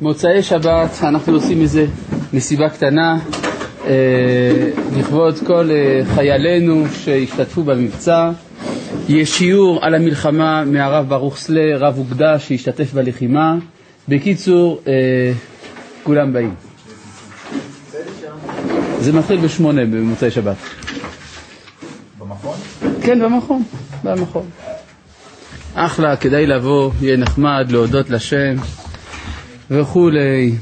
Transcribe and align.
מוצאי 0.00 0.42
שבת 0.42 0.90
אנחנו 1.02 1.32
עושים 1.32 1.60
איזה 1.60 1.86
מסיבה 2.32 2.68
קטנה 2.68 3.18
אה, 3.86 4.70
לכבוד 4.98 5.38
כל 5.46 5.70
אה, 5.70 6.00
חיילינו 6.14 6.84
שהשתתפו 7.04 7.62
במבצע. 7.62 8.30
יש 9.08 9.38
שיעור 9.38 9.84
על 9.84 9.94
המלחמה 9.94 10.64
מהרב 10.64 11.08
ברוך 11.08 11.36
סלה, 11.36 11.76
רב 11.76 11.98
אוגדה 11.98 12.38
שהשתתף 12.38 12.92
בלחימה. 12.94 13.56
בקיצור, 14.08 14.80
אה, 14.86 14.92
כולם 16.02 16.32
באים. 16.32 16.54
זה 19.00 19.12
מתחיל 19.12 19.40
בשמונה 19.40 19.84
במוצאי 19.84 20.30
שבת. 20.30 20.56
במכון? 22.18 22.56
כן, 23.02 23.20
במכון, 23.20 23.62
במכון. 24.04 24.46
אחלה, 25.74 26.16
כדאי 26.16 26.46
לבוא, 26.46 26.90
יהיה 27.00 27.16
נחמד, 27.16 27.66
להודות 27.70 28.10
לשם 28.10 28.54
וכולי. 29.70 30.52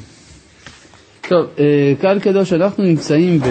טוב, 1.28 1.46
אה, 1.58 1.64
קהל 2.00 2.20
קדוש, 2.20 2.52
אנחנו 2.52 2.84
נמצאים 2.84 3.40
ב... 3.40 3.44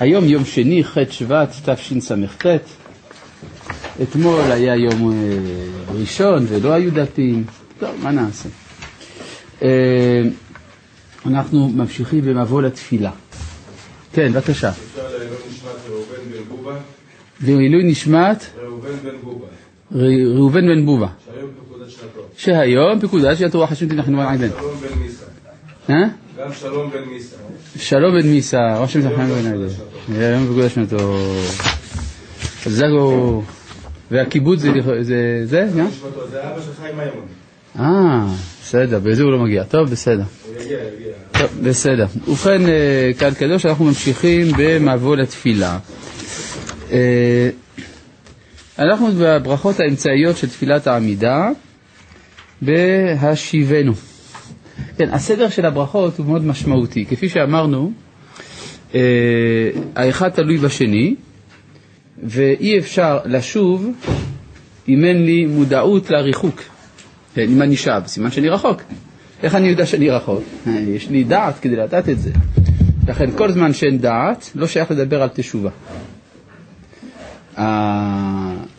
היום 0.00 0.24
יום 0.24 0.44
שני, 0.44 0.84
ח' 0.84 0.96
שבט, 1.10 1.48
תשס"ט. 1.68 2.46
אתמול 4.02 4.40
היה 4.52 4.76
יום 4.76 5.12
אה, 5.12 5.16
ראשון 6.00 6.46
ולא 6.48 6.72
היו 6.72 6.90
דתיים. 6.94 7.44
טוב, 7.78 7.90
מה 8.02 8.10
נעשה? 8.10 8.48
אה, 9.62 10.22
אנחנו 11.26 11.68
ממשיכים 11.68 12.20
במבוא 12.24 12.62
לתפילה. 12.62 13.10
כן, 14.12 14.32
בבקשה. 14.32 14.68
אפשר 14.70 15.02
לעילוי 15.16 15.38
נשמת 15.50 15.76
ראובן 15.90 16.32
בן 16.32 16.48
בובה? 16.48 16.78
ראובן 18.62 18.96
בן 19.02 19.20
בובה, 19.22 19.46
ר- 19.92 20.36
ראובן 20.36 20.60
בן 20.68 20.86
בובה, 20.86 21.06
שהיום 22.38 23.00
פקודה 23.00 23.36
של 23.36 23.44
התורה 23.46 23.66
חשוב 23.66 23.92
עדן. 23.92 24.48
בן 24.48 24.98
מיסה. 25.02 25.24
אה? 25.90 25.94
גם 26.38 26.52
שלום 26.52 26.90
בן 26.90 27.04
מיסה. 27.12 27.36
שלום 27.76 28.20
בן 28.20 28.26
מיסה, 28.28 28.78
ראש 28.80 28.96
המתחם 28.96 29.26
בן 29.26 29.46
עדן. 29.46 29.66
היום 30.20 30.46
פקודה 30.46 30.68
שנתו. 30.68 31.18
זגו, 32.66 33.42
והקיבוץ 34.10 34.60
זה 34.60 34.70
זה, 35.00 35.40
זה, 35.46 35.68
זה 35.70 35.84
אבא 36.42 36.60
של 36.62 36.70
חיים 36.82 36.96
מימון. 36.96 37.26
אה, 37.78 38.26
בסדר, 38.62 38.98
בזה 38.98 39.22
הוא 39.22 39.32
לא 39.32 39.38
מגיע. 39.38 39.64
טוב, 39.64 39.90
בסדר. 39.90 40.22
טוב, 41.32 41.48
בסדר. 41.62 42.06
ובכן, 42.28 42.68
אה, 42.68 43.10
קהל 43.18 43.34
קדוש, 43.34 43.66
אנחנו 43.66 43.84
ממשיכים 43.84 44.46
במבוא 44.58 45.16
לתפילה. 45.16 45.78
אה, 46.92 47.50
אנחנו 48.78 49.08
בברכות 49.20 49.80
האמצעיות 49.80 50.36
של 50.36 50.48
תפילת 50.48 50.86
העמידה, 50.86 51.50
בהשיבנו. 52.62 53.92
כן, 54.96 55.08
הסדר 55.12 55.48
של 55.48 55.66
הברכות 55.66 56.18
הוא 56.18 56.26
מאוד 56.26 56.44
משמעותי. 56.44 57.04
כפי 57.04 57.28
שאמרנו, 57.28 57.92
אה, 58.94 59.00
האחד 59.96 60.28
תלוי 60.28 60.56
בשני, 60.56 61.14
ואי 62.22 62.78
אפשר 62.78 63.18
לשוב 63.24 63.86
אם 64.88 65.04
אין 65.04 65.24
לי 65.24 65.46
מודעות 65.46 66.10
לריחוק. 66.10 66.62
כן, 67.34 67.46
אם 67.48 67.62
אני 67.62 67.76
שב, 67.76 68.02
סימן 68.06 68.30
שאני 68.30 68.48
רחוק. 68.48 68.82
איך 69.42 69.54
אני 69.54 69.68
יודע 69.68 69.86
שאני 69.86 70.10
רחוק? 70.10 70.42
אה, 70.66 70.72
יש 70.72 71.10
לי 71.10 71.24
דעת 71.24 71.58
כדי 71.58 71.76
לדעת 71.76 72.08
את 72.08 72.20
זה. 72.20 72.30
לכן 73.08 73.30
כל 73.36 73.52
זמן 73.52 73.72
שאין 73.72 73.98
דעת, 73.98 74.50
לא 74.54 74.66
שייך 74.66 74.90
לדבר 74.90 75.22
על 75.22 75.28
תשובה. 75.28 75.70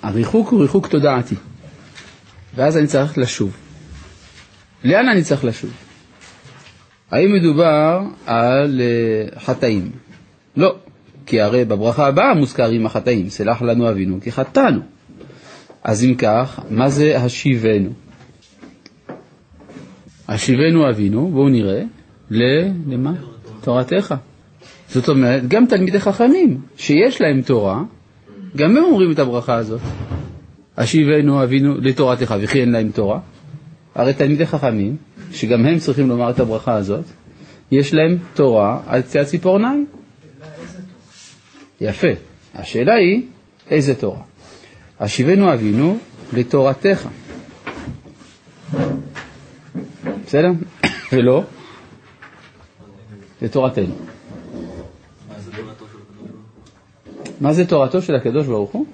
הריחוק 0.03 0.49
הוא 0.49 0.61
ריחוק 0.61 0.87
תודעתי, 0.87 1.35
ואז 2.55 2.77
אני 2.77 2.87
צריך 2.87 3.17
לשוב. 3.17 3.68
לאן 4.83 5.09
אני 5.09 5.23
צריך 5.23 5.45
לשוב? 5.45 5.71
האם 7.11 7.33
מדובר 7.33 8.01
על 8.25 8.81
אה, 8.81 9.39
חטאים? 9.39 9.91
לא, 10.57 10.75
כי 11.25 11.41
הרי 11.41 11.65
בברכה 11.65 12.07
הבאה 12.07 12.33
מוזכרים 12.33 12.85
החטאים, 12.85 13.29
סלח 13.29 13.61
לנו 13.61 13.89
אבינו 13.89 14.19
כי 14.21 14.31
חטאנו. 14.31 14.79
אז 15.83 16.03
אם 16.03 16.15
כך, 16.15 16.59
מה 16.69 16.89
זה 16.89 17.17
השיבנו? 17.17 17.89
השיבנו 20.27 20.89
אבינו, 20.89 21.27
בואו 21.27 21.49
נראה, 21.49 21.83
ל... 22.31 22.43
למה? 22.87 23.13
תורתך. 23.61 24.15
זאת 24.89 25.09
אומרת, 25.09 25.47
גם 25.47 25.65
תלמידי 25.65 25.99
חכמים 25.99 26.61
שיש 26.77 27.21
להם 27.21 27.41
תורה, 27.41 27.83
גם 28.57 28.77
הם 28.77 28.83
אומרים 28.83 29.11
את 29.11 29.19
הברכה 29.19 29.55
הזאת. 29.55 29.81
השיבנו 30.77 31.43
אבינו 31.43 31.75
לתורתך, 31.81 32.35
וכי 32.41 32.61
אין 32.61 32.71
להם 32.71 32.91
תורה. 32.91 33.19
הרי 33.99 34.13
תלמידי 34.13 34.45
חכמים, 34.45 34.97
שגם 35.31 35.65
הם 35.65 35.79
צריכים 35.79 36.09
לומר 36.09 36.29
את 36.29 36.39
הברכה 36.39 36.73
הזאת, 36.73 37.05
יש 37.71 37.93
להם 37.93 38.17
תורה 38.33 38.81
על 38.87 39.01
קצה 39.01 39.21
הציפורניים. 39.21 39.85
יפה. 41.81 42.07
השאלה 42.55 42.93
היא, 42.93 43.21
איזה 43.69 43.95
תורה? 43.95 44.21
השיבנו 44.99 45.53
אבינו 45.53 45.97
לתורתך. 46.33 47.07
בסדר? 50.25 50.51
ולא? 51.13 51.43
לתורתנו. 53.41 53.95
מה 57.41 57.53
זה 57.53 57.65
תורתו 57.65 58.01
של 58.01 58.15
הקדוש 58.15 58.47
ברוך 58.47 58.71
הוא? 58.71 58.85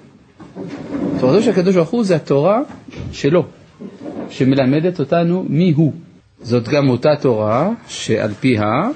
תורתו 1.20 1.42
של 1.42 1.50
הקדוש 1.50 1.74
ברוך 1.74 1.90
הוא 1.90 2.04
זה 2.04 2.16
התורה 2.16 2.60
שלו, 3.12 3.46
שמלמדת 4.30 5.00
אותנו 5.00 5.46
מי 5.48 5.70
הוא. 5.70 5.92
זאת 6.40 6.68
גם 6.68 6.88
אותה 6.88 7.10
תורה 7.20 7.70
שעל 7.88 8.34
פיה 8.34 8.88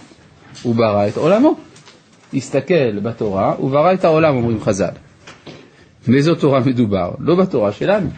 הוא 0.62 0.74
ברא 0.74 1.08
את 1.08 1.16
עולמו. 1.16 1.56
הסתכל 2.34 3.00
בתורה 3.00 3.54
וברא 3.60 3.92
את 3.92 4.04
העולם, 4.04 4.36
אומרים 4.36 4.60
חז"ל. 4.60 4.90
מאיזו 6.08 6.34
תורה 6.34 6.60
מדובר? 6.60 7.10
לא 7.18 7.34
בתורה 7.34 7.72
שלנו. 7.72 8.10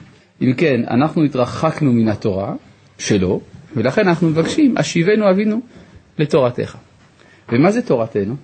אם 0.42 0.52
כן, 0.56 0.80
אנחנו 0.90 1.24
התרחקנו 1.24 1.92
מן 1.92 2.08
התורה 2.08 2.54
שלו, 2.98 3.40
ולכן 3.76 4.08
אנחנו 4.08 4.28
מבקשים, 4.28 4.74
השיבנו 4.76 5.30
אבינו 5.30 5.60
לתורתך. 6.18 6.76
ומה 7.52 7.70
זה 7.70 7.82
תורתנו? 7.82 8.36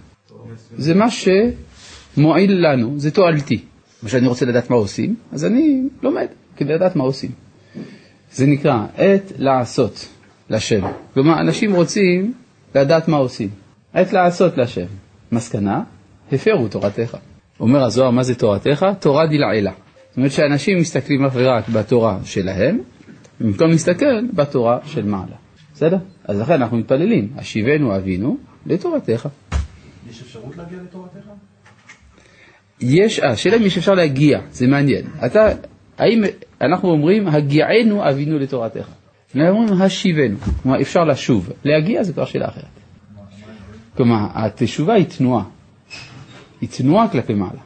זה 0.76 0.94
מה 0.94 1.06
שמועיל 1.10 2.66
לנו, 2.66 2.94
זה 2.96 3.10
תועלתי. 3.10 3.60
כשאני 4.04 4.28
רוצה 4.28 4.46
לדעת 4.46 4.70
מה 4.70 4.76
עושים, 4.76 5.14
אז 5.32 5.44
אני 5.44 5.82
לומד 6.02 6.26
כדי 6.56 6.74
לדעת 6.74 6.96
מה 6.96 7.04
עושים. 7.04 7.47
זה 8.32 8.46
נקרא 8.46 8.86
עת 8.96 9.32
לעשות 9.38 10.08
לשם. 10.50 10.86
כלומר, 11.14 11.40
אנשים 11.40 11.74
רוצים 11.74 12.32
לדעת 12.74 13.08
מה 13.08 13.16
עושים. 13.16 13.48
עת 13.94 14.12
לעשות 14.12 14.58
לשם. 14.58 14.86
מסקנה, 15.32 15.82
הפרו 16.32 16.68
תורתך. 16.68 17.16
אומר 17.60 17.84
הזוהר, 17.84 18.10
מה 18.10 18.22
זה 18.22 18.34
תורתך? 18.34 18.86
תורה 19.00 19.26
דלעילה. 19.26 19.72
זאת 20.08 20.16
אומרת 20.16 20.32
שאנשים 20.32 20.78
מסתכלים 20.78 21.24
אך 21.24 21.32
ורק 21.34 21.68
בתורה 21.68 22.18
שלהם, 22.24 22.78
במקום 23.40 23.70
להסתכל 23.70 24.26
בתורה 24.34 24.78
של 24.84 25.04
מעלה. 25.04 25.36
בסדר? 25.74 25.96
אז 26.24 26.40
לכן 26.40 26.52
אנחנו 26.52 26.76
מתפללים, 26.76 27.32
השיבנו 27.36 27.96
אבינו 27.96 28.36
לתורתך. 28.66 29.28
יש 30.10 30.22
אפשרות 30.22 30.56
להגיע 30.56 30.78
לתורתך? 30.82 31.28
יש, 32.80 33.20
אה, 33.20 33.30
השאלה 33.30 33.56
אם 33.56 33.62
יש 33.62 33.78
אפשר 33.78 33.94
להגיע, 33.94 34.40
זה 34.52 34.66
מעניין. 34.66 35.06
אתה, 35.26 35.48
האם 35.98 36.22
אנחנו 36.60 36.91
אומרים, 36.91 37.28
הגיענו 37.28 38.08
אבינו 38.10 38.38
לתורתך. 38.38 38.88
אנחנו 39.36 39.58
אומרים, 39.58 39.82
השיבנו, 39.82 40.36
כלומר 40.62 40.80
אפשר 40.80 41.04
לשוב. 41.04 41.50
להגיע 41.64 42.02
זה 42.02 42.12
כבר 42.12 42.24
שאלה 42.24 42.48
אחרת. 42.48 42.64
כלומר, 43.96 44.26
התשובה 44.34 44.94
היא 44.94 45.04
תנועה. 45.04 45.44
היא 46.60 46.69
תנועה 46.69 47.08
כלפי 47.08 47.34
מעלה. 47.34 47.60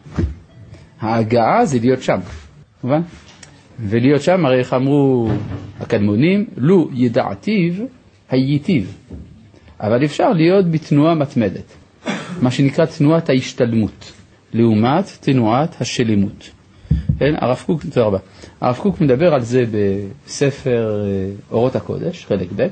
ההגעה 1.00 1.66
זה 1.66 1.78
להיות 1.80 2.02
שם, 2.02 2.20
מובן? 2.84 3.00
ולהיות 3.80 4.22
שם, 4.22 4.46
הרי 4.46 4.58
איך 4.58 4.72
אמרו 4.72 5.28
הקדמונים, 5.80 6.46
לו 6.56 6.88
ידעתיו 6.92 7.72
הייתיו. 8.30 8.82
אבל 9.80 10.04
אפשר 10.04 10.32
להיות 10.32 10.70
בתנועה 10.70 11.14
מתמדת, 11.14 11.76
מה 12.42 12.50
שנקרא 12.50 12.84
תנועת 12.84 13.28
ההשתלמות, 13.28 14.12
לעומת 14.52 15.04
תנועת 15.20 15.80
השלמות. 15.80 16.50
כן, 17.18 17.34
הרב 17.38 17.62
קוק, 17.66 17.82
תודה 17.82 18.06
רבה. 18.06 18.18
הרב 18.60 18.76
קוק 18.76 19.00
מדבר 19.00 19.34
על 19.34 19.42
זה 19.42 19.64
בספר 20.26 21.04
אה, 21.04 21.26
אורות 21.50 21.76
הקודש, 21.76 22.26
חלק 22.26 22.48
ב', 22.56 22.66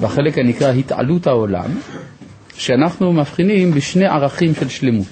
בחלק 0.00 0.38
הנקרא 0.38 0.72
התעלות 0.72 1.26
העולם, 1.26 1.70
שאנחנו 2.54 3.12
מבחינים 3.12 3.70
בשני 3.70 4.06
ערכים 4.06 4.54
של 4.54 4.68
שלמות. 4.68 5.06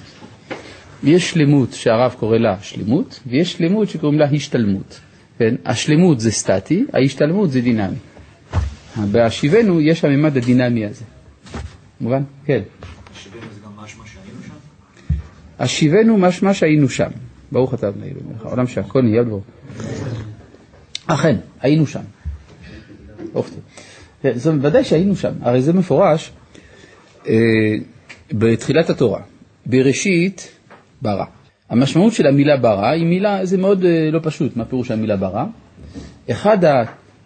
יש 1.03 1.31
שלמות 1.31 1.73
שהרב 1.73 2.15
קורא 2.19 2.37
לה 2.37 2.55
שלמות, 2.61 3.19
ויש 3.27 3.53
שלמות 3.53 3.89
שקוראים 3.89 4.19
לה 4.19 4.25
השתלמות. 4.25 4.99
כן? 5.39 5.55
השלמות 5.65 6.19
זה 6.19 6.31
סטטי, 6.31 6.85
ההשתלמות 6.93 7.51
זה 7.51 7.61
דינמי. 7.61 7.95
בהשיבנו 9.11 9.81
יש 9.81 10.05
הממד 10.05 10.37
הדינמי 10.37 10.85
הזה. 10.85 11.03
מובן? 12.01 12.23
כן. 12.45 12.61
השיבנו 13.09 13.41
זה 13.53 13.59
גם 13.65 13.71
משמע 16.21 16.53
שהיינו 16.53 16.89
שם? 16.89 17.09
ברוך 17.55 17.73
אתה 17.73 17.87
אדוני 17.87 18.05
אלוהיך, 18.05 18.45
העולם 18.45 18.67
שהכל 18.67 19.01
נהיה 19.01 19.23
בו. 19.23 19.41
אכן, 21.07 21.35
היינו 21.61 21.87
שם. 21.87 22.01
זאת 23.33 24.47
אומרת, 24.47 24.65
ודאי 24.65 24.83
שהיינו 24.83 25.15
שם, 25.15 25.33
הרי 25.41 25.61
זה 25.61 25.73
מפורש 25.73 26.31
אה, 27.27 27.33
בתחילת 28.31 28.89
התורה. 28.89 29.21
בראשית 29.65 30.49
ברא. 31.01 31.25
המשמעות 31.69 32.13
של 32.13 32.27
המילה 32.27 32.57
ברא 32.57 32.89
היא 32.89 33.05
מילה, 33.05 33.45
זה 33.45 33.57
מאוד 33.57 33.85
אה, 33.85 34.09
לא 34.11 34.19
פשוט, 34.23 34.57
מה 34.57 34.65
פירוש 34.65 34.91
המילה 34.91 35.17
ברא? 35.17 35.43
אחד 36.31 36.57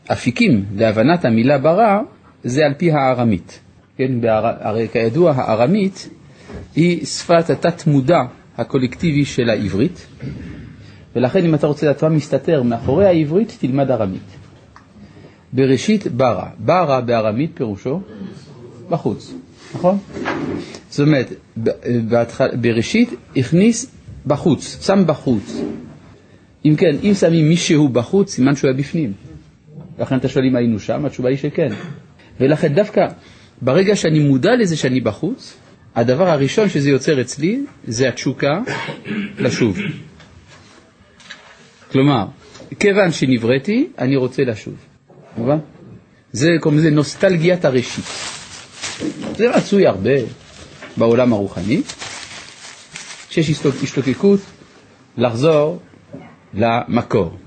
האפיקים 0.10 0.66
להבנת 0.76 1.26
המילה 1.26 1.58
ברא 1.58 2.00
זה 2.44 2.66
על 2.66 2.74
פי 2.74 2.92
הארמית. 2.92 3.60
כן. 3.98 4.12
הרי 4.60 4.88
כידוע 4.92 5.32
הארמית 5.36 6.10
היא 6.76 7.06
שפת 7.06 7.50
התת-מודע 7.50 8.22
הקולקטיבי 8.60 9.26
של 9.26 9.50
העברית, 9.50 10.08
ולכן 11.16 11.46
אם 11.46 11.56
אתה 11.56 11.68
רוצה 11.68 11.86
לדעת 11.86 12.04
מה 12.04 12.10
מסתתר 12.10 12.64
מאחורי 12.64 13.06
העברית, 13.06 13.58
תלמד 13.60 13.92
ארמית. 13.92 14.22
בראשית 15.54 16.08
ברא, 16.08 16.46
ברא 16.60 17.00
בארמית 17.00 17.52
פירושו 17.54 18.02
בחוץ, 18.90 19.34
נכון? 19.74 19.98
זאת 20.90 21.00
אומרת. 21.08 21.34
בראשית 22.62 23.10
הכניס 23.38 23.92
בחוץ, 24.28 24.86
שם 24.86 25.04
בחוץ. 25.06 25.62
אם 26.66 26.76
כן, 26.78 26.96
אם 27.04 27.14
שמים 27.14 27.50
מישהו 27.50 27.90
בחוץ, 27.90 28.34
סימן 28.34 28.56
שהוא 28.56 28.70
היה 28.70 28.78
בפנים. 28.78 29.14
לכן 30.00 30.18
אתה 30.18 30.28
שואל 30.28 30.46
אם 30.46 30.56
היינו 30.56 30.80
שם, 30.80 31.06
התשובה 31.06 31.30
היא 31.30 31.38
שכן. 31.38 31.70
ולכן 32.40 32.74
דווקא 32.74 33.08
ברגע 33.62 33.96
שאני 33.96 34.20
מודע 34.20 34.56
לזה 34.60 34.78
שאני 34.78 35.02
בחוץ, 35.02 35.54
הדבר 35.96 36.30
הראשון 36.30 36.70
שזה 36.70 36.90
יוצר 36.90 37.22
אצלי 37.22 37.66
זה 37.88 38.10
התשוקה 38.10 38.60
לשוב. 39.40 39.78
כלומר, 41.92 42.26
כיוון 42.80 43.12
שנבראתי, 43.12 43.88
אני 43.98 44.16
רוצה 44.16 44.44
לשוב. 44.44 44.74
מובן? 45.38 45.58
זה 46.32 46.48
קוראים 46.60 46.80
לזה 46.80 46.90
נוסטלגיית 46.92 47.66
הראשית. 47.66 48.06
זה 49.36 49.50
מצוי 49.58 49.88
הרבה 49.88 50.14
בעולם 50.98 51.34
הרוחני, 51.34 51.82
שיש 53.30 53.50
השתוקקות 53.84 54.40
לחזור 55.18 55.80
למקור. 56.54 57.38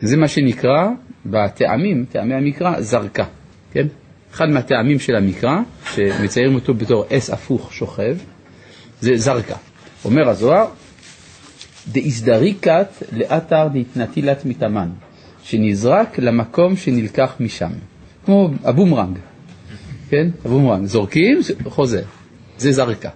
זה 0.00 0.16
מה 0.16 0.28
שנקרא 0.28 0.88
בטעמים, 1.26 2.04
טעמי 2.12 2.34
המקרא, 2.34 2.80
זרקה, 2.80 3.24
כן? 3.72 3.86
אחד 4.34 4.48
מהטעמים 4.48 4.98
של 4.98 5.16
המקרא, 5.16 5.58
שמציירים 5.94 6.54
אותו 6.54 6.74
בתור 6.74 7.04
עץ 7.10 7.30
הפוך 7.30 7.72
שוכב, 7.72 8.16
זה 9.00 9.16
זרקה. 9.16 9.56
אומר 10.04 10.28
הזוהר, 10.28 10.66
דאזדריקת 11.92 12.88
לאתר 13.12 13.68
דאתנטילת 13.72 14.44
מתמן, 14.44 14.88
שנזרק 15.42 16.18
למקום 16.18 16.76
שנלקח 16.76 17.34
משם. 17.40 17.70
כמו 18.24 18.50
הבומרנג, 18.64 19.18
כן? 20.10 20.28
הבומרנג. 20.44 20.86
זורקים, 20.86 21.40
חוזר. 21.68 22.02
זה 22.58 22.72
זרקה. 22.72 23.10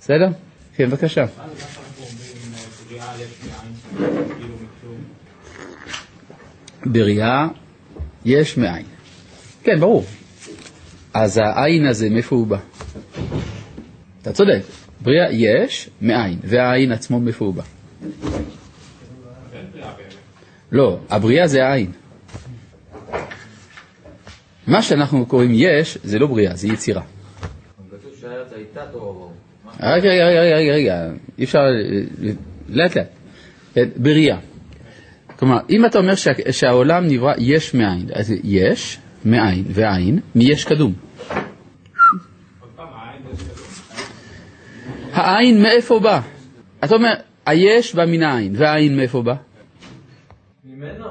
בסדר? 0.00 0.28
כן, 0.76 0.90
בבקשה. 0.90 1.24
בריאה 6.86 7.48
יש 8.24 8.56
מאין. 8.56 8.86
כן, 9.62 9.80
ברור. 9.80 10.04
אז 11.18 11.38
העין 11.38 11.86
הזה, 11.86 12.10
מאיפה 12.10 12.36
הוא 12.36 12.46
בא? 12.46 12.58
אתה 14.22 14.32
צודק, 14.32 14.60
בריאה 15.00 15.32
יש 15.32 15.90
מאין, 16.02 16.38
והעין 16.44 16.92
עצמו 16.92 17.20
מאיפה 17.20 17.44
הוא 17.44 17.54
בא? 17.54 17.62
לא, 20.72 20.98
הבריאה 21.10 21.46
זה 21.46 21.66
העין. 21.66 21.92
מה 24.66 24.82
שאנחנו 24.82 25.26
קוראים 25.26 25.50
יש, 25.54 25.98
זה 26.04 26.18
לא 26.18 26.26
בריאה, 26.26 26.56
זה 26.56 26.68
יצירה. 26.68 27.02
רגע, 29.80 30.08
רגע, 30.08 30.40
רגע, 30.40 30.56
רגע, 30.56 30.72
רגע, 30.72 31.10
אי 31.38 31.44
אפשר, 31.44 31.58
לאט 32.68 32.96
לאט. 32.96 33.88
בריאה. 33.96 34.38
כלומר, 35.38 35.58
אם 35.70 35.86
אתה 35.86 35.98
אומר 35.98 36.14
שהעולם 36.50 37.06
נברא 37.06 37.32
יש 37.38 37.74
מאין, 37.74 38.06
אז 38.12 38.32
יש 38.44 38.98
מאין, 39.24 39.64
והעין, 39.68 40.20
מיש 40.34 40.64
קדום. 40.64 41.05
העין 45.16 45.62
מאיפה 45.62 46.00
בא? 46.00 46.20
אתה 46.84 46.94
אומר, 46.94 47.14
היש 47.46 47.94
בא 47.94 48.04
מן 48.06 48.22
העין, 48.22 48.52
והעין 48.56 48.96
מאיפה 48.96 49.22
בא? 49.22 49.34
ממנו. 50.64 51.04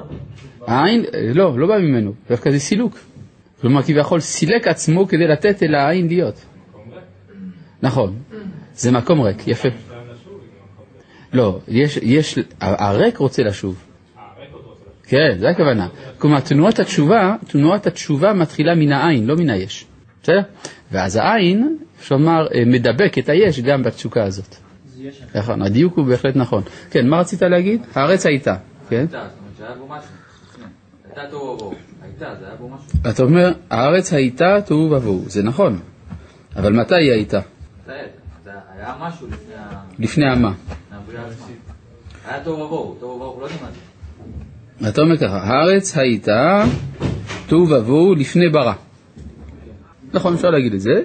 העין, 0.66 1.04
לא, 1.34 1.58
לא 1.58 1.66
בא 1.66 1.78
ממנו, 1.78 2.12
דווקא 2.28 2.50
זה 2.50 2.58
סילוק. 2.58 2.98
כלומר, 3.60 3.82
כביכול 3.82 4.20
סילק 4.20 4.68
עצמו 4.68 5.08
כדי 5.08 5.26
לתת 5.26 5.62
אל 5.62 5.74
העין 5.74 6.08
להיות. 6.08 6.44
נכון, 7.82 8.18
זה 8.74 8.92
מקום 8.92 9.20
ריק, 9.20 9.48
יפה. 9.48 9.68
לא, 11.32 11.58
יש, 11.68 11.96
יש, 12.02 12.38
הריק 12.60 13.16
רוצה 13.16 13.42
לשוב. 13.42 13.84
כן, 15.02 15.38
זה 15.38 15.48
הכוונה. 15.48 15.88
כלומר, 16.18 16.40
תנועת 16.40 16.78
התשובה, 16.78 17.36
תנועת 17.48 17.86
התשובה 17.86 18.32
מתחילה 18.32 18.74
מן 18.74 18.92
העין, 18.92 19.26
לא 19.26 19.34
מן 19.36 19.50
היש. 19.50 19.86
בסדר? 20.26 20.40
ואז 20.92 21.16
העין, 21.16 21.76
אפשר 22.00 22.14
לומר, 22.14 22.46
אה, 22.54 22.62
מדבק 22.66 23.18
את 23.18 23.28
היש 23.28 23.60
גם 23.60 23.82
בתשוקה 23.82 24.24
הזאת. 24.24 24.56
נכון, 25.34 25.62
הדיוק 25.62 25.96
הוא 25.96 26.06
בהחלט 26.06 26.36
נכון. 26.36 26.62
כן, 26.90 27.08
מה 27.08 27.20
רצית 27.20 27.42
להגיד? 27.42 27.82
הארץ 27.94 28.26
הייתה, 28.26 28.56
כן? 28.88 29.06
אתה 33.10 33.22
אומר, 33.22 33.52
הארץ 33.70 34.12
הייתה 34.12 34.60
תוהו 34.66 34.90
ובוהו, 34.90 35.24
זה 35.26 35.42
נכון, 35.42 35.78
אבל 36.56 36.72
מתי 36.72 36.94
היא 36.94 37.12
הייתה? 37.12 37.40
היה 38.78 38.94
משהו 39.00 39.26
לפני 39.26 39.54
ה... 39.54 39.80
לפני 39.98 40.26
המה. 40.30 40.52
היה 42.28 42.44
תוהו 42.44 42.60
ובוהו, 42.60 42.96
תוהו 43.00 43.10
ובוהו 43.14 43.40
לא 43.40 43.48
נמד. 43.48 44.88
אתה 44.88 45.00
אומר 45.00 45.16
ככה, 45.16 45.38
הארץ 45.42 45.96
הייתה 45.98 46.64
תוהו 47.46 47.70
ובוהו 47.70 48.14
לפני 48.14 48.48
ברא. 48.48 48.72
נכון, 50.12 50.34
אפשר 50.34 50.50
להגיד 50.50 50.74
את 50.74 50.80
זה, 50.80 51.02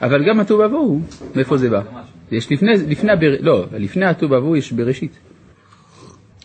אבל 0.00 0.28
גם 0.28 0.40
התוהו 0.40 0.60
ובוהו, 0.60 1.00
מאיפה 1.34 1.56
זה 1.56 1.70
בא? 1.70 1.82
יש 2.30 2.52
לפני, 2.52 2.72
לפני 2.88 3.12
הבר... 3.12 3.36
לא, 3.40 3.66
לפני 3.72 4.06
התוהו 4.06 4.32
ובוהו 4.32 4.56
יש 4.56 4.72
בראשית. 4.72 5.18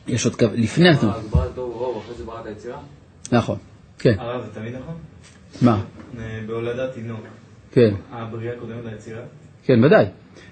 יש 0.07 0.25
עוד, 0.25 0.35
לפני 0.55 0.89
התוהו. 0.89 1.11
אז 1.11 1.27
ברא 1.27 1.47
תוהו 1.55 1.67
ובוהו, 1.67 1.99
אחרי 1.99 2.15
זה 2.15 2.23
ברא 2.23 2.41
את 2.41 2.45
היצירה? 2.45 2.77
נכון, 3.31 3.57
כן. 3.99 4.13
הרב, 4.19 4.45
זה 4.45 4.59
תמיד 4.59 4.75
נכון? 4.75 4.95
מה? 5.61 5.83
אה, 6.19 6.39
בהולדת 6.47 6.93
תינוק. 6.93 7.19
כן. 7.71 7.93
הבריאה 8.11 8.53
קודמת 8.59 8.85
ליצירה? 8.85 9.21
כן, 9.65 9.83
ודאי. 9.83 10.05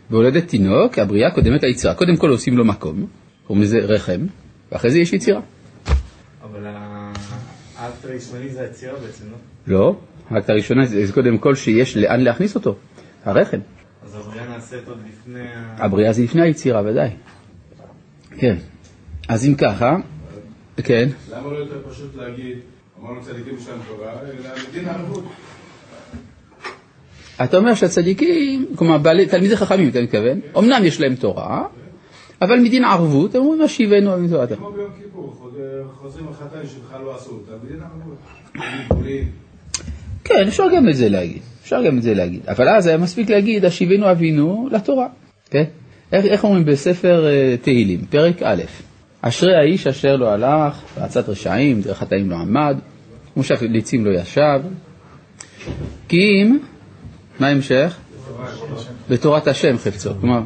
בהולדת 0.09 0.47
תינוק, 0.47 0.99
הבריאה 0.99 1.31
קודמת 1.31 1.63
ליצירה. 1.63 1.93
קודם 1.93 2.17
כל 2.17 2.29
עושים 2.29 2.57
לו 2.57 2.65
מקום, 2.65 3.07
קוראים 3.47 3.63
לזה 3.63 3.79
רחם, 3.79 4.21
ואחרי 4.71 4.91
זה 4.91 4.99
יש 4.99 5.13
יצירה. 5.13 5.41
אבל 6.43 6.65
האקט 7.75 8.05
הראשוני 8.05 8.49
זה 8.49 8.61
היצירה 8.61 8.99
בעצם, 8.99 9.25
לא? 9.31 9.37
לא, 9.77 9.95
האקט 10.31 10.49
הראשונה 10.49 10.85
זה 10.85 11.13
קודם 11.13 11.37
כל 11.37 11.55
שיש 11.55 11.97
לאן 11.97 12.21
להכניס 12.21 12.55
אותו, 12.55 12.75
הרחם. 13.25 13.57
אז 14.05 14.15
הבריאה 14.15 14.47
נעשית 14.49 14.87
עוד 14.87 14.97
לפני. 15.09 15.39
הבריאה 15.77 16.13
זה 16.13 16.23
לפני 16.23 16.41
היצירה, 16.41 16.81
ודאי. 16.85 17.09
כן. 18.37 18.55
אז 19.29 19.45
אם 19.47 19.55
ככה, 19.55 19.95
כן, 20.83 21.09
למה 21.31 21.51
לא 21.51 21.57
יותר 21.57 21.89
פשוט 21.89 22.15
להגיד, 22.15 22.57
אמרנו 23.01 23.21
צדיקים 23.21 23.55
להם 23.69 23.79
תורה, 23.87 24.11
אלא 24.21 24.49
מדין 24.69 24.89
ערבות? 24.89 25.23
אתה 27.43 27.57
אומר 27.57 27.73
שהצדיקים, 27.75 28.65
כלומר 28.75 28.97
בעלי, 28.97 29.25
תלמידי 29.25 29.57
חכמים 29.57 29.89
אתה 29.89 30.01
מתכוון, 30.01 30.39
אמנם 30.57 30.81
יש 30.85 31.01
להם 31.01 31.15
תורה, 31.15 31.65
אבל 32.41 32.59
מדין 32.59 32.85
ערבות, 32.85 33.35
הם 33.35 33.41
אומרים 33.41 33.61
השיבנו 33.61 34.11
על 34.13 34.19
מצוות. 34.21 34.49
כמו 34.57 34.71
ביום 34.71 34.91
כיפור, 35.03 35.35
חוזר- 35.39 35.59
חוזרים 35.95 36.27
החטאים 36.27 36.67
שלך 36.67 36.95
לא 37.03 37.15
עשו 37.15 37.31
אותה, 37.31 37.51
מדין 37.65 37.79
ערבות. 37.81 38.17
כן, 40.31 40.47
אפשר 40.47 40.63
גם 40.75 40.89
את 40.89 40.95
זה 40.95 41.09
להגיד, 41.09 41.41
אפשר 41.63 41.83
גם 41.83 41.97
את 41.97 42.03
זה 42.03 42.13
להגיד, 42.13 42.41
אבל 42.47 42.69
אז 42.69 42.87
היה 42.87 42.97
מספיק 42.97 43.29
להגיד 43.29 43.65
השיבנו 43.65 44.11
אבינו 44.11 44.69
לתורה, 44.71 45.07
כן? 45.49 45.63
איך, 46.11 46.25
איך 46.25 46.43
אומרים 46.43 46.65
בספר 46.65 47.27
אה, 47.27 47.55
תהילים, 47.61 48.05
פרק 48.09 48.43
א', 48.43 48.63
אשרי 49.21 49.55
האיש 49.55 49.87
אשר 49.87 50.15
לא 50.15 50.31
הלך, 50.31 50.81
בעצת 50.97 51.29
רשעים, 51.29 51.81
דרך 51.81 51.97
חטאים 51.97 52.29
לא 52.29 52.35
עמד, 52.35 52.77
מושב 53.35 53.55
ליצים 53.61 54.05
לא 54.05 54.11
ישב, 54.19 54.61
כי 56.07 56.17
אם, 56.17 56.57
מה 57.39 57.47
ההמשך? 57.47 57.97
בתורת 59.09 59.47
השם 59.47 59.77
חפצו, 59.77 60.09
כלומר, 60.21 60.41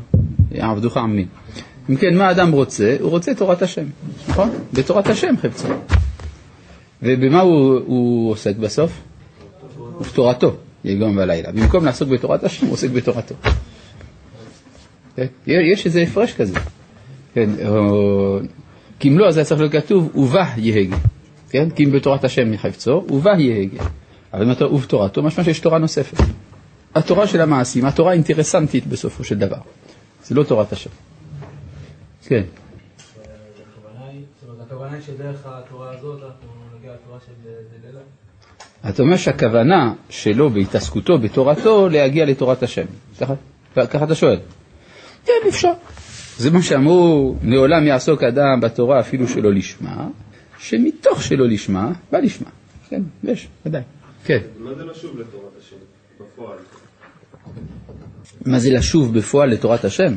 עבדוך 0.57 0.97
עמי. 0.97 1.25
אם 1.89 1.95
כן, 1.95 2.17
מה 2.17 2.27
האדם 2.27 2.51
רוצה? 2.51 2.95
הוא 2.99 3.09
רוצה 3.09 3.33
תורת 3.33 3.61
השם, 3.61 3.85
נכון? 4.27 4.49
בתורת 4.73 5.07
השם 5.07 5.35
חפצו. 5.41 5.67
ובמה 7.03 7.41
הוא, 7.41 7.79
הוא 7.85 8.31
עוסק 8.31 8.55
בסוף? 8.55 9.01
בתורתו, 10.01 10.55
יגום 10.83 11.17
ולילה. 11.17 11.51
במקום 11.51 11.85
לעסוק 11.85 12.09
בתורת 12.09 12.43
השם, 12.43 12.65
הוא 12.65 12.73
עוסק 12.73 12.89
בתורתו. 12.89 13.35
כן? 15.15 15.25
יש 15.45 15.85
איזה 15.85 16.01
הפרש 16.01 16.33
כזה. 16.33 16.59
כן, 17.33 17.49
או... 17.67 18.39
כי 18.99 19.09
אם 19.09 19.19
לא, 19.19 19.27
אז 19.27 19.37
היה 19.37 19.45
צריך 19.45 19.61
להיות 19.61 19.73
כתוב, 19.73 20.15
ובה 20.15 20.45
יהגה. 20.57 20.97
כן? 21.49 21.69
כי 21.69 21.83
אם 21.83 21.91
בתורת 21.91 22.23
השם 22.23 22.51
מחפצו, 22.51 23.05
ובה 23.09 23.31
יהגה. 23.39 23.83
אבל 24.33 24.43
אם 24.43 24.51
אתה 24.51 24.65
ובתורתו, 24.67 25.23
משמע 25.23 25.43
שיש 25.43 25.59
תורה 25.59 25.77
נוספת. 25.77 26.17
התורה 26.95 27.27
של 27.27 27.41
המעשים, 27.41 27.85
התורה 27.85 28.11
האינטרסנטית 28.11 28.87
בסופו 28.87 29.23
של 29.23 29.39
דבר. 29.39 29.57
זה 30.23 30.35
לא 30.35 30.43
תורת 30.43 30.73
השם. 30.73 30.89
כן. 32.27 32.43
הכוונה 34.61 34.93
היא, 34.93 35.01
שדרך 35.01 35.41
התורה 35.45 35.91
הזאת 35.91 36.23
אנחנו 36.23 36.47
נגיע 36.77 36.91
לתורה 36.93 37.19
של 37.25 37.31
דלילה? 37.81 37.99
אתה 38.89 39.03
אומר 39.03 39.17
שהכוונה 39.17 39.93
שלו 40.09 40.49
בהתעסקותו 40.49 41.17
בתורתו 41.17 41.89
להגיע 41.89 42.25
לתורת 42.25 42.63
השם. 42.63 42.85
ככה, 43.19 43.33
ככה 43.75 44.03
אתה 44.03 44.15
שואל. 44.15 44.37
כן, 45.25 45.33
אפשר. 45.49 45.71
זה 46.37 46.51
מה 46.51 46.61
שאמרו, 46.61 47.35
לעולם 47.43 47.87
יעסוק 47.87 48.23
אדם 48.23 48.59
בתורה 48.61 48.99
אפילו 48.99 49.27
שלא 49.27 49.53
לשמה, 49.53 50.07
שמתוך 50.59 51.23
שלא 51.23 51.47
לשמה, 51.47 51.91
בא 52.11 52.19
לשמה. 52.19 52.49
כן, 52.89 53.01
יש, 53.23 53.47
ודאי. 53.65 53.81
כן. 54.25 54.39
מה 54.59 54.73
זה 54.75 54.85
לשוב 54.85 55.19
לתורת 55.19 55.51
השם 55.59 55.75
בפועל? 56.19 56.57
מה 58.45 58.59
זה 58.59 58.69
לשוב 58.73 59.17
בפועל 59.17 59.49
לתורת 59.49 59.85
השם? 59.85 60.13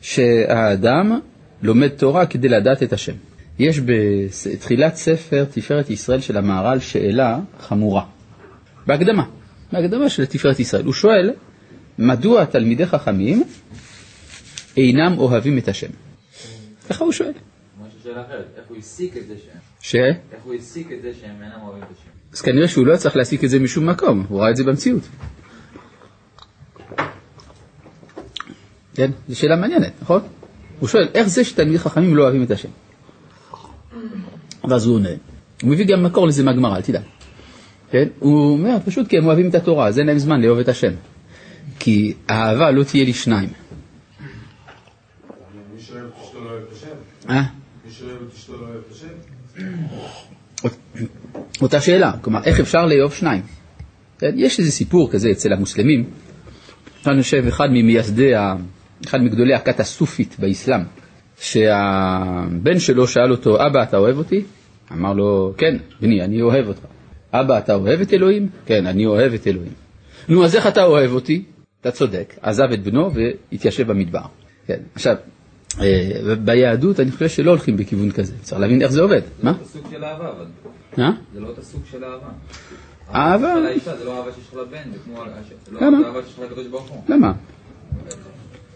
שהאדם 0.00 1.20
לומד 1.62 1.88
תורה 1.88 2.26
כדי 2.26 2.48
לדעת 2.48 2.82
את 2.82 2.92
השם. 2.92 3.14
יש 3.58 3.80
בתחילת 3.80 4.94
ספר 4.94 5.44
תפארת 5.44 5.90
ישראל 5.90 6.20
של 6.20 6.36
המהר"ל 6.36 6.78
שאלה 6.78 7.38
חמורה. 7.60 8.04
בהקדמה, 8.86 9.24
בהקדמה 9.72 10.08
של 10.08 10.26
תפארת 10.26 10.60
ישראל. 10.60 10.84
הוא 10.84 10.92
שואל, 10.92 11.30
מדוע 11.98 12.44
תלמידי 12.44 12.86
חכמים 12.86 13.44
אינם 14.76 15.18
אוהבים 15.18 15.58
את 15.58 15.68
השם? 15.68 15.90
ככה 16.88 17.04
הוא 17.04 17.12
שואל. 17.12 17.32
ש? 19.80 19.94
איך 19.94 20.42
הוא 20.44 20.54
הסיק 20.54 20.92
את 20.92 21.02
זה 21.02 21.12
שהם 21.20 21.42
אינם 21.42 21.62
אוהבים 21.62 21.82
את 21.82 21.88
השם? 21.98 22.10
אז 22.32 22.40
כנראה 22.40 22.68
שהוא 22.68 22.86
לא 22.86 22.96
צריך 22.96 23.16
להסיק 23.16 23.44
את 23.44 23.50
זה 23.50 23.58
משום 23.58 23.90
מקום, 23.90 24.26
הוא 24.28 24.40
ראה 24.40 24.50
את 24.50 24.56
זה 24.56 24.64
במציאות. 24.64 25.02
כן, 28.94 29.10
זו 29.28 29.38
שאלה 29.38 29.56
מעניינת, 29.56 29.92
נכון? 30.02 30.22
הוא 30.80 30.88
שואל, 30.88 31.08
איך 31.14 31.28
זה 31.28 31.44
שתלמידי 31.44 31.78
חכמים 31.78 32.16
לא 32.16 32.22
אוהבים 32.22 32.42
את 32.42 32.50
השם? 32.50 32.68
ואז 34.68 34.86
הוא 34.86 34.94
עונה. 34.94 35.08
הוא 35.62 35.70
מביא 35.70 35.84
גם 35.86 36.02
מקור 36.02 36.26
לזה 36.26 36.42
מהגמרא, 36.42 36.76
אל 36.76 36.82
תדאג. 36.82 37.02
כן? 37.90 38.08
הוא 38.18 38.52
אומר, 38.52 38.76
פשוט 38.84 39.08
כי 39.08 39.18
הם 39.18 39.26
אוהבים 39.26 39.48
את 39.48 39.54
התורה, 39.54 39.86
אז 39.86 39.98
אין 39.98 40.06
להם 40.06 40.18
זמן 40.18 40.40
לאהוב 40.40 40.58
את 40.58 40.68
השם. 40.68 40.92
כי 41.78 42.14
האהבה 42.28 42.70
לא 42.70 42.84
תהיה 42.84 43.04
לשניים. 43.04 43.48
מי 45.74 45.80
שאוהב 45.80 46.04
את 46.04 46.12
אשתו 46.22 46.44
לא 46.44 46.50
אוהב 46.50 46.62
את 46.62 46.72
השם? 46.72 47.30
אה? 47.30 47.42
מי 47.86 47.90
שאוהב 47.90 48.16
את 48.28 48.34
אשתו 48.34 48.52
לא 48.52 48.66
אוהב 48.66 48.82
את 48.86 48.92
השם? 48.92 49.06
אותה 51.62 51.80
שאלה, 51.80 52.12
כלומר, 52.20 52.40
איך 52.44 52.60
אפשר 52.60 52.86
לאהוב 52.86 53.12
שניים? 53.12 53.42
כן? 54.18 54.32
יש 54.36 54.58
איזה 54.58 54.70
סיפור 54.70 55.10
כזה 55.12 55.30
אצל 55.30 55.52
המוסלמים. 55.52 56.10
כאן 57.04 57.16
יושב 57.16 57.44
אחד 57.48 57.68
ממייסדי, 57.70 58.32
אחד 59.06 59.18
מגדולי 59.22 59.54
הכת 59.54 59.80
הסופית 59.80 60.36
באסלאם, 60.38 60.80
שהבן 61.38 62.78
שלו 62.78 63.08
שאל 63.08 63.30
אותו, 63.30 63.66
אבא, 63.66 63.82
אתה 63.82 63.96
אוהב 63.96 64.18
אותי? 64.18 64.44
אמר 64.92 65.12
לו, 65.12 65.54
כן, 65.58 65.76
בני, 66.00 66.24
אני 66.24 66.42
אוהב 66.42 66.68
אותך. 66.68 66.82
אבא, 67.32 67.58
אתה 67.58 67.74
אוהב 67.74 68.00
את 68.00 68.12
אלוהים? 68.12 68.48
כן, 68.66 68.86
אני 68.86 69.06
אוהב 69.06 69.32
את 69.32 69.46
אלוהים. 69.46 69.72
נו, 70.28 70.44
אז 70.44 70.56
איך 70.56 70.66
אתה 70.66 70.84
אוהב 70.84 71.12
אותי? 71.12 71.44
אתה 71.80 71.90
צודק. 71.90 72.34
עזב 72.42 72.72
את 72.72 72.82
בנו 72.82 73.10
והתיישב 73.14 73.86
במדבר. 73.86 74.20
כן, 74.66 74.80
עכשיו, 74.94 75.16
אה, 75.80 76.34
ביהדות 76.44 77.00
אני 77.00 77.10
חושב 77.10 77.28
שלא 77.28 77.50
הולכים 77.50 77.76
בכיוון 77.76 78.10
כזה, 78.10 78.34
צריך 78.42 78.60
להבין 78.60 78.82
איך 78.82 78.90
זה 78.92 79.00
עובד. 79.00 79.20
מה? 79.42 79.52
זה 79.62 79.64
סוג 79.64 79.86
של 79.90 80.04
אהבה, 80.04 80.30
אבל. 80.30 80.46
זה 81.34 81.40
לא 81.40 81.48
אותו 81.48 81.62
סוג 81.62 81.82
של 81.90 82.04
אהבה. 82.04 82.28
אהבה? 83.14 83.54
זה 83.98 84.04
לא 84.04 84.18
אהבה 84.18 84.32
שיש 84.32 84.48
לך 84.48 84.54
לבן, 84.54 84.92
זה 84.92 84.98
כמו... 85.04 85.24
זה 85.66 85.72
לא 85.72 85.80
למה? 85.80 86.06
אהבה 86.06 86.20
שיש 86.22 86.38
לך 86.38 86.44
לקדוש 86.50 86.66
ברוך 86.66 86.90
הוא. 86.90 87.02
למה? 87.08 87.32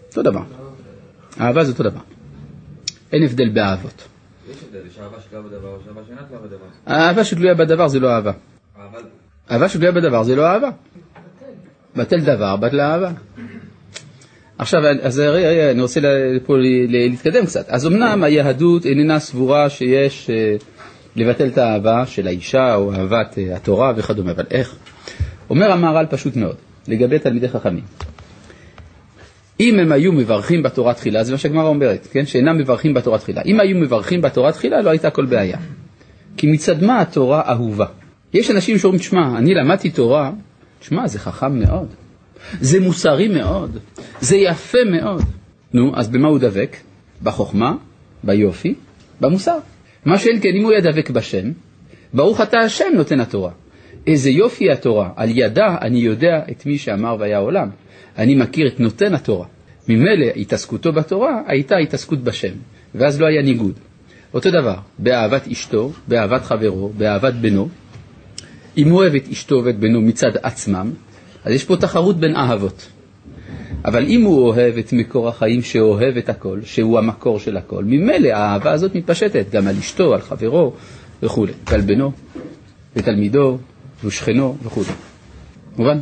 אותו 0.09 0.21
דבר. 0.21 0.43
אהבה 1.39 1.63
זה 1.63 1.71
אותו 1.71 1.83
דבר. 1.83 2.01
אין 3.13 3.23
הבדל 3.23 3.49
באהבות. 3.49 4.07
יש 4.51 4.57
הבדל, 4.63 4.87
יש 4.87 4.99
אהבה 4.99 5.17
שתלויה 5.21 5.43
בדבר, 5.43 5.77
יש 5.81 5.87
אהבה 5.87 6.01
שאינה 6.07 6.21
תלויה 6.23 6.41
בדבר. 6.41 6.65
אהבה 6.87 7.23
שתלויה 7.23 7.53
בדבר 7.53 7.87
זה 7.87 7.99
לא 7.99 8.09
אהבה. 8.09 8.31
אהבה 9.51 9.69
שתלויה 9.69 9.91
בדבר 9.91 10.23
זה 10.23 10.35
לא 10.35 10.47
אהבה. 10.47 10.69
בטל 11.95 12.19
דבר, 12.19 12.55
בטל 12.55 12.81
אהבה. 12.81 13.11
עכשיו, 14.57 14.81
אז 15.01 15.19
רגע, 15.19 15.49
רגע, 15.49 15.71
אני 15.71 15.81
רוצה 15.81 15.99
פה 16.45 16.55
להתקדם 16.87 17.45
קצת. 17.45 17.65
אז 17.69 17.87
אמנם 17.87 18.23
היהדות 18.23 18.85
איננה 18.85 19.19
סבורה 19.19 19.69
שיש 19.69 20.29
אה, 20.29 20.55
לבטל 21.15 21.47
את 21.47 21.57
האהבה 21.57 22.05
של 22.05 22.27
האישה 22.27 22.75
או 22.75 22.93
אהבת 22.93 23.37
אה, 23.37 23.55
התורה 23.55 23.93
וכדומה, 23.95 24.31
אבל 24.31 24.45
איך? 24.51 24.75
אומר 25.49 25.71
המהר"ל 25.71 26.05
פשוט 26.09 26.35
מאוד, 26.35 26.55
לגבי 26.87 27.19
תלמידי 27.19 27.49
חכמים. 27.49 27.83
אם 29.59 29.79
הם 29.79 29.91
היו 29.91 30.11
מברכים 30.11 30.63
בתורה 30.63 30.93
תחילה, 30.93 31.23
זה 31.23 31.31
מה 31.31 31.37
שהגמרא 31.37 31.67
אומרת, 31.67 32.07
כן? 32.11 32.25
שאינם 32.25 32.57
מברכים 32.57 32.93
בתורה 32.93 33.17
תחילה. 33.17 33.41
אם 33.45 33.59
היו 33.59 33.77
מברכים 33.77 34.21
בתורה 34.21 34.51
תחילה, 34.51 34.81
לא 34.81 34.89
הייתה 34.89 35.09
כל 35.09 35.25
בעיה. 35.25 35.57
כי 36.37 36.47
מצד 36.47 36.83
מה 36.83 37.01
התורה 37.01 37.41
אהובה? 37.49 37.85
יש 38.33 38.51
אנשים 38.51 38.77
שאומרים, 38.77 38.99
תשמע, 38.99 39.37
אני 39.37 39.53
למדתי 39.53 39.89
תורה, 39.89 40.31
תשמע, 40.79 41.07
זה 41.07 41.19
חכם 41.19 41.59
מאוד, 41.59 41.87
זה 42.61 42.79
מוסרי 42.79 43.27
מאוד, 43.27 43.77
זה 44.21 44.37
יפה 44.37 44.77
מאוד. 44.91 45.21
נו, 45.73 45.91
אז 45.95 46.09
במה 46.09 46.27
הוא 46.27 46.39
דבק? 46.39 46.77
בחוכמה, 47.23 47.75
ביופי, 48.23 48.73
במוסר. 49.21 49.57
מה 50.05 50.17
שאין 50.17 50.41
כן, 50.41 50.49
אם 50.55 50.63
הוא 50.63 50.71
היה 50.71 50.81
דבק 50.81 51.09
בשם, 51.09 51.51
ברוך 52.13 52.41
אתה 52.41 52.59
השם 52.59 52.87
נותן 52.95 53.19
התורה. 53.19 53.51
איזה 54.07 54.29
יופי 54.29 54.71
התורה, 54.71 55.09
על 55.15 55.29
ידה 55.37 55.77
אני 55.81 55.99
יודע 55.99 56.41
את 56.51 56.65
מי 56.65 56.77
שאמר 56.77 57.15
והיה 57.19 57.37
עולם. 57.37 57.69
אני 58.19 58.35
מכיר 58.35 58.67
את 58.67 58.79
נותן 58.79 59.13
התורה. 59.13 59.45
ממילא 59.87 60.25
התעסקותו 60.35 60.93
בתורה 60.93 61.41
הייתה 61.47 61.77
התעסקות 61.77 62.23
בשם, 62.23 62.53
ואז 62.95 63.21
לא 63.21 63.25
היה 63.25 63.41
ניגוד. 63.41 63.73
אותו 64.33 64.49
דבר, 64.51 64.75
באהבת 64.99 65.47
אשתו, 65.47 65.91
באהבת 66.07 66.43
חברו, 66.43 66.91
באהבת 66.97 67.33
בנו. 67.33 67.69
אם 68.77 68.89
הוא 68.89 68.99
אוהב 68.99 69.15
את 69.15 69.27
אשתו 69.31 69.61
ואת 69.65 69.79
בנו 69.79 70.01
מצד 70.01 70.31
עצמם, 70.43 70.91
אז 71.43 71.53
יש 71.53 71.65
פה 71.65 71.77
תחרות 71.77 72.19
בין 72.19 72.35
אהבות. 72.35 72.87
אבל 73.85 74.05
אם 74.05 74.21
הוא 74.21 74.47
אוהב 74.47 74.77
את 74.77 74.93
מקור 74.93 75.29
החיים 75.29 75.61
שאוהב 75.61 76.17
את 76.17 76.29
הכל, 76.29 76.59
שהוא 76.63 76.99
המקור 76.99 77.39
של 77.39 77.57
הכל, 77.57 77.83
ממילא 77.83 78.29
האהבה 78.29 78.71
הזאת 78.71 78.95
מתפשטת 78.95 79.45
גם 79.51 79.67
על 79.67 79.75
אשתו, 79.77 80.13
על 80.13 80.21
חברו 80.21 80.73
וכולי, 81.23 81.53
ועל 81.69 81.81
בנו, 81.81 82.11
ותלמידו, 82.95 83.57
ושכנו 84.03 84.57
וכולי. 84.63 84.91
מובן? 85.77 85.99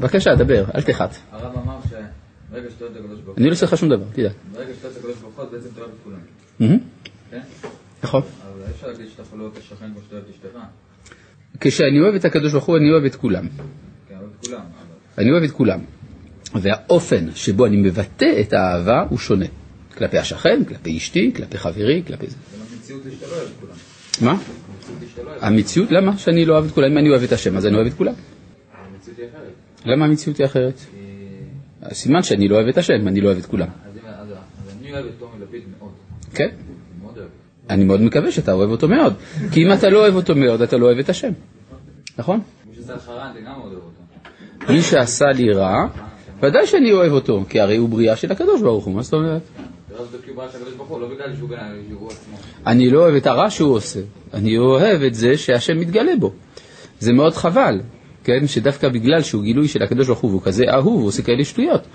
בבקשה, 0.00 0.34
דבר, 0.34 0.64
אל 0.74 0.82
תחת. 0.82 1.16
הרב 1.32 1.56
אמר 1.64 1.78
שברגע 1.88 2.70
שאתה 2.70 2.84
אוהב 2.84 2.96
הקדוש 2.96 3.20
ברוך 3.20 3.26
הוא, 3.26 3.34
אני 3.36 3.46
לא 3.46 3.52
עושה 3.52 3.66
לך 3.66 3.76
שום 3.76 3.88
דבר, 3.88 4.04
תדע. 4.12 4.30
ברגע 4.52 4.74
שאתה 4.74 4.86
אוהב 4.86 4.96
את 4.96 4.98
הקדוש 4.98 5.16
ברוך 5.16 5.36
הוא, 5.36 5.44
בעצם 5.52 5.68
אתה 5.72 5.80
אוהב 5.80 5.90
את 5.90 5.98
כולם. 6.04 6.78
כן? 7.30 7.40
נכון. 8.02 8.22
אבל 8.22 8.62
אי 8.66 8.70
אפשר 8.70 8.86
להגיד 8.86 9.06
שאתה 9.08 9.22
יכול 9.22 9.38
לאהוב 9.38 9.52
את 9.52 9.58
השכן 9.58 9.86
כמו 9.92 10.00
שאתה 10.04 10.16
אוהב 10.16 10.24
את 10.24 10.30
אשתך. 10.30 10.58
כשאני 11.60 12.00
אוהב 12.00 12.14
את 12.14 12.24
הקדוש 12.24 12.52
ברוך 12.52 12.64
הוא, 12.64 12.76
אני 12.76 12.90
אוהב 12.90 13.04
את 13.04 13.14
כולם. 13.14 13.48
כן, 14.08 14.14
אני 15.18 15.30
אוהב 15.30 15.42
את 15.42 15.50
כולם. 15.50 15.80
והאופן 16.54 17.34
שבו 17.34 17.66
אני 17.66 17.76
מבטא 17.76 18.40
את 18.40 18.52
האהבה 18.52 19.04
הוא 19.08 19.18
שונה. 19.18 19.46
כלפי 19.96 20.18
השכן, 20.18 20.64
כלפי 20.64 20.96
אשתי, 20.96 21.32
כלפי 21.36 21.58
חברי, 21.58 22.02
כלפי 22.06 22.26
זה. 22.26 22.36
זה 22.36 22.62
המציאות 22.74 23.04
היא 23.04 23.12
שאתה 23.12 23.26
לא 23.26 23.32
אוהב 23.36 23.48
את 23.48 23.52
כולם. 23.60 23.74
מה? 24.20 24.40
לא. 25.24 25.32
המציאות, 25.40 25.90
למה 25.90 26.18
שאני 26.18 26.44
לא 26.44 26.52
אוהב 26.54 26.64
את 26.64 26.70
כולם? 26.70 26.92
אם 26.92 26.98
אני 26.98 27.10
אוהב 27.10 27.22
את 27.22 27.32
השם, 27.32 27.56
אז 27.56 27.66
אני 27.66 27.74
אוהב 27.74 27.86
את 27.86 27.94
כולם. 27.94 28.14
המציאות 28.14 29.18
היא 29.18 29.26
אחרת. 29.28 29.67
למה 29.88 30.04
המציאות 30.04 30.38
היא 30.38 30.46
אחרת? 30.46 30.80
סימן 31.92 32.22
שאני 32.22 32.48
לא 32.48 32.56
אוהב 32.56 32.68
את 32.68 32.78
השם, 32.78 33.08
אני 33.08 33.20
לא 33.20 33.26
אוהב 33.26 33.38
את 33.38 33.46
כולם. 33.46 33.68
אז 33.88 33.96
אני 34.80 34.92
אוהב 34.92 35.06
את 35.06 35.12
טומי 35.18 35.32
לפיד 35.42 35.62
מאוד. 35.78 35.90
כן? 36.34 36.48
אני 37.70 37.84
מאוד 37.84 38.00
מקווה 38.00 38.32
שאתה 38.32 38.52
אוהב 38.52 38.70
אותו 38.70 38.88
מאוד. 38.88 39.14
כי 39.52 39.66
אם 39.66 39.72
אתה 39.72 39.88
לא 39.88 39.98
אוהב 39.98 40.14
אותו 40.14 40.34
מאוד, 40.34 40.62
אתה 40.62 40.76
לא 40.76 40.86
אוהב 40.86 40.98
את 40.98 41.08
השם. 41.08 41.32
נכון? 42.18 42.40
מי 44.68 44.82
שעשה 44.82 45.26
לי 45.26 45.52
רע, 45.52 45.86
ודאי 46.42 46.66
שאני 46.66 46.92
אוהב 46.92 47.12
אותו, 47.12 47.44
כי 47.48 47.60
הרי 47.60 47.76
הוא 47.76 47.88
בריאה 47.88 48.16
של 48.16 48.32
הקדוש 48.32 48.62
ברוך 48.62 48.84
הוא, 48.84 48.94
מה 48.94 49.02
זאת 49.02 49.12
אומרת? 49.14 49.42
לא. 49.90 49.98
אני 52.66 52.90
לא 52.90 53.00
אוהב 53.00 53.14
את 53.14 53.26
הרע 53.26 53.50
שהוא 53.50 53.74
עושה, 53.74 54.00
אני 54.34 54.58
אוהב 54.58 55.02
את 55.02 55.14
זה 55.14 55.36
שהשם 55.36 55.78
מתגלה 55.78 56.12
בו. 56.20 56.32
זה 57.00 57.12
מאוד 57.12 57.34
חבל, 57.34 57.80
כן, 58.28 58.46
שדווקא 58.46 58.88
בגלל 58.88 59.22
שהוא 59.22 59.42
גילוי 59.42 59.68
של 59.68 59.82
הקדוש 59.82 60.06
ברוך 60.06 60.18
הוא 60.18 60.30
והוא 60.30 60.42
כזה 60.42 60.64
אהוב, 60.74 61.00
הוא 61.00 61.06
עושה 61.06 61.22
כאלה 61.22 61.44
שטויות. 61.44 61.86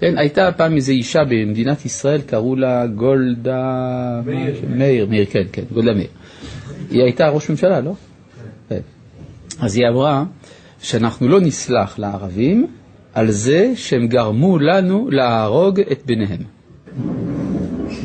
כן, 0.00 0.18
הייתה 0.18 0.50
פעם 0.56 0.76
איזו 0.76 0.92
אישה 0.92 1.20
במדינת 1.24 1.84
ישראל, 1.86 2.20
קראו 2.20 2.56
לה 2.56 2.86
גולדה... 2.86 4.20
מאיר. 4.26 4.54
מאיר, 4.68 5.06
מאיר, 5.06 5.26
כן, 5.30 5.42
כן, 5.52 5.62
גולדה 5.72 5.94
מאיר. 5.94 6.08
היא 6.90 7.02
הייתה 7.02 7.28
ראש 7.28 7.50
ממשלה, 7.50 7.80
לא? 7.80 7.92
כן. 8.68 8.80
אז 9.60 9.76
היא 9.76 9.88
אמרה 9.88 10.24
שאנחנו 10.80 11.28
לא 11.28 11.40
נסלח 11.40 11.98
לערבים 11.98 12.66
על 13.14 13.30
זה 13.30 13.72
שהם 13.76 14.06
גרמו 14.06 14.58
לנו 14.58 15.10
להרוג 15.10 15.80
את 15.80 16.02
בניהם. 16.06 16.42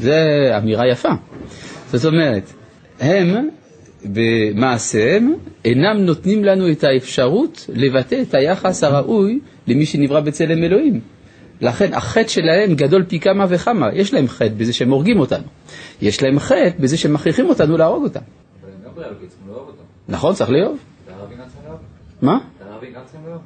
זו 0.01 0.11
אמירה 0.57 0.87
יפה. 0.91 1.11
זאת 1.93 2.05
אומרת, 2.05 2.43
הם 2.99 3.49
במעשיהם 4.05 5.33
אינם 5.65 5.97
נותנים 5.97 6.43
לנו 6.43 6.71
את 6.71 6.83
האפשרות 6.83 7.65
לבטא 7.73 8.21
את 8.21 8.33
היחס 8.33 8.83
הראוי 8.83 9.39
למי 9.67 9.85
שנברא 9.85 10.19
בצלם 10.19 10.63
אלוהים. 10.63 11.01
לכן 11.61 11.93
החטא 11.93 12.27
שלהם 12.27 12.75
גדול 12.75 13.03
פי 13.03 13.19
כמה 13.19 13.45
וכמה. 13.49 13.89
יש 13.93 14.13
להם 14.13 14.27
חטא 14.27 14.53
בזה 14.57 14.73
שהם 14.73 14.89
הורגים 14.89 15.19
אותנו. 15.19 15.43
יש 16.01 16.23
להם 16.23 16.39
חטא 16.39 16.69
בזה 16.79 16.97
שהם 16.97 17.13
מכריחים 17.13 17.49
אותנו 17.49 17.77
להרוג 17.77 18.03
אותם. 18.03 18.19
אבל 18.19 18.71
הם 18.71 18.83
לא 18.85 18.91
בריאה 18.91 19.09
אלוקית, 19.09 19.29
צריכים 19.29 19.47
לאהוב 19.47 19.67
אותו. 19.67 19.81
נכון, 20.09 20.33
צריך 20.33 20.49
לאהוב. 20.49 20.77
את 21.05 21.11
הערבים 21.11 21.37
גם 21.37 21.43
צריכים 21.45 21.65
לאהוב? 21.65 21.79
מה? 22.21 22.37
את 22.57 22.61
הערבים 22.61 22.93
גם 22.93 23.01
צריכים 23.03 23.21
לאהוב? 23.27 23.41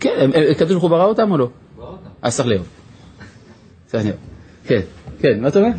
כן, 0.00 0.30
הקדוש 0.50 0.70
ברוך 0.70 0.82
הוא 0.82 0.90
ברא 0.90 1.04
אותם 1.04 1.30
או 1.32 1.38
לא? 1.38 1.48
ברא 1.76 1.86
אותם. 1.86 2.08
אז 2.22 2.36
צריך 2.36 2.48
לאהוב. 2.48 2.66
צריך 3.86 4.04
לאהוב. 4.04 4.18
כן, 4.64 4.80
כן, 5.20 5.40
מה 5.40 5.48
אתה 5.48 5.58
אומר? 5.58 5.70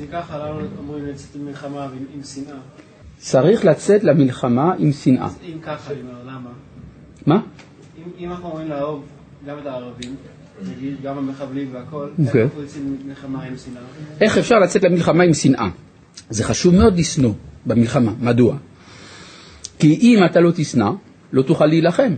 אם 0.00 0.06
ככה, 0.12 0.38
למה 0.38 0.60
אומרים 0.78 1.06
לצאת 1.06 1.36
למלחמה 1.36 1.84
עם 1.84 1.90
עם 2.14 2.22
שנאה? 2.22 2.56
צריך 3.18 3.64
לצאת 3.64 4.04
למלחמה 4.04 4.72
עם 4.78 4.92
שנאה. 4.92 5.28
אם 5.46 5.58
ככה, 5.62 5.92
אני 5.92 6.00
אומר, 6.00 6.22
למה? 6.26 6.50
מה? 7.26 7.40
אם- 7.98 8.10
אם 8.18 8.30
אנחנו 8.30 8.48
אומרים 8.48 8.68
לאהוב 8.68 9.04
גם 9.46 9.56
את 9.62 9.66
הערבים, 9.66 10.14
נגיד, 10.76 10.94
גם 11.02 11.18
המחבלים 11.18 11.68
והכל, 11.72 12.08
איך 12.18 12.26
אוקיי. 12.26 12.42
אנחנו 12.42 12.60
יוצאים 12.62 12.96
למלחמה 13.04 13.42
עם 13.42 13.54
שנאה? 13.56 13.82
איך 14.20 14.38
אפשר 14.38 14.58
לצאת 14.58 14.84
למלחמה 14.84 15.24
עם 15.24 15.34
שנאה? 15.34 15.68
זה 16.30 16.44
חשוב 16.44 16.74
מאוד 16.74 16.98
לשנוא 16.98 17.32
במלחמה. 17.66 18.12
מדוע? 18.20 18.56
כי 19.78 19.98
אם 20.00 20.24
אתה 20.30 20.40
לא 20.40 20.50
תשנא, 20.54 20.90
לא 21.32 21.42
תוכל 21.42 21.66
להילחם. 21.66 22.14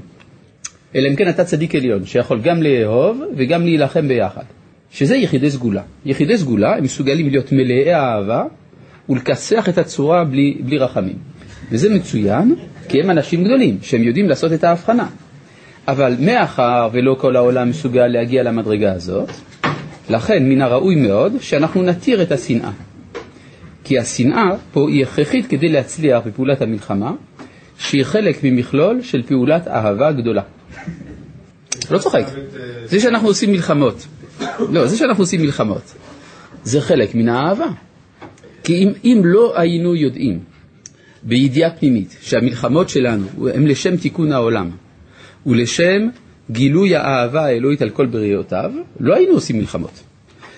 אלא 0.94 1.08
אם 1.08 1.16
כן 1.16 1.28
אתה 1.28 1.44
צדיק 1.44 1.74
עליון, 1.74 2.06
שיכול 2.06 2.40
גם 2.40 2.62
לאהוב 2.62 3.20
וגם 3.36 3.62
להילחם 3.62 4.08
ביחד. 4.08 4.42
שזה 4.90 5.16
יחידי 5.16 5.50
סגולה. 5.50 5.82
יחידי 6.04 6.38
סגולה 6.38 6.76
הם 6.76 6.84
מסוגלים 6.84 7.28
להיות 7.28 7.52
מלאי 7.52 7.94
אהבה 7.94 8.44
ולכסח 9.10 9.68
את 9.68 9.78
הצורה 9.78 10.24
בלי, 10.24 10.58
בלי 10.64 10.78
רחמים. 10.78 11.16
וזה 11.70 11.90
מצוין, 11.90 12.54
כי 12.88 13.00
הם 13.00 13.10
אנשים 13.10 13.44
גדולים, 13.44 13.78
שהם 13.82 14.02
יודעים 14.02 14.28
לעשות 14.28 14.52
את 14.52 14.64
ההבחנה. 14.64 15.06
אבל 15.88 16.16
מאחר 16.20 16.88
ולא 16.92 17.16
כל 17.20 17.36
העולם 17.36 17.70
מסוגל 17.70 18.06
להגיע 18.06 18.42
למדרגה 18.42 18.92
הזאת, 18.92 19.30
לכן 20.10 20.48
מן 20.48 20.62
הראוי 20.62 20.94
מאוד 20.94 21.32
שאנחנו 21.40 21.82
נתיר 21.82 22.22
את 22.22 22.32
השנאה. 22.32 22.70
כי 23.84 23.98
השנאה 23.98 24.50
פה 24.72 24.88
היא 24.88 25.02
הכרחית 25.02 25.46
כדי 25.46 25.68
להצליח 25.68 26.22
בפעולת 26.26 26.62
המלחמה, 26.62 27.12
שהיא 27.78 28.04
חלק 28.04 28.38
ממכלול 28.42 29.02
של 29.02 29.22
פעולת 29.22 29.68
אהבה 29.68 30.12
גדולה. 30.12 30.42
לא 31.90 31.98
צוחק. 31.98 32.24
זה 32.84 33.00
שאנחנו 33.00 33.28
עושים 33.28 33.52
מלחמות, 33.52 34.06
לא, 34.70 34.86
זה 34.86 34.96
שאנחנו 34.96 35.22
עושים 35.22 35.40
מלחמות, 35.40 35.94
זה 36.64 36.80
חלק 36.80 37.14
מן 37.14 37.28
האהבה. 37.28 37.66
כי 38.64 38.74
אם, 38.74 38.92
אם 39.04 39.20
לא 39.24 39.60
היינו 39.60 39.94
יודעים 39.94 40.38
בידיעה 41.22 41.70
פנימית 41.70 42.16
שהמלחמות 42.20 42.88
שלנו 42.88 43.48
הן 43.54 43.66
לשם 43.66 43.96
תיקון 43.96 44.32
העולם 44.32 44.70
ולשם 45.46 46.08
גילוי 46.50 46.96
האהבה 46.96 47.44
האלוהית 47.44 47.82
על 47.82 47.90
כל 47.90 48.06
בריאותיו, 48.06 48.72
לא 49.00 49.14
היינו 49.14 49.32
עושים 49.32 49.58
מלחמות. 49.58 50.02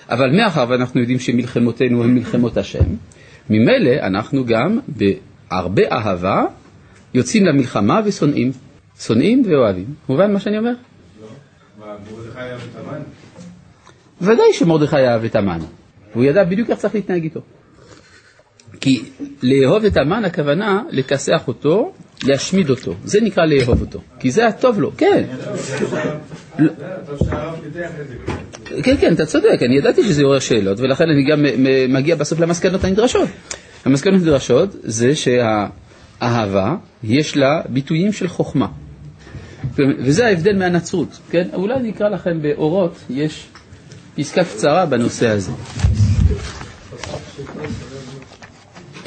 אבל 0.09 0.31
מאחר 0.31 0.65
ואנחנו 0.69 0.99
יודעים 0.99 1.19
שמלחמותינו 1.19 2.03
הן 2.03 2.15
מלחמות 2.15 2.57
השם, 2.57 2.85
ממילא 3.49 3.91
אנחנו 4.01 4.45
גם 4.45 4.79
בהרבה 4.87 5.83
אהבה 5.91 6.45
יוצאים 7.13 7.45
למלחמה 7.45 8.01
ושונאים. 8.05 8.51
שונאים 8.99 9.43
ואוהבים. 9.45 9.85
מובן 10.09 10.33
מה 10.33 10.39
שאני 10.39 10.57
אומר? 10.57 10.73
מה, 11.79 11.85
מרדכי 12.11 12.39
היה 12.39 12.57
בתמן? 12.57 12.99
ודאי 14.21 14.53
שמרדכי 14.53 14.95
אהב 14.95 15.23
את 15.23 15.35
המן. 15.35 15.59
והוא 16.11 16.23
ידע 16.23 16.43
בדיוק 16.43 16.69
איך 16.69 16.79
צריך 16.79 16.95
להתנהג 16.95 17.23
איתו. 17.23 17.41
כי 18.83 19.03
לאהוב 19.43 19.85
את 19.85 19.97
המן 19.97 20.25
הכוונה 20.25 20.81
לכסח 20.89 21.47
אותו, 21.47 21.91
להשמיד 22.23 22.69
אותו. 22.69 22.93
זה 23.03 23.19
נקרא 23.21 23.45
לאהוב 23.45 23.81
אותו. 23.81 23.99
כי 24.19 24.31
זה 24.31 24.47
הטוב 24.47 24.79
לו, 24.81 24.91
כן. 24.97 25.23
כן, 28.83 28.95
כן, 29.01 29.13
אתה 29.13 29.25
צודק, 29.25 29.59
אני 29.61 29.77
ידעתי 29.77 30.03
שזה 30.03 30.23
עורר 30.23 30.39
שאלות, 30.39 30.79
ולכן 30.79 31.03
אני 31.09 31.23
גם 31.31 31.43
מ- 31.43 31.63
מ- 31.63 31.93
מגיע 31.93 32.15
בסוף 32.15 32.39
למסקנות 32.39 32.83
הנדרשות. 32.83 33.29
המסקנות 33.85 34.21
הנדרשות 34.21 34.69
זה 34.83 35.11
שהאהבה, 35.15 36.75
יש 37.03 37.37
לה 37.37 37.61
ביטויים 37.69 38.13
של 38.13 38.27
חוכמה. 38.27 38.67
וזה 39.77 40.25
ההבדל 40.27 40.57
מהנצרות, 40.57 41.19
כן? 41.31 41.47
אולי 41.53 41.75
אני 41.75 41.89
אקרא 41.89 42.09
לכם 42.09 42.41
באורות, 42.41 42.95
יש 43.09 43.45
פסקה 44.15 44.43
קצרה 44.43 44.85
בנושא 44.85 45.29
הזה. 45.29 45.51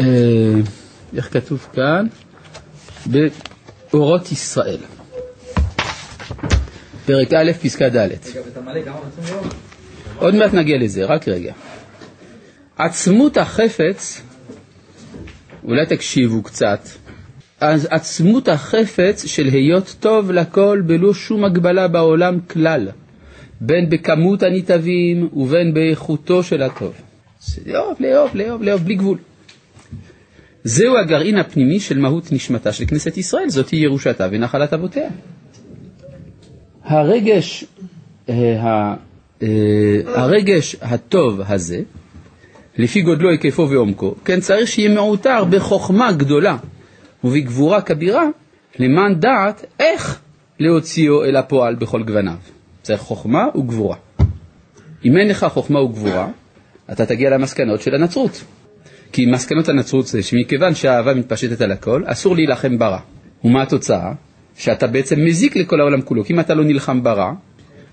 אה, 0.01 0.05
איך 1.17 1.33
כתוב 1.33 1.69
כאן? 1.73 2.07
באורות 3.93 4.33
ישראל. 4.33 4.79
פרק 7.07 7.33
א', 7.33 7.53
פסקה 7.63 7.89
ד'. 7.89 8.11
עוד 10.17 10.35
מעט 10.35 10.55
נגיע 10.55 10.79
לזה, 10.79 11.05
רק 11.05 11.29
רגע. 11.29 11.53
עצמות 12.79 13.37
החפץ, 13.37 14.23
אולי 15.65 15.87
תקשיבו 15.87 16.43
קצת, 16.43 16.81
עצמות 17.61 18.49
החפץ 18.49 19.27
של 19.27 19.47
היות 19.47 19.97
טוב 20.01 20.31
לכל 20.31 20.83
בלא 20.87 21.15
שום 21.15 21.45
הגבלה 21.45 21.89
בעולם 21.89 22.41
כלל, 22.41 22.89
בין 23.61 23.91
בכמות 23.91 24.43
הניטבים 24.43 25.29
ובין 25.33 25.75
באיכותו 25.75 26.43
של 26.43 26.63
הטוב. 26.63 26.95
לאהוב, 27.67 27.97
לאהוב, 28.01 28.31
לאהוב, 28.35 28.63
לאהוב, 28.63 28.85
בלי 28.85 28.95
גבול. 28.95 29.19
זהו 30.67 30.97
הגרעין 30.97 31.39
הפנימי 31.39 31.81
של 31.81 31.99
מהות 31.99 32.33
נשמתה 32.33 32.73
של 32.73 32.85
כנסת 32.87 33.17
ישראל, 33.17 33.49
זאת 33.49 33.69
היא 33.69 33.85
ירושתה 33.85 34.29
ונחלת 34.31 34.73
אבותיה. 34.73 35.09
הרגש, 36.85 37.65
אה, 38.29 38.35
אה, 39.43 39.49
הרגש 40.07 40.77
הטוב 40.83 41.41
הזה, 41.49 41.81
לפי 42.79 43.03
גודלו, 43.03 43.31
היקפו 43.31 43.71
ועומקו, 43.71 44.15
כן 44.25 44.41
צריך 44.41 44.69
שיהיה 44.69 44.95
מעוטר 44.95 45.45
בחוכמה 45.45 46.13
גדולה 46.13 46.57
ובגבורה 47.25 47.83
כבירה, 47.83 48.25
למען 48.79 49.21
דעת 49.21 49.65
איך 49.81 50.21
להוציאו 50.61 51.25
אל 51.25 51.37
הפועל 51.37 51.75
בכל 51.75 52.03
גווניו. 52.03 52.37
צריך 52.83 53.01
חוכמה 53.01 53.45
וגבורה. 53.57 53.97
אם 55.05 55.17
אין 55.17 55.29
לך 55.29 55.47
חוכמה 55.51 55.81
וגבורה, 55.81 56.29
אתה 56.93 57.07
תגיע 57.07 57.31
למסקנות 57.31 57.81
של 57.81 57.95
הנצרות. 57.95 58.45
כי 59.13 59.27
מסקנות 59.27 59.69
הנצרות 59.69 60.07
זה 60.07 60.23
שמכיוון 60.23 60.75
שהאהבה 60.75 61.15
מתפשטת 61.15 61.61
על 61.61 61.73
הכל, 61.73 62.03
אסור 62.07 62.37
להילחם 62.37 62.79
ברע. 62.79 62.99
ומה 63.45 63.63
התוצאה? 63.63 64.13
שאתה 64.57 64.87
בעצם 64.87 65.25
מזיק 65.25 65.57
לכל 65.57 65.81
העולם 65.81 66.03
כולו. 66.03 66.25
כי 66.25 66.33
אם 66.33 66.41
אתה 66.41 66.55
לא 66.55 66.65
נלחם 66.65 67.03
ברע, 67.03 67.33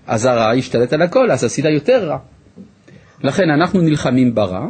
אז 0.07 0.25
הרע 0.25 0.55
ישתלט 0.55 0.93
על 0.93 1.01
הכל, 1.01 1.31
אז 1.31 1.43
עשית 1.43 1.65
יותר 1.65 2.07
רע. 2.07 2.17
לכן 3.23 3.49
אנחנו 3.49 3.81
נלחמים 3.81 4.35
ברע, 4.35 4.67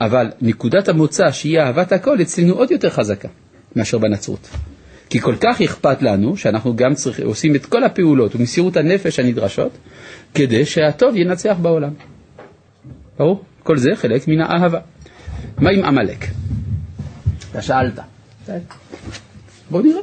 אבל 0.00 0.30
נקודת 0.40 0.88
המוצא 0.88 1.30
שהיא 1.30 1.60
אהבת 1.60 1.92
הכל 1.92 2.22
אצלנו 2.22 2.54
עוד 2.54 2.70
יותר 2.70 2.90
חזקה 2.90 3.28
מאשר 3.76 3.98
בנצרות. 3.98 4.48
כי 5.10 5.20
כל 5.20 5.34
כך 5.40 5.62
אכפת 5.62 6.02
לנו 6.02 6.36
שאנחנו 6.36 6.76
גם 6.76 6.94
צריך, 6.94 7.20
עושים 7.20 7.54
את 7.54 7.66
כל 7.66 7.84
הפעולות 7.84 8.36
ומסירות 8.36 8.76
הנפש 8.76 9.18
הנדרשות 9.18 9.72
כדי 10.34 10.66
שהטוב 10.66 11.16
ינצח 11.16 11.56
בעולם. 11.62 11.92
ברור? 13.18 13.44
כל 13.62 13.76
זה 13.76 13.90
חלק 13.94 14.28
מן 14.28 14.40
האהבה. 14.40 14.80
מה 15.58 15.70
עם 15.70 15.84
עמלק? 15.84 16.26
אתה 17.50 17.62
שאלת. 17.62 17.98
בוא 19.70 19.82
נראה. 19.82 20.00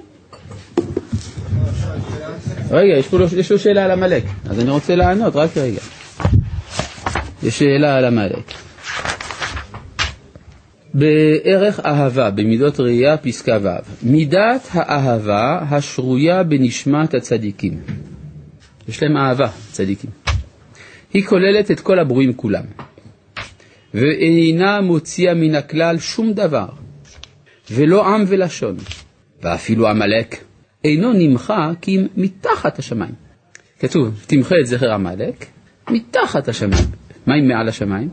רגע, 2.72 2.98
יש 2.98 3.08
פה 3.08 3.18
יש 3.38 3.52
לו 3.52 3.60
שאלה 3.60 3.86
על 3.86 3.92
עמלק, 3.92 4.24
אז 4.50 4.60
אני 4.60 4.70
רוצה 4.70 4.96
לענות, 4.96 5.36
רק 5.36 5.58
רגע. 5.58 5.82
יש 7.44 7.60
שאלה 7.60 7.96
על 7.96 8.06
עמלק. 8.06 8.44
בערך 10.94 11.80
אהבה, 11.80 12.30
במידות 12.30 12.80
ראייה, 12.80 13.18
פסקה 13.18 13.58
ו', 13.62 13.68
מידת 14.04 14.68
האהבה 14.72 15.60
השרויה 15.70 16.44
בנשמת 16.44 17.14
הצדיקים. 17.14 17.80
יש 18.88 19.04
להם 19.04 19.18
אהבה, 19.18 19.48
צדיקים. 19.72 20.10
היא 21.14 21.26
כוללת 21.26 21.72
את 21.72 21.80
כל 21.80 22.00
הברואים 22.00 22.34
כולם, 22.34 22.64
ואינה 23.94 24.82
מוציאה 24.82 25.34
מן 25.34 25.56
הכלל 25.56 26.00
שום 26.00 26.34
דבר, 26.34 26.68
ולא 27.72 28.08
עם 28.08 28.24
ולשון, 28.28 28.78
ואפילו 29.44 29.88
עמלק 29.88 30.44
אינו 30.84 31.14
נמחה 31.14 31.72
כי 31.82 31.98
אם 31.98 32.08
מתחת 32.18 32.80
השמיים. 32.80 33.14
כתוב, 33.80 34.24
תמחה 34.28 34.56
את 34.62 34.66
זכר 34.66 34.94
עמלק 34.94 35.46
מתחת 35.90 36.48
השמיים. 36.48 36.86
מה 37.26 37.36
אם 37.36 37.48
מעל 37.48 37.70
השמיים? 37.70 38.10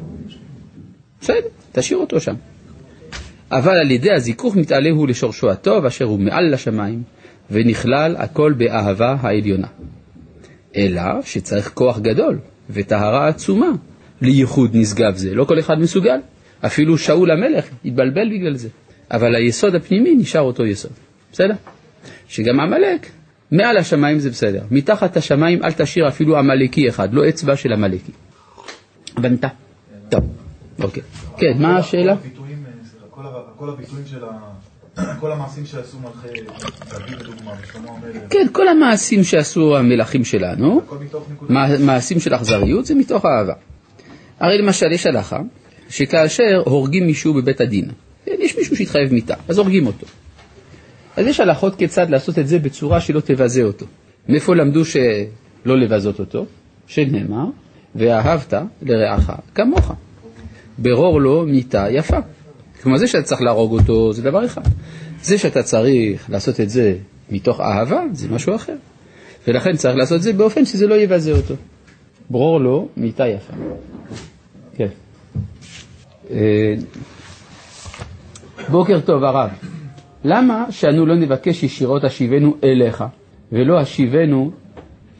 בסדר, 1.20 1.48
תשאיר 1.72 1.98
אותו 1.98 2.20
שם. 2.20 2.34
אבל 3.50 3.78
על 3.78 3.90
ידי 3.90 4.12
הזיכוך 4.12 4.56
מתעלה 4.56 4.90
הוא 4.90 5.08
לשורשו 5.08 5.50
הטוב 5.50 5.84
אשר 5.84 6.04
הוא 6.04 6.18
מעל 6.20 6.52
לשמיים, 6.52 7.02
ונכלל 7.50 8.16
הכל 8.18 8.52
באהבה 8.52 9.16
העליונה. 9.20 9.66
אלא 10.76 11.02
שצריך 11.24 11.70
כוח 11.74 11.98
גדול 11.98 12.38
וטהרה 12.70 13.28
עצומה 13.28 13.70
לייחוד 14.22 14.70
נשגב 14.74 15.16
זה. 15.16 15.34
לא 15.34 15.44
כל 15.44 15.58
אחד 15.58 15.78
מסוגל. 15.78 16.18
אפילו 16.66 16.98
שאול 16.98 17.30
המלך 17.30 17.64
התבלבל 17.84 18.28
בגלל 18.30 18.56
זה. 18.56 18.68
אבל 19.10 19.34
היסוד 19.34 19.74
הפנימי 19.74 20.14
נשאר 20.14 20.40
אותו 20.40 20.66
יסוד, 20.66 20.92
בסדר? 21.32 21.54
שגם 22.28 22.60
עמלק, 22.60 23.06
מעל 23.50 23.76
השמיים 23.76 24.18
זה 24.18 24.30
בסדר, 24.30 24.62
מתחת 24.70 25.16
השמיים 25.16 25.64
אל 25.64 25.72
תשאיר 25.72 26.08
אפילו 26.08 26.38
עמלקי 26.38 26.88
אחד, 26.88 27.14
לא 27.14 27.28
אצבע 27.28 27.56
של 27.56 27.72
עמלקי. 27.72 28.12
בנתה. 29.14 29.48
טוב, 30.08 30.24
אוקיי. 30.82 31.02
כן, 31.36 31.52
מה 31.58 31.76
השאלה? 31.78 32.16
כל 32.16 32.20
הביטויים, 32.20 32.64
אה, 33.96 34.04
של. 34.06 34.24
כל 35.20 35.32
המעשים 35.32 35.66
שעשו 35.66 35.98
מלכי 35.98 36.40
דוד 36.90 37.20
לדוגמה, 37.20 37.52
ושלמה 37.62 37.90
המלך, 37.90 38.22
כן, 38.30 38.46
כל 38.52 38.68
המעשים 38.68 39.24
שעשו 39.24 39.76
המלכים 39.76 40.24
שלנו, 40.24 40.80
מעשים 41.80 42.20
של 42.20 42.34
אכזריות, 42.34 42.86
זה 42.86 42.94
מתוך 42.94 43.24
אהבה. 43.26 43.54
הרי 44.40 44.58
למשל 44.58 44.92
יש 44.92 45.06
הלכה 45.06 45.40
שכאשר 45.88 46.62
הורגים 46.64 47.06
מישהו 47.06 47.34
בבית 47.34 47.60
הדין, 47.60 47.88
יש 48.26 48.56
מישהו 48.58 48.76
שהתחייב 48.76 49.12
מיתה, 49.12 49.34
אז 49.48 49.58
הורגים 49.58 49.86
אותו. 49.86 50.06
אז 51.16 51.26
יש 51.26 51.40
הלכות 51.40 51.74
כיצד 51.74 52.10
לעשות 52.10 52.38
את 52.38 52.48
זה 52.48 52.58
בצורה 52.58 53.00
שלא 53.00 53.20
תבזה 53.20 53.62
אותו. 53.62 53.86
מאיפה 54.28 54.56
למדו 54.56 54.84
שלא 54.84 55.78
לבזות 55.78 56.20
אותו? 56.20 56.46
שנאמר, 56.86 57.44
ואהבת 57.94 58.54
לרעך 58.82 59.30
כמוך. 59.54 59.92
ברור 60.78 61.20
לו 61.20 61.46
מיתה 61.46 61.86
יפה. 61.90 62.16
כלומר, 62.82 62.98
זה 62.98 63.06
שאתה 63.06 63.22
צריך 63.22 63.42
להרוג 63.42 63.72
אותו 63.72 64.12
זה 64.12 64.22
דבר 64.22 64.44
אחד. 64.44 64.62
זה 65.22 65.38
שאתה 65.38 65.62
צריך 65.62 66.30
לעשות 66.30 66.60
את 66.60 66.70
זה 66.70 66.96
מתוך 67.30 67.60
אהבה 67.60 68.02
זה 68.12 68.28
משהו 68.28 68.54
אחר. 68.54 68.76
ולכן 69.48 69.76
צריך 69.76 69.96
לעשות 69.96 70.16
את 70.16 70.22
זה 70.22 70.32
באופן 70.32 70.64
שזה 70.64 70.86
לא 70.86 70.94
יבזה 70.94 71.32
אותו. 71.32 71.54
ברור 72.30 72.60
לו 72.60 72.88
מיתה 72.96 73.26
יפה. 73.26 73.52
כן. 74.78 74.88
אה, 76.30 76.74
בוקר 78.70 79.00
טוב 79.00 79.24
הרב, 79.24 79.50
למה 80.24 80.66
שאנו 80.70 81.06
לא 81.06 81.14
נבקש 81.16 81.62
ישירות 81.62 82.04
השיבנו 82.04 82.56
אליך 82.64 83.04
ולא 83.52 83.80
השיבנו 83.80 84.50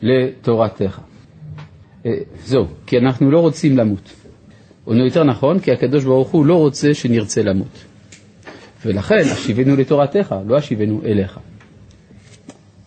לתורתך? 0.03 1.01
אה, 2.07 2.12
זהו, 2.44 2.66
כי 2.87 2.99
אנחנו 2.99 3.31
לא 3.31 3.40
רוצים 3.40 3.77
למות. 3.77 4.12
או 4.87 4.94
יותר 4.94 5.25
נכון, 5.25 5.59
כי 5.59 5.73
הקדוש 5.73 6.05
ברוך 6.05 6.29
הוא 6.29 6.47
לא 6.47 6.55
רוצה 6.55 6.94
שנרצה 6.94 7.42
למות. 7.42 7.85
ולכן 8.85 9.23
השיבנו 9.33 9.77
לתורתך, 9.77 10.35
לא 10.47 10.57
השיבנו 10.57 11.01
אליך. 11.05 11.38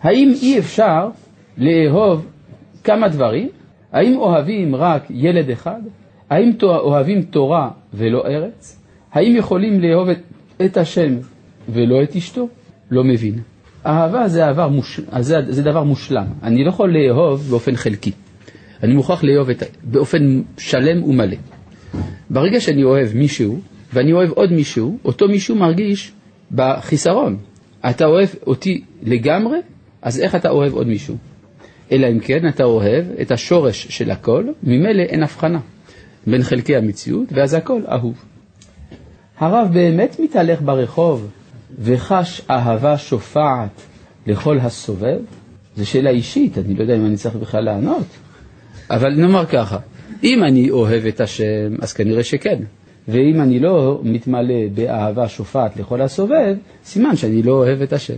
האם 0.02 0.34
אי 0.42 0.60
אפשר 0.60 1.10
לאהוב 1.58 2.26
כמה 2.84 3.08
דברים? 3.08 3.50
האם 3.92 4.18
אוהבים 4.18 4.76
רק 4.76 5.04
ילד 5.10 5.50
אחד? 5.50 5.82
האם 6.32 6.52
אוהבים 6.64 7.22
תורה 7.22 7.70
ולא 7.94 8.24
ארץ? 8.26 8.80
האם 9.12 9.36
יכולים 9.36 9.82
לאהוב 9.82 10.10
את, 10.10 10.20
את 10.66 10.78
השם 10.78 11.18
ולא 11.70 12.04
את 12.04 12.16
אשתו? 12.16 12.48
לא 12.92 13.04
מבין. 13.04 13.40
אהבה 13.86 14.28
זה, 14.28 14.44
מוש... 14.72 15.00
זה, 15.20 15.38
זה 15.50 15.64
דבר 15.64 15.84
מושלם. 15.84 16.26
אני 16.44 16.64
לא 16.64 16.70
יכול 16.70 16.94
לאהוב 16.98 17.42
באופן 17.50 17.76
חלקי. 17.76 18.12
אני 18.84 18.94
מוכרח 18.94 19.24
לאהוב 19.24 19.50
את... 19.50 19.64
באופן 19.84 20.42
שלם 20.58 21.04
ומלא. 21.04 21.38
ברגע 22.30 22.60
שאני 22.60 22.84
אוהב 22.84 23.10
מישהו, 23.16 23.60
ואני 23.94 24.14
אוהב 24.14 24.32
עוד 24.32 24.52
מישהו, 24.52 24.98
אותו 25.06 25.28
מישהו 25.28 25.56
מרגיש 25.56 26.12
בחיסרון. 26.52 27.38
אתה 27.90 28.06
אוהב 28.06 28.30
אותי 28.48 28.84
לגמרי, 29.04 29.58
אז 30.02 30.20
איך 30.20 30.36
אתה 30.36 30.50
אוהב 30.50 30.74
עוד 30.74 30.88
מישהו? 30.88 31.16
אלא 31.92 32.08
אם 32.08 32.20
כן 32.20 32.48
אתה 32.48 32.64
אוהב 32.64 33.06
את 33.22 33.32
השורש 33.32 33.88
של 33.90 34.12
הכל, 34.12 34.44
ממילא 34.64 35.02
אין 35.02 35.24
הבחנה 35.24 35.60
בין 36.28 36.44
חלקי 36.44 36.76
המציאות, 36.76 37.28
ואז 37.32 37.54
הכל 37.54 37.82
אהוב. 37.92 38.16
הרב 39.38 39.70
באמת 39.74 40.20
מתהלך 40.20 40.62
ברחוב 40.62 41.28
וחש 41.80 42.42
אהבה 42.50 42.98
שופעת 42.98 43.82
לכל 44.28 44.60
הסובב? 44.60 45.20
זו 45.78 45.86
שאלה 45.86 46.10
אישית, 46.10 46.58
אני 46.58 46.76
לא 46.76 46.82
יודע 46.82 46.96
אם 46.96 47.06
אני 47.06 47.16
צריך 47.16 47.36
בכלל 47.36 47.64
לענות. 47.64 48.06
אבל 48.90 49.14
נאמר 49.16 49.46
ככה, 49.46 49.78
אם 50.24 50.44
אני 50.44 50.70
אוהב 50.70 51.06
את 51.06 51.22
השם, 51.22 51.76
אז 51.82 51.94
כנראה 51.94 52.24
שכן. 52.24 52.60
ואם 53.08 53.42
אני 53.42 53.60
לא 53.60 54.02
מתמלא 54.04 54.68
באהבה 54.74 55.30
שופעת 55.30 55.78
לכל 55.78 56.02
הסובב, 56.02 56.56
סימן 56.86 57.16
שאני 57.16 57.44
לא 57.44 57.52
אוהב 57.52 57.82
את 57.82 57.94
השם. 57.94 58.18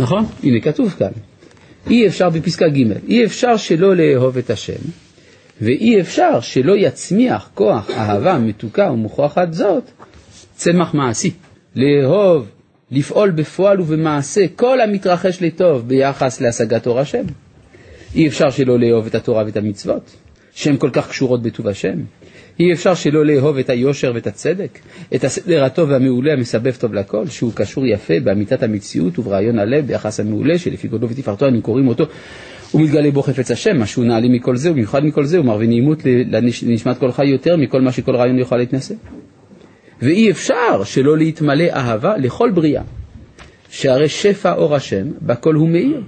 נכון? 0.00 0.24
הנה 0.42 0.60
כתוב 0.60 0.94
כאן. 0.98 1.10
אי 1.90 2.06
אפשר 2.06 2.30
בפסקה 2.30 2.68
ג', 2.68 2.92
אי 3.08 3.24
אפשר 3.24 3.56
שלא 3.56 3.96
לאהוב 3.96 4.38
את 4.38 4.50
השם, 4.50 4.80
ואי 5.60 6.00
אפשר 6.00 6.40
שלא 6.40 6.76
יצמיח 6.76 7.50
כוח 7.54 7.90
אהבה 7.90 8.38
מתוקה 8.38 8.90
ומוכרחת 8.92 9.52
זאת 9.52 9.84
צמח 10.56 10.94
מעשי. 10.94 11.30
לאהוב, 11.76 12.46
לפעול 12.90 13.30
בפועל 13.30 13.80
ובמעשה 13.80 14.40
כל 14.56 14.80
המתרחש 14.80 15.42
לטוב 15.42 15.88
ביחס 15.88 16.40
להשגת 16.40 16.86
אור 16.86 17.00
השם. 17.00 17.24
אי 18.14 18.28
אפשר 18.28 18.50
שלא 18.50 18.78
לאהוב 18.78 19.06
את 19.06 19.14
התורה 19.14 19.44
ואת 19.46 19.56
המצוות, 19.56 20.16
שהן 20.54 20.76
כל 20.76 20.90
כך 20.92 21.08
קשורות 21.08 21.42
בטוב 21.42 21.68
השם. 21.68 21.98
אי 22.60 22.72
אפשר 22.72 22.94
שלא 22.94 23.26
לאהוב 23.26 23.58
את 23.58 23.70
היושר 23.70 24.12
ואת 24.14 24.26
הצדק, 24.26 24.78
את 25.14 25.24
הסדר 25.24 25.64
הטוב 25.64 25.90
והמעולה 25.90 26.32
המסבב 26.32 26.74
טוב 26.74 26.94
לכל, 26.94 27.26
שהוא 27.26 27.52
קשור 27.54 27.86
יפה 27.86 28.14
באמיתת 28.24 28.62
המציאות 28.62 29.18
וברעיון 29.18 29.58
הלב 29.58 29.86
ביחס 29.86 30.20
המעולה 30.20 30.58
שלפי 30.58 30.88
גודלו 30.88 31.10
ותפארתו 31.10 31.48
אנו 31.48 31.62
קוראים 31.62 31.88
אותו 31.88 32.04
ומתגלה 32.74 33.10
בו 33.10 33.22
חפץ 33.22 33.50
השם, 33.50 33.78
מה 33.78 33.86
שהוא 33.86 34.04
נעלים 34.04 34.32
מכל 34.32 34.56
זה 34.56 34.70
ובמיוחד 34.70 35.04
מכל 35.04 35.24
זה 35.24 35.40
ומרווה 35.40 35.66
נעימות 35.66 35.98
לנש- 36.04 36.64
לנשמת 36.66 36.98
כל 36.98 37.12
חי 37.12 37.26
יותר 37.26 37.56
מכל 37.56 37.80
מה 37.80 37.92
שכל 37.92 38.16
רעיון 38.16 38.38
יוכל 38.38 38.56
להתנשא. 38.56 38.94
ואי 40.02 40.30
אפשר 40.30 40.84
שלא 40.84 41.18
להתמלא 41.18 41.64
אהבה 41.70 42.16
לכל 42.16 42.50
בריאה, 42.50 42.82
שהרי 43.70 44.08
שפע 44.08 44.52
אור 44.52 44.74
השם 44.74 45.06
בכל 45.22 45.54
הוא 45.54 45.68
מאיר, 45.68 46.02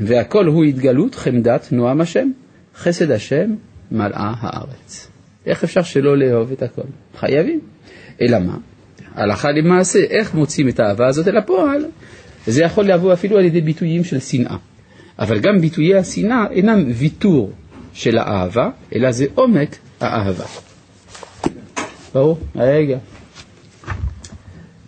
והכל 0.00 0.46
הוא 0.46 0.64
התגלות 0.64 1.14
חמדת 1.14 1.68
נועם 1.72 2.00
השם, 2.00 2.30
חסד 2.76 3.10
השם 3.10 3.54
מלאה 3.92 4.32
הארץ. 4.40 5.08
איך 5.46 5.64
אפשר 5.64 5.82
שלא 5.82 6.18
לאהוב 6.18 6.52
את 6.52 6.62
הכל? 6.62 6.82
חייבים. 7.18 7.60
אלא 8.20 8.38
מה? 8.38 8.56
הלכה 9.14 9.50
למעשה, 9.50 9.98
איך 9.98 10.34
מוצאים 10.34 10.68
את 10.68 10.80
האהבה 10.80 11.06
הזאת 11.06 11.28
אל 11.28 11.36
הפועל? 11.36 11.84
זה 12.46 12.62
יכול 12.62 12.84
לבוא 12.84 13.12
אפילו 13.12 13.38
על 13.38 13.44
ידי 13.44 13.60
ביטויים 13.60 14.04
של 14.04 14.18
שנאה. 14.18 14.56
אבל 15.22 15.38
גם 15.38 15.60
ביטויי 15.60 15.94
השנאה 15.98 16.46
אינם 16.50 16.84
ויתור 16.94 17.50
של 17.92 18.18
האהבה, 18.18 18.70
אלא 18.94 19.12
זה 19.12 19.26
עומק 19.34 19.76
האהבה. 20.00 20.44
ברור? 22.14 22.38
רגע. 22.56 22.98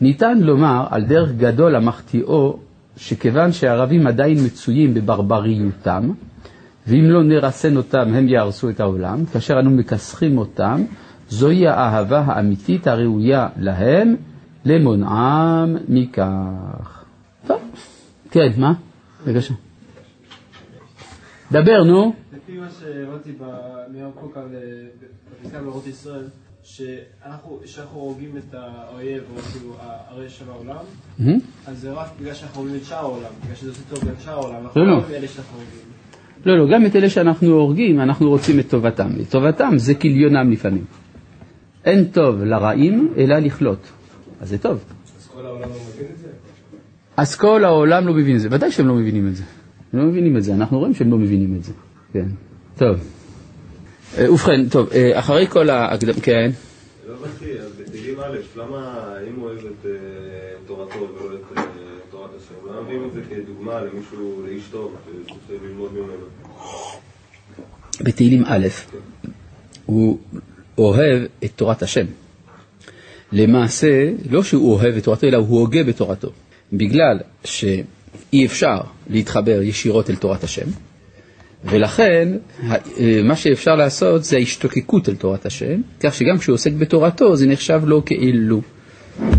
ניתן 0.01 0.39
לומר 0.39 0.87
על 0.91 1.05
דרך 1.05 1.33
גדול 1.33 1.77
המחטיאו, 1.77 2.59
שכיוון 2.97 3.53
שהערבים 3.53 4.07
עדיין 4.07 4.39
מצויים 4.45 4.95
בברבריותם, 4.95 6.11
ואם 6.87 7.05
לא 7.05 7.23
נרסן 7.23 7.77
אותם 7.77 8.15
הם 8.15 8.29
יהרסו 8.29 8.71
את 8.71 8.81
העולם, 8.81 9.25
כאשר 9.33 9.61
אנו 9.61 9.71
מכסחים 9.71 10.39
אותם, 10.39 10.83
זוהי 11.29 11.69
האהבה 11.69 12.25
האמיתית 12.27 12.87
הראויה 12.87 13.49
להם, 13.57 14.15
למונעם 14.65 15.77
מכך. 15.89 17.05
טוב, 17.47 17.59
כן, 18.31 18.49
מה? 18.57 18.73
בבקשה. 19.27 19.55
דבר, 21.63 21.85
נו. 21.85 22.13
לפי 22.37 22.59
מה 22.59 22.69
שהבנתי 22.81 23.33
בנייר 23.33 24.11
קוק 24.21 24.37
על 24.37 24.49
בפסקה 25.43 25.61
באורות 25.63 25.87
ישראל, 25.87 26.25
שאנחנו 26.63 27.61
שאנחנו 27.65 28.01
הורגים 28.01 28.37
את 28.37 28.55
האויב, 28.55 29.23
או 29.37 29.43
כאילו 29.43 29.75
הרשע 30.09 30.45
בעולם, 30.45 30.77
מהמם. 31.19 31.39
אז 31.67 31.81
זה 31.81 31.93
רק 31.93 32.09
בגלל 32.21 32.35
שאנחנו 32.35 32.61
הורגים 32.61 32.77
את 32.77 32.85
שאר 32.85 32.97
העולם, 32.97 33.31
בגלל 33.43 33.55
שזה 33.55 33.71
עושה 33.71 33.83
טוב 33.91 33.99
גם 34.05 34.15
שאר 34.25 34.33
העולם, 34.33 34.65
אנחנו 34.65 34.81
לא, 34.81 34.87
לא. 34.87 34.97
לא 34.97 35.17
אלה 35.17 35.29
שאנחנו 35.29 35.57
הורגים. 35.59 35.81
לא, 36.47 36.59
לא, 36.59 36.75
גם 36.75 36.87
את 36.87 36.97
אלה 36.97 37.11
שאנחנו 37.11 37.49
הורגים, 37.49 38.01
אנחנו 38.01 38.29
רוצים 38.29 38.61
את 38.61 38.69
טובתם. 38.71 39.09
את 39.23 39.31
טובתם 39.31 39.73
זה 39.77 39.95
כליונם 39.95 40.53
לפעמים. 40.53 40.85
אין 41.85 42.05
טוב 42.05 42.43
לרעים, 42.43 43.13
אלא 43.17 43.39
לכלות. 43.39 43.91
אז 44.41 44.49
זה 44.49 44.59
טוב. 44.59 44.85
אז 45.19 45.29
כל 45.35 45.47
העולם 45.47 45.69
לא 45.69 45.77
מבין 45.77 46.07
את 46.13 46.19
זה? 46.19 46.29
אז 47.17 47.37
כל 47.37 47.65
העולם 47.65 48.07
לא 48.07 48.15
מבין 48.15 48.37
את 48.37 48.41
זה. 48.41 48.49
ודאי 48.51 48.73
שהם 48.73 48.89
לא 48.89 48.95
מבינים 48.95 49.29
את 49.29 49.37
זה. 49.37 49.45
הם 49.95 50.01
לא 50.01 50.07
מבינים 50.07 50.37
את 50.37 50.43
זה, 50.43 50.55
אנחנו 50.55 50.79
רואים 50.79 50.95
שהם 50.95 51.11
לא 51.11 51.19
מבינים 51.19 51.57
את 51.57 51.65
זה. 51.65 51.73
כן. 52.13 52.27
טוב. 52.79 52.97
אה, 54.19 54.33
ובכן, 54.33 54.69
טוב, 54.69 54.89
אה, 54.93 55.19
אחרי 55.19 55.47
כל 55.47 55.71
ההקדם... 55.71 56.13
כן. 56.23 56.51
לא 57.09 57.15
הבנתי, 57.15 57.59
אז 57.61 57.71
בתהילים 57.81 58.21
א', 58.21 58.37
למה 58.57 59.13
אם 59.29 59.35
הוא 59.41 59.49
אוהב 59.49 59.59
את 59.59 59.87
אה, 59.87 59.91
תורתו 60.67 60.99
ולא 60.99 61.37
את 61.37 61.59
תורת 62.11 62.31
השם, 62.37 62.55
למה 62.69 62.83
מביאים 62.83 63.05
את 63.09 63.13
זה 63.13 63.21
כדוגמה 63.31 63.81
למישהו, 63.81 64.43
לאיש 64.47 64.63
טוב, 64.71 64.97
שצריך 65.27 65.63
ללמוד 65.63 65.93
ממנו? 65.93 66.27
בתהילים 68.01 68.43
א', 68.47 68.67
הוא 69.87 70.19
אוהב 70.79 71.23
את 71.45 71.51
תורת 71.57 71.83
השם. 71.83 72.07
למעשה, 73.33 74.13
לא 74.31 74.43
שהוא 74.43 74.73
אוהב 74.73 74.97
את 74.97 75.05
תורתו, 75.05 75.27
אלא 75.27 75.37
הוא 75.37 75.61
הוגה 75.61 75.85
בתורתו. 75.85 76.31
בגלל 76.73 77.19
שאי 78.35 78.47
אפשר 78.47 78.79
להתחבר 79.11 79.63
ישירות 79.63 80.11
אל 80.11 80.17
תורת 80.17 80.45
השם, 80.45 80.67
ולכן 81.65 82.29
אה, 82.63 82.77
מה 83.25 83.37
שאפשר 83.37 83.77
לעשות 83.77 84.25
זה 84.25 84.37
ההשתוקקות 84.37 85.09
אל 85.09 85.15
תורת 85.15 85.47
השם, 85.47 85.81
כך 86.01 86.15
שגם 86.15 86.39
כשהוא 86.39 86.55
עוסק 86.55 86.73
בתורתו 86.73 87.37
זה 87.37 87.47
נחשב 87.47 87.81
לו 87.85 88.05
כאילו. 88.05 88.61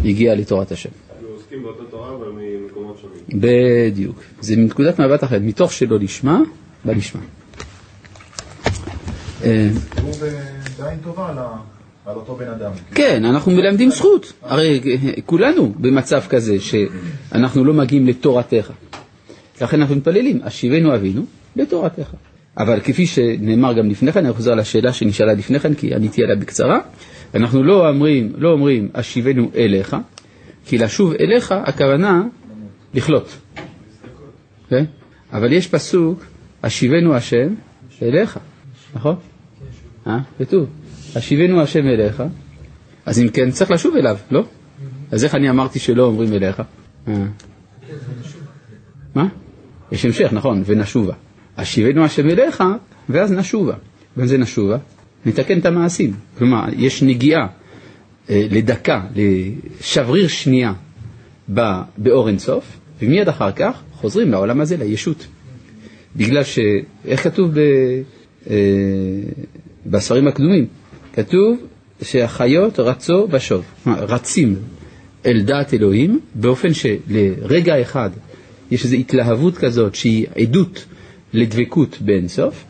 הגיע 0.05 0.36
לתורת 0.36 0.71
השם. 0.71 0.89
אנחנו 1.15 1.27
עוסקים 1.27 1.63
באותה 1.63 1.84
תורה 1.91 2.10
אבל 2.15 2.27
ממקומות 2.27 2.99
שונים. 3.01 3.41
בדיוק. 3.41 4.21
זה 4.41 4.55
מנקודת 4.58 4.99
מבט 4.99 5.23
אחרת, 5.23 5.41
מתוך 5.41 5.73
שלא 5.73 5.99
לשמה, 5.99 6.39
בלשמה. 6.86 7.21
אה, 9.43 9.69
הוא 10.01 10.12
ב- 10.21 10.81
בעין 10.81 10.99
טובה 11.03 11.34
על 12.06 12.15
אותו 12.15 12.36
בן 12.36 12.50
אדם. 12.50 12.72
כן, 12.94 13.26
אנחנו 13.26 13.52
מלמדים 13.52 13.89
זכות. 13.89 14.34
הרי 14.41 14.82
אה, 14.86 15.22
כולנו 15.26 15.74
במצב 15.78 16.24
כזה 16.30 16.56
שאנחנו 16.60 17.65
לא 17.65 17.74
מגיעים 17.74 18.08
לתורתך. 18.08 18.72
לכן 19.62 19.82
אנחנו 19.82 19.96
מתפללים, 19.96 20.39
השיבנו 20.44 20.96
אבינו 20.96 21.26
לתורתך. 21.56 22.13
אבל 22.58 22.80
כפי 22.80 23.06
שנאמר 23.06 23.74
גם 23.74 23.89
לפני 23.89 24.12
כן, 24.12 24.26
אני 24.26 24.34
חוזר 24.34 24.56
לשאלה 24.56 24.94
שנשאלה 24.94 25.34
לפני 25.34 25.60
כן, 25.60 25.74
כי 25.74 25.96
עניתי 25.96 26.24
עליה 26.24 26.36
בקצרה, 26.36 26.80
אנחנו 27.36 27.63
לא 27.63 27.89
אומרים, 27.89 28.34
לא 28.38 28.50
אומרים 28.50 28.89
השיבנו 28.94 29.52
אליך, 29.56 29.96
כי 30.65 30.78
לשוב 30.78 31.13
אליך 31.20 31.52
הכוונה 31.52 32.24
לכלות. 32.94 33.38
כן? 34.70 34.86
אבל 35.34 35.54
יש 35.54 35.68
פסוק, 35.68 36.26
השיבנו 36.63 37.15
השם 37.15 37.54
אליך, 38.02 38.39
נכון? 38.96 39.15
אה? 40.08 40.20
כתוב, 40.39 40.65
השיבנו 41.15 41.62
השם 41.62 41.88
אליך, 41.88 42.23
אז 43.06 43.19
אם 43.19 43.28
כן 43.30 43.51
צריך 43.51 43.71
לשוב 43.71 43.95
אליו, 43.95 44.17
לא? 44.32 44.43
אז 45.12 45.23
איך 45.23 45.36
אני 45.36 45.49
אמרתי 45.49 45.80
שלא 45.80 46.04
אומרים 46.04 46.34
אליך? 46.34 46.62
אה. 47.08 47.13
מה? 49.15 49.28
יש 49.91 50.06
המשך, 50.06 50.34
נכון, 50.34 50.63
ונשובה. 50.65 51.13
השיבנו 51.58 52.06
השם 52.06 52.30
אליך, 52.30 52.63
ואז 53.10 53.32
נשובה. 53.32 53.73
מה 54.17 54.28
זה 54.28 54.38
נשובה? 54.38 54.78
נתקן 55.25 55.60
את 55.60 55.65
המעשים. 55.65 56.13
כלומר, 56.38 56.65
יש 56.78 57.04
נגיעה 57.04 57.47
אה, 58.30 58.47
לדקה, 58.51 59.01
לשבריר 59.15 60.28
שנייה 60.28 60.73
באור 61.97 62.28
אינסוף, 62.28 62.78
ומיד 63.01 63.30
אחר 63.30 63.51
כך 63.51 63.82
חוזרים 63.93 64.32
לעולם 64.32 64.62
הזה, 64.62 64.78
לישות. 64.78 65.28
בגלל 66.15 66.43
ש... 66.43 66.60
איך 67.06 67.23
כתוב 67.23 67.51
ב... 67.54 67.60
אה, 68.49 68.56
בספרים 69.86 70.28
הקדומים? 70.28 70.67
כתוב 71.15 71.58
שהחיות 72.01 72.80
רצו 72.80 73.28
כלומר, 73.84 74.06
רצים 74.06 74.56
אל 75.25 75.41
דעת 75.41 75.73
אלוהים, 75.73 76.19
באופן 76.36 76.69
שלרגע 76.73 77.82
אחד 77.82 78.10
יש 78.71 78.84
איזו 78.84 78.95
התלהבות 78.95 79.58
כזאת 79.58 79.95
שהיא 79.95 80.28
עדות 80.36 80.86
לדבקות 81.34 81.97
באינסוף, 82.01 82.63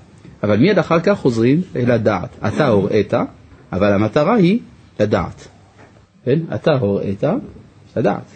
אבל 0.44 0.58
מיד 0.58 0.80
אחר 0.80 1.00
כך 1.00 1.20
חוזרים 1.20 1.62
אל 1.76 1.92
הדעת. 1.92 2.30
אתה 2.48 2.68
הוראית, 2.68 3.14
אבל 3.72 3.94
המטרה 3.94 4.36
היא 4.36 4.60
לדעת. 5.00 5.48
כן? 6.26 6.40
אתה 6.56 6.72
הוראית, 6.72 7.24
לדעת. 7.98 8.32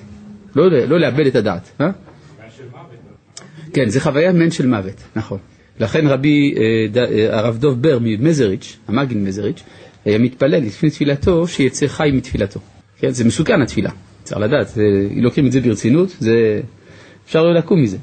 לא, 0.56 0.70
לא 0.70 1.00
לאבד 1.00 1.26
את 1.28 1.36
הדעת. 1.36 1.70
אה? 1.82 1.90
כן, 3.74 3.90
זה 3.90 4.02
חוויה 4.02 4.34
מעין 4.34 4.52
של 4.52 4.68
מוות, 4.68 5.04
נכון. 5.16 5.38
לכן 5.80 6.08
רבי 6.08 6.56
אה, 6.58 7.02
אה, 7.04 7.40
הרב 7.40 7.58
דוב 7.58 7.82
בר 7.82 7.98
ממזריץ', 8.02 8.78
המאגין 8.88 9.24
מזריץ', 9.24 9.64
היה 10.06 10.18
מתפלל 10.18 10.60
לפני 10.60 10.90
תפילתו 10.90 11.48
שיצא 11.48 11.88
חי 11.88 12.10
מתפילתו. 12.14 12.60
כן, 12.98 13.10
זה 13.10 13.26
מסוכן 13.26 13.62
התפילה, 13.62 13.92
צריך 14.24 14.42
לדעת, 14.42 14.68
זה, 14.68 14.84
לוקחים 15.16 15.48
את 15.48 15.52
זה 15.52 15.62
ברצינות, 15.62 16.16
זה, 16.20 16.62
אפשר 17.26 17.44
לא 17.44 17.54
לקום 17.54 17.82
מזה. 17.82 17.98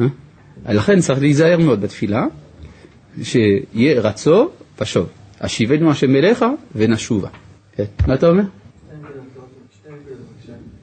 אה? 0.00 0.06
לכן 0.68 1.00
צריך 1.00 1.20
להיזהר 1.20 1.58
מאוד 1.58 1.80
בתפילה, 1.80 2.26
שיהיה 3.22 4.00
רצו 4.00 4.50
ושוב. 4.80 5.08
השיבנו 5.40 5.90
השם 5.90 6.16
אליך 6.16 6.44
ונשובה. 6.74 7.28
כן. 7.76 7.84
מה 8.06 8.14
אתה 8.14 8.28
אומר? 8.28 8.42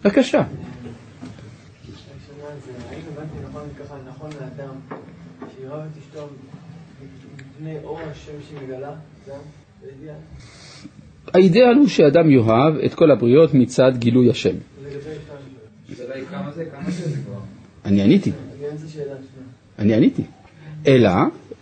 בבקשה. 0.04 0.43
נכון 3.43 4.00
נכון 4.08 4.30
לאדם, 4.41 4.76
שיראה 5.56 5.86
את 5.86 5.98
אשתו 5.98 6.28
מפני 7.38 7.78
אור 7.84 8.00
השם 8.00 8.32
שהיא 8.48 8.60
מגלה? 8.67 8.95
האידאל 11.34 11.76
הוא 11.76 11.88
שאדם 11.88 12.30
יאהב 12.30 12.76
את 12.86 12.94
כל 12.94 13.12
הבריות 13.12 13.54
מצד 13.54 13.91
גילוי 13.98 14.30
השם. 14.30 14.56
אני 17.86 18.02
עניתי, 18.02 18.32
אני 19.80 19.94
עניתי. 19.94 20.24
אלא 20.88 21.12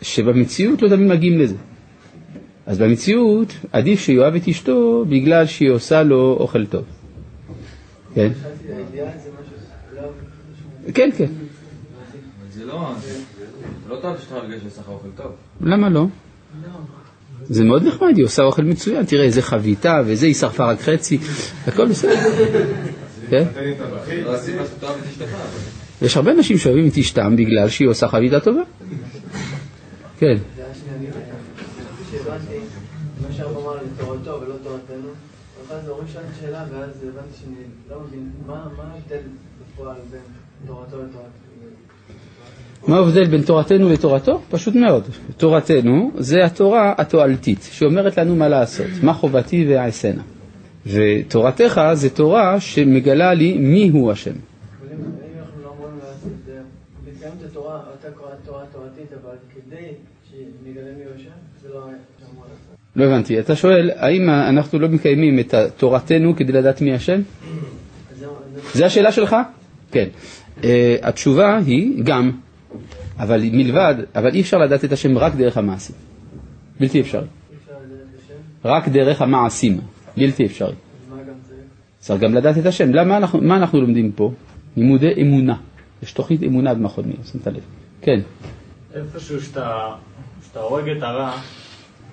שבמציאות 0.01 0.81
לא 0.81 0.89
תמיד 0.89 1.07
מגיעים 1.07 1.39
לזה. 1.39 1.55
אז 2.65 2.77
במציאות 2.77 3.53
עדיף 3.71 3.99
שיאהב 3.99 4.35
את 4.35 4.47
אשתו 4.47 5.05
בגלל 5.09 5.45
שהיא 5.45 5.69
עושה 5.69 6.03
לו 6.03 6.37
אוכל 6.39 6.65
טוב. 6.65 6.83
כן? 8.15 8.31
כן, 10.93 11.09
כן. 11.17 11.27
לא, 12.65 12.91
זה 12.99 13.89
לא 13.89 13.95
טוב 14.01 14.17
שאתה 14.17 14.35
הרגש 14.35 14.63
לעשות 14.63 14.85
אוכל 14.87 15.09
טוב. 15.15 15.31
למה 15.61 15.89
לא? 15.89 16.05
זה 17.53 17.63
מאוד 17.63 17.83
נחמד, 17.87 18.17
היא 18.17 18.25
עושה 18.25 18.43
אוכל 18.43 18.61
מצוין, 18.61 19.05
תראה 19.05 19.23
איזה 19.23 19.41
חביתה 19.41 20.01
וזה, 20.05 20.25
היא 20.25 20.35
שרפה 20.35 20.65
רק 20.65 20.81
חצי, 20.81 21.17
הכל 21.67 21.87
בסדר. 21.87 22.15
כן? 23.29 23.43
יש 26.01 26.17
הרבה 26.17 26.31
אנשים 26.31 26.57
שאוהבים 26.57 26.87
את 26.87 26.97
אשתם 26.97 27.35
בגלל 27.35 27.69
שהיא 27.69 27.87
עושה 27.87 28.07
חביתה 28.07 28.39
טובה. 28.39 28.61
כן. 30.19 30.37
לתורתו 34.47 34.93
ואז 35.69 35.85
שאלתי 36.13 36.27
שאלה, 36.41 36.65
ואז 36.71 36.89
הבנתי 37.03 37.37
שאני 37.39 37.55
לא 37.89 37.99
מבין, 37.99 38.31
מה 38.47 38.69
ההבדל 38.77 39.21
בפועל 39.61 39.95
בין 40.11 40.21
תורתו 40.67 40.97
לתורתנו? 40.97 41.52
מה 42.87 42.95
ההבדל 42.95 43.27
בין 43.27 43.41
תורתנו 43.41 43.89
לתורתו? 43.89 44.41
פשוט 44.49 44.75
מאוד. 44.75 45.03
תורתנו 45.37 46.11
זה 46.17 46.45
התורה 46.45 46.93
התועלתית, 46.97 47.69
שאומרת 47.71 48.17
לנו 48.17 48.35
מה 48.35 48.47
לעשות, 48.47 48.87
מה 49.03 49.13
חובתי 49.13 49.65
ואעשנה. 49.69 50.21
ותורתך 50.85 51.81
זה 51.93 52.09
תורה 52.09 52.59
שמגלה 52.59 53.33
לי 53.33 53.57
מי 53.57 53.89
הוא 53.89 54.11
השם. 54.11 54.31
לא 61.73 61.77
אה, 61.77 61.91
לא. 62.95 62.95
לא 62.95 63.05
הבנתי, 63.05 63.39
אתה 63.39 63.55
שואל, 63.55 63.91
האם 63.95 64.29
אנחנו 64.29 64.79
לא 64.79 64.87
מקיימים 64.87 65.39
את 65.39 65.53
תורתנו 65.77 66.35
כדי 66.35 66.51
לדעת 66.51 66.81
מי 66.81 66.93
השם? 66.93 67.21
זה 68.73 68.85
השאלה 68.85 69.11
שלך? 69.11 69.35
כן. 69.91 70.07
Uh, 70.61 70.65
התשובה 71.01 71.59
היא 71.65 72.03
גם, 72.03 72.31
אבל 73.19 73.41
מלבד, 73.51 73.95
אבל 74.15 74.33
אי 74.33 74.41
אפשר 74.41 74.57
לדעת 74.57 74.85
את 74.85 74.91
השם 74.91 75.17
רק 75.17 75.35
דרך 75.35 75.57
המעשים. 75.57 75.95
בלתי 76.79 77.01
אפשרי. 77.01 77.27
רק 78.65 78.87
דרך 78.87 79.21
המעשים. 79.21 79.81
בלתי 80.17 80.45
אפשרי. 80.45 80.75
צריך? 81.99 82.21
גם 82.21 82.33
לדעת 82.33 82.57
את 82.57 82.65
השם. 82.65 82.93
למה 82.93 83.17
אנחנו, 83.17 83.41
מה 83.41 83.57
אנחנו 83.57 83.81
לומדים 83.81 84.11
פה? 84.11 84.31
לימודי 84.77 85.13
אמונה. 85.21 85.55
יש 86.03 86.13
תוכנית 86.13 86.43
אמונה 86.43 86.73
במכון 86.73 87.05
מיר, 87.05 87.17
שמת 87.31 87.47
לב. 87.47 87.61
כן. 88.01 88.19
איפשהו 88.93 89.41
שאתה 89.41 89.95
הורג 90.55 90.89
את 90.89 91.03
הרע, 91.03 91.31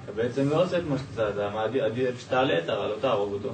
אתה 0.04 0.12
בעצם 0.12 0.48
לא 0.48 0.62
עושה 0.64 0.78
את 0.78 0.82
מה 0.90 0.96
שאתה, 0.98 1.28
אתה 1.28 1.84
עדיף 1.86 2.20
שתעלה 2.20 2.58
את 2.58 2.68
הרע, 2.68 2.88
לא 2.88 2.94
תהרוג 3.00 3.32
אותו. 3.32 3.48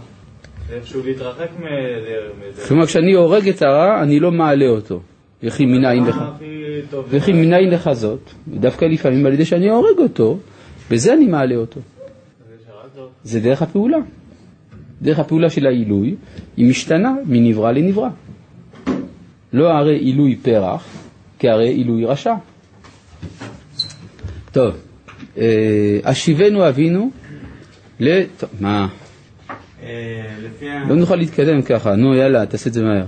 זה 0.68 0.74
איפשהו 0.74 1.02
להתרחק. 1.04 1.48
מזה. 1.61 2.66
כלומר, 2.68 2.87
כשאני 2.87 3.12
הורג 3.12 3.48
את 3.48 3.62
הרע, 3.62 4.02
אני 4.02 4.20
לא 4.20 4.32
מעלה 4.32 4.68
אותו. 4.68 5.00
וכי 5.42 5.66
מנין 5.66 6.05
לך? 6.05 6.22
טוב? 6.90 7.07
וכי 7.09 7.33
מנין 7.33 7.70
לך 7.70 7.90
זאת? 7.92 8.31
דווקא 8.49 8.85
לפעמים 8.85 9.27
על 9.27 9.33
ידי 9.33 9.44
שאני 9.44 9.68
הורג 9.70 9.99
אותו, 9.99 10.38
בזה 10.90 11.14
אני 11.14 11.27
מעלה 11.27 11.57
אותו. 11.57 11.81
זה 13.25 13.40
דרך 13.40 13.62
הפעולה. 13.62 13.99
דרך 15.03 15.18
הפעולה 15.18 15.51
של 15.51 15.66
העילוי, 15.66 16.14
היא 16.57 16.68
משתנה 16.70 17.14
מנברא 17.27 17.72
לנברא. 17.72 18.09
לא 19.53 19.70
הרי 19.70 19.96
עילוי 19.99 20.37
פרח, 20.37 20.87
כהרי 21.38 21.68
עילוי 21.68 22.05
רשע. 22.05 22.35
טוב, 24.53 24.75
אה, 25.38 25.99
השיבנו 26.05 26.68
אבינו 26.68 27.11
לת... 28.01 28.44
מה? 28.61 28.88
אה. 29.83 30.87
לא 30.88 30.96
נוכל 30.96 31.16
להתקדם 31.16 31.62
ככה, 31.62 31.96
נו 31.96 32.14
יאללה, 32.14 32.46
תעשה 32.46 32.68
את 32.68 32.75
זה 32.75 32.83
מהר. 32.83 33.05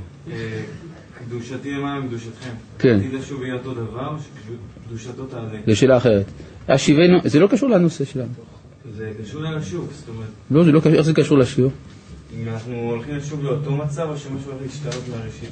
אה, 1.39 1.45
קדושתי 1.45 1.71
למעלה 1.73 2.01
מקדושתכם. 2.01 2.51
כן. 2.79 2.97
עתיד 2.99 3.13
לשוב 3.15 3.43
יהיה 3.43 3.55
אותו 3.55 3.75
דבר, 3.75 4.17
שקדושתו 4.89 5.25
תעלה? 5.27 5.49
זו 5.67 5.77
שאלה 5.77 5.97
אחרת. 5.97 6.25
השיבנו, 6.69 7.19
זה 7.25 7.41
לא 7.41 7.47
קשור 7.47 7.69
לנושא 7.71 8.05
שלנו. 8.05 8.29
זה 8.97 9.11
קשור 9.23 9.43
לנשוב, 9.43 9.89
זאת 9.93 10.09
אומרת, 10.09 10.29
לא, 10.51 10.65
זה 10.65 10.73
לא 10.73 10.81
קשור, 10.81 10.93
איך 10.93 11.01
זה 11.01 11.13
קשור 11.13 11.39
לשיעור? 11.39 11.71
אם 12.37 12.49
אנחנו 12.49 12.75
הולכים 12.75 13.17
לשוב 13.17 13.45
לאותו 13.45 13.71
מצב, 13.77 14.07
או 14.11 14.17
שמשהו 14.19 14.51
הולך 14.53 14.63
להשתנות 14.63 15.05
מהראשית. 15.11 15.49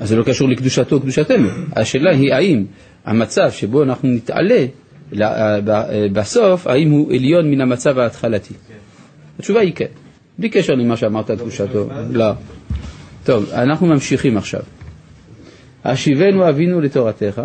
אז 0.00 0.08
זה 0.08 0.16
לא 0.16 0.22
קשור 0.22 0.48
לקדושתו 0.48 0.96
או 0.96 1.00
קדושתנו. 1.00 1.48
השאלה 1.76 2.10
היא 2.10 2.32
האם 2.34 2.64
המצב 3.04 3.50
שבו 3.50 3.82
אנחנו 3.82 4.08
נתעלה 4.08 4.66
ל- 5.12 5.60
ב- 5.64 6.06
בסוף, 6.12 6.66
האם 6.66 6.90
הוא 6.90 7.12
עליון 7.12 7.50
מן 7.50 7.60
המצב 7.60 7.98
ההתחלתי. 7.98 8.54
התשובה 9.38 9.60
היא 9.60 9.72
כן. 9.74 9.86
בלי 10.38 10.48
קשר 10.48 10.74
למה 10.74 10.96
שאמרת 10.96 11.30
על 11.30 11.36
קדושתו. 11.36 11.88
לא. 12.10 12.30
טוב, 13.24 13.50
אנחנו 13.52 13.86
ממשיכים 13.86 14.36
עכשיו. 14.36 14.60
השיבנו 15.84 16.48
אבינו 16.48 16.80
לתורתך, 16.80 17.42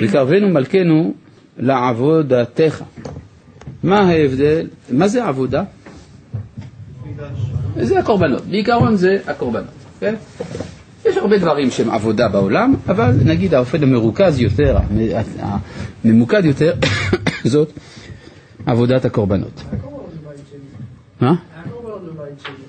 וקרבנו 0.00 0.48
מלכנו 0.48 1.14
לעבודתך. 1.58 2.82
מה 3.82 4.00
ההבדל? 4.00 4.66
מה 4.90 5.08
זה 5.08 5.24
עבודה? 5.24 5.64
זה 7.76 7.98
הקורבנות. 7.98 8.46
בעיקרון 8.46 8.96
זה 8.96 9.18
הקורבנות, 9.26 9.68
כן? 10.00 10.14
יש 11.06 11.16
הרבה 11.16 11.38
דברים 11.38 11.70
שהם 11.70 11.90
עבודה 11.90 12.28
בעולם, 12.28 12.74
אבל 12.88 13.12
נגיד 13.24 13.54
האופן 13.54 13.82
המרוכז 13.82 14.40
יותר, 14.40 14.78
הממוקד 16.04 16.44
יותר, 16.44 16.72
זאת 17.44 17.72
עבודת 18.66 19.04
הקורבנות. 19.04 19.62
מה? 21.20 21.34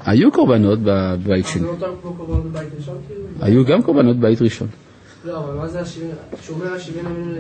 היו 0.05 0.31
קורבנות 0.31 0.79
בבית 0.83 1.47
שני. 1.47 1.63
לא 1.63 1.73
כאילו? 3.07 3.21
היו 3.41 3.65
גם 3.65 3.81
קורבנות 3.83 4.17
בבית 4.17 4.41
ראשון. 4.41 4.67
לא, 5.25 5.37
אבל 5.39 5.53
מה 5.53 5.67
זה 5.67 5.79
השבעים? 5.81 6.11
שומר 6.43 6.73
השבעים 6.73 7.05
ימים 7.05 7.29
ל- 7.29 7.37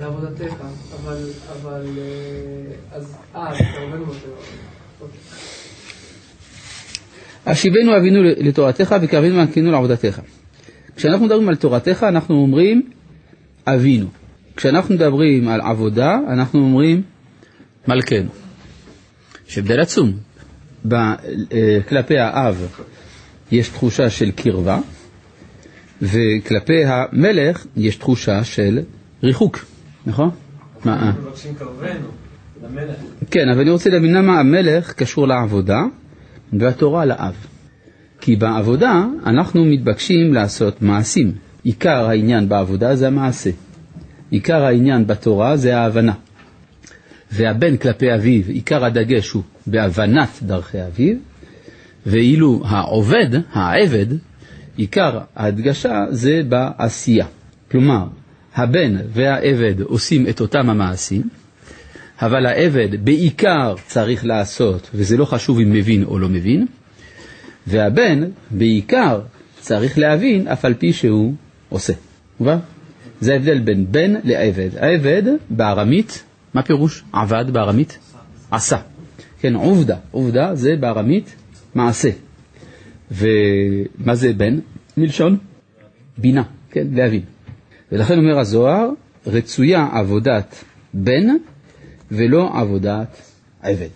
לעבודתך, 0.00 0.54
אבל, 1.02 1.16
אבל, 1.52 1.86
אה, 1.98 2.96
אז, 2.96 3.16
אה, 3.34 3.50
קרבנו 3.74 4.04
אותו. 4.04 4.14
אוקיי. 5.00 5.18
השיבנו 7.46 7.96
אבינו 7.96 8.22
לתורתך 8.22 8.94
וקרבנו 9.02 9.34
מלכנו 9.34 9.70
לעבודתך. 9.72 10.20
כשאנחנו 10.96 11.26
מדברים 11.26 11.48
על 11.48 11.56
תורתך 11.56 12.02
אנחנו 12.08 12.34
אומרים 12.34 12.82
אבינו. 13.66 14.06
כשאנחנו 14.56 14.94
מדברים 14.94 15.48
על 15.48 15.60
עבודה 15.60 16.18
אנחנו 16.28 16.60
אומרים 16.60 17.02
מלכנו. 17.88 18.28
יש 19.48 19.58
הבדל 19.58 19.80
עצום. 19.80 20.12
ב- 20.88 20.94
אה, 20.94 21.78
כלפי 21.88 22.18
האב 22.18 22.66
יש 23.50 23.68
תחושה 23.68 24.10
של 24.10 24.30
קרבה 24.30 24.78
וכלפי 26.02 26.84
המלך 26.84 27.66
יש 27.76 27.96
תחושה 27.96 28.44
של 28.44 28.80
ריחוק, 29.22 29.58
נכון? 30.06 30.30
מה? 30.84 31.12
מבקשים 31.20 31.54
קרבנו, 31.54 32.08
למלך. 32.62 32.96
כן, 33.30 33.48
אבל 33.52 33.60
אני 33.60 33.70
רוצה 33.70 33.90
להבין 33.90 34.14
למה 34.14 34.40
המלך 34.40 34.92
קשור 34.92 35.28
לעבודה 35.28 35.80
והתורה 36.52 37.04
לאב. 37.04 37.34
כי 38.20 38.36
בעבודה 38.36 39.04
אנחנו 39.26 39.64
מתבקשים 39.64 40.34
לעשות 40.34 40.82
מעשים. 40.82 41.32
עיקר 41.62 42.08
העניין 42.08 42.48
בעבודה 42.48 42.96
זה 42.96 43.06
המעשה. 43.06 43.50
עיקר 44.30 44.64
העניין 44.64 45.06
בתורה 45.06 45.56
זה 45.56 45.78
ההבנה. 45.78 46.12
והבן 47.32 47.76
כלפי 47.76 48.14
אביו, 48.14 48.42
עיקר 48.48 48.84
הדגש 48.84 49.30
הוא 49.30 49.42
בהבנת 49.70 50.28
דרכי 50.42 50.82
אביו, 50.82 51.16
ואילו 52.06 52.62
העובד, 52.64 53.28
העבד, 53.52 54.06
עיקר 54.76 55.18
ההדגשה 55.36 56.04
זה 56.10 56.42
בעשייה. 56.48 57.26
כלומר, 57.70 58.06
הבן 58.54 58.96
והעבד 59.12 59.80
עושים 59.80 60.28
את 60.28 60.40
אותם 60.40 60.70
המעשים, 60.70 61.22
אבל 62.22 62.46
העבד 62.46 63.04
בעיקר 63.04 63.74
צריך 63.86 64.24
לעשות, 64.24 64.90
וזה 64.94 65.16
לא 65.16 65.24
חשוב 65.24 65.60
אם 65.60 65.72
מבין 65.72 66.04
או 66.04 66.18
לא 66.18 66.28
מבין, 66.28 66.66
והבן 67.66 68.24
בעיקר 68.50 69.20
צריך 69.60 69.98
להבין 69.98 70.48
אף 70.48 70.64
על 70.64 70.74
פי 70.74 70.92
שהוא 70.92 71.34
עושה. 71.68 71.92
מובן? 72.40 72.58
זה 73.20 73.32
ההבדל 73.32 73.58
בין 73.58 73.86
בן 73.92 74.14
לעבד. 74.24 74.70
העבד 74.76 75.22
בארמית, 75.50 76.22
מה 76.54 76.62
פירוש 76.62 77.04
עבד 77.12 77.44
בארמית? 77.50 77.98
עשה. 78.50 78.76
כן, 79.40 79.54
עובדה. 79.54 79.96
עובדה 80.10 80.54
זה 80.54 80.76
בארמית 80.76 81.34
מעשה. 81.74 82.10
ומה 83.10 84.14
זה 84.14 84.32
בן? 84.32 84.58
מלשון 84.96 85.38
בינה, 86.18 86.42
כן, 86.70 86.86
להבין. 86.92 87.22
ולכן 87.92 88.18
אומר 88.18 88.38
הזוהר, 88.38 88.90
רצויה 89.26 89.88
עבודת 89.92 90.64
בן 90.94 91.26
ולא 92.10 92.50
עבודת 92.54 93.22
עבד. 93.62 93.88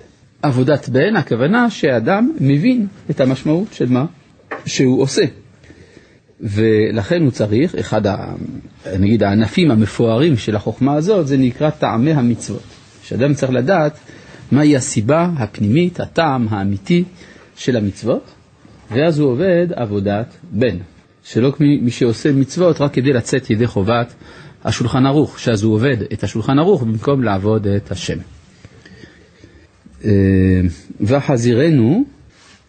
עבודת 0.42 0.88
בן, 0.88 1.16
הכוונה 1.16 1.70
שאדם 1.70 2.33
מבין 2.40 2.87
את 3.11 3.20
המשמעות 3.20 3.72
של 3.72 3.88
מה 3.88 4.05
שהוא 4.66 5.02
עושה. 5.02 5.24
ולכן 6.40 7.22
הוא 7.22 7.31
צריך, 7.31 7.74
אחד, 7.74 8.07
ה, 8.07 8.35
נגיד, 8.98 9.22
הענפים 9.22 9.70
המפוארים 9.70 10.37
של 10.37 10.57
החוכמה 10.57 10.94
הזאת, 10.94 11.26
זה 11.26 11.37
נקרא 11.37 11.70
טעמי 11.70 12.12
המצוות. 12.12 12.62
שאדם 13.02 13.35
צריך 13.35 13.52
לדעת 13.52 13.98
מהי 14.53 14.77
הסיבה 14.77 15.31
הפנימית, 15.37 16.01
הטעם 16.01 16.47
האמיתי 16.51 17.05
של 17.57 17.77
המצוות, 17.77 18.31
ואז 18.91 19.19
הוא 19.19 19.31
עובד 19.31 19.67
עבודת 19.75 20.37
בן. 20.51 20.77
שלא 21.25 21.51
כמי 21.51 21.81
מי 21.81 21.91
שעושה 21.91 22.33
מצוות 22.33 22.81
רק 22.81 22.93
כדי 22.93 23.12
לצאת 23.12 23.51
ידי 23.51 23.67
חובת 23.67 24.15
השולחן 24.65 25.07
ערוך, 25.07 25.38
שאז 25.38 25.62
הוא 25.62 25.75
עובד 25.75 25.97
את 26.12 26.25
השולחן 26.25 26.59
ערוך 26.59 26.83
במקום 26.83 27.23
לעבוד 27.23 27.67
את 27.67 27.91
השם. 27.91 28.19
אה, 30.05 30.11
וחזירנו 31.01 32.05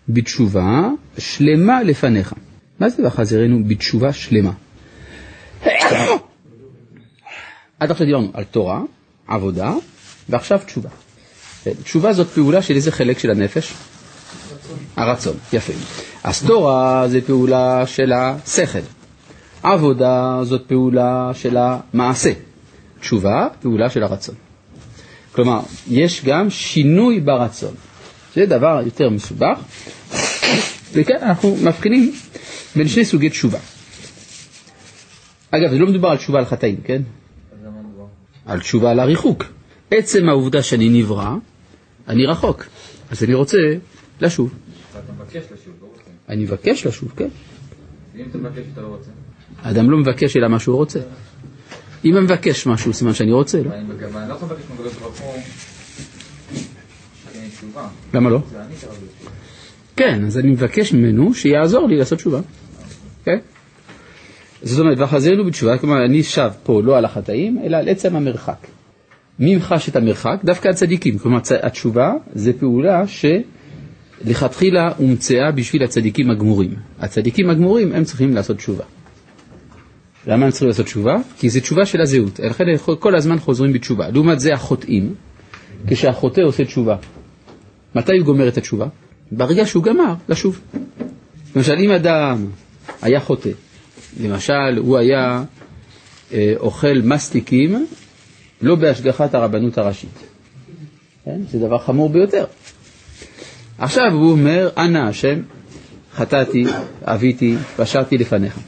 בתשובה 0.10 0.90
שלמה 1.18 1.84
לפניך. 1.84 2.34
מה 2.80 2.90
זה 2.90 3.08
וחזירנו 3.08 3.64
בתשובה 3.68 4.14
שלמה? 4.14 4.52
עד 7.80 7.92
עכשיו 7.92 8.06
דיברנו 8.06 8.32
על 8.34 8.44
תורה, 8.44 8.82
עבודה, 9.28 9.74
ועכשיו 10.30 10.60
תשובה. 10.66 10.90
תשובה 11.84 12.14
זאת 12.14 12.28
פעולה 12.28 12.62
של 12.62 12.76
איזה 12.76 12.92
חלק 12.92 13.20
של 13.20 13.32
הנפש? 13.32 13.74
הרצון, 14.96 15.34
יפה. 15.54 15.74
אז 16.24 16.44
תורה 16.44 17.08
זה 17.08 17.22
פעולה 17.22 17.88
של 17.88 18.12
השכל, 18.14 18.80
עבודה 19.64 20.40
זאת 20.44 20.62
פעולה 20.68 21.32
של 21.34 21.58
המעשה, 21.58 22.32
תשובה, 23.00 23.48
פעולה 23.62 23.90
של 23.90 24.04
הרצון. 24.04 24.36
כלומר, 25.32 25.60
יש 25.90 26.26
גם 26.26 26.50
שינוי 26.50 27.20
ברצון. 27.20 27.74
זה 28.36 28.46
דבר 28.46 28.82
יותר 28.86 29.10
מסובך, 29.10 29.60
וכן, 30.94 31.18
אנחנו 31.22 31.56
מבחינים 31.62 32.14
בין 32.76 32.88
שני 32.88 33.06
סוגי 33.06 33.30
תשובה. 33.30 33.60
אגב, 35.52 35.70
זה 35.72 35.78
לא 35.78 35.88
מדובר 35.88 36.08
על 36.10 36.18
תשובה 36.18 36.40
על 36.40 36.46
חטאים, 36.46 36.76
כן? 36.84 37.02
על 38.46 38.60
תשובה 38.60 38.92
על 38.92 39.00
הריחוק. 39.00 39.44
עצם 39.92 40.30
העובדה 40.30 40.64
שאני 40.64 40.90
נברא, 40.90 41.36
אני 42.08 42.26
רחוק, 42.26 42.66
אז 43.12 43.24
אני 43.24 43.34
רוצה 43.34 43.58
לשוב. 44.22 44.54
לא. 44.96 45.00
אני 46.30 46.44
מבקש 46.44 46.86
לשוב, 46.88 47.14
כן. 47.16 47.28
ואם 48.16 48.26
אתה 48.30 48.38
מבקש 48.38 48.64
אתה 48.74 48.82
לא 48.82 48.88
רוצה? 48.88 49.12
האדם 49.62 49.92
לא 49.92 49.98
מבקש 49.98 50.38
אלא 50.38 50.48
מה 50.48 50.60
שהוא 50.60 50.76
רוצה. 50.76 51.00
אם 52.06 52.18
אני 52.18 52.24
מבקש 52.26 52.68
משהו, 52.68 52.94
סימן 52.94 53.14
שאני 53.14 53.32
רוצה, 53.32 53.64
לא? 53.64 53.72
אני 53.74 54.30
לא 54.30 54.34
יכול 54.34 54.50
לבקש 54.50 54.64
מהקדוש 54.70 54.94
ברוך 54.94 55.20
הוא. 55.20 55.34
למה 58.14 58.30
לא? 58.30 58.40
כן, 59.96 60.26
אז 60.26 60.38
אני 60.38 60.52
מבקש 60.52 60.94
ממנו 60.94 61.34
שיעזור 61.34 61.88
לי 61.88 61.98
לעשות 61.98 62.18
תשובה. 62.18 62.40
כן? 63.26 63.38
זאת 64.62 64.80
אומרת, 64.80 64.98
וחזרנו 65.00 65.46
בתשובה, 65.46 65.78
כלומר, 65.78 66.06
אני 66.06 66.24
שב 66.24 66.52
פה 66.64 66.82
לא 66.84 66.98
על 66.98 67.06
החטאים, 67.06 67.62
אלא 67.66 67.78
על 67.78 67.90
עצם 67.90 68.16
המרחק. 68.16 68.68
מי 69.40 69.62
חש 69.62 69.90
את 69.90 69.96
המרחק? 69.96 70.40
דווקא 70.44 70.68
הצדיקים. 70.68 71.18
כלומר, 71.18 71.40
התשובה 71.64 72.14
זה 72.34 72.54
פעולה 72.54 73.04
שלכתחילה 73.08 74.92
הומצאה 74.98 75.52
בשביל 75.52 75.84
הצדיקים 75.84 76.32
הגמורים. 76.32 76.76
הצדיקים 77.00 77.50
הגמורים, 77.50 77.92
הם 77.94 78.04
צריכים 78.04 78.34
לעשות 78.34 78.58
תשובה. 78.58 78.84
למה 80.28 80.46
הם 80.46 80.52
צריכים 80.52 80.68
לעשות 80.68 80.86
תשובה? 80.86 81.18
כי 81.38 81.50
זה 81.50 81.62
תשובה 81.62 81.86
של 81.86 82.02
הזהות. 82.02 82.40
לכן 82.40 82.64
כל 83.00 83.16
הזמן 83.16 83.40
חוזרים 83.40 83.74
בתשובה. 83.74 84.10
לעומת 84.10 84.40
זה 84.40 84.54
החוטאים, 84.54 85.16
כשהחוטא 85.88 86.42
עושה 86.42 86.66
תשובה, 86.66 86.96
מתי 87.96 88.18
הוא 88.18 88.26
גומר 88.26 88.48
את 88.48 88.58
התשובה? 88.58 88.86
ברגע 89.32 89.66
שהוא 89.66 89.84
גמר, 89.84 90.14
לשוב. 90.30 90.60
למשל, 91.56 91.76
אם 91.80 91.92
אדם 91.92 92.46
היה 93.02 93.20
חוטא, 93.20 93.50
למשל, 94.22 94.78
הוא 94.78 94.98
היה 94.98 95.44
אה, 96.34 96.54
אוכל 96.58 97.02
מסטיקים 97.04 97.86
לא 98.64 98.76
בהשגחת 98.76 99.36
הרבנות 99.36 99.78
הראשית. 99.78 100.20
כן? 101.26 101.42
זה 101.52 101.60
דבר 101.60 101.78
חמור 101.78 102.10
ביותר. 102.10 102.46
עכשיו 103.78 104.12
הוא 104.14 104.32
אומר, 104.32 104.70
אנא 104.78 104.98
השם, 104.98 105.40
חטאתי, 106.14 106.66
אביתי, 107.04 107.56
פשעתי 107.76 108.18
לפניך. 108.18 108.60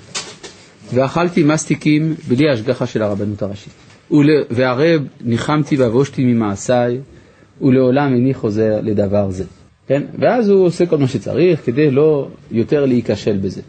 ואכלתי 0.93 1.43
מסטיקים 1.43 2.15
בלי 2.27 2.49
השגחה 2.49 2.85
של 2.87 3.01
הרבנות 3.01 3.41
הראשית. 3.41 3.73
ול... 4.11 4.29
והרי 4.49 4.95
ניחמתי 5.21 5.75
ובושתי 5.79 6.23
ממעשיי, 6.25 6.99
ולעולם 7.61 8.13
איני 8.13 8.33
חוזר 8.33 8.79
לדבר 8.81 9.29
זה. 9.29 9.43
כן? 9.87 10.03
ואז 10.19 10.49
הוא 10.49 10.65
עושה 10.65 10.85
כל 10.85 10.97
מה 10.97 11.07
שצריך 11.07 11.65
כדי 11.65 11.91
לא 11.91 12.27
יותר 12.51 12.85
להיכשל 12.85 13.37
בזה. 13.37 13.61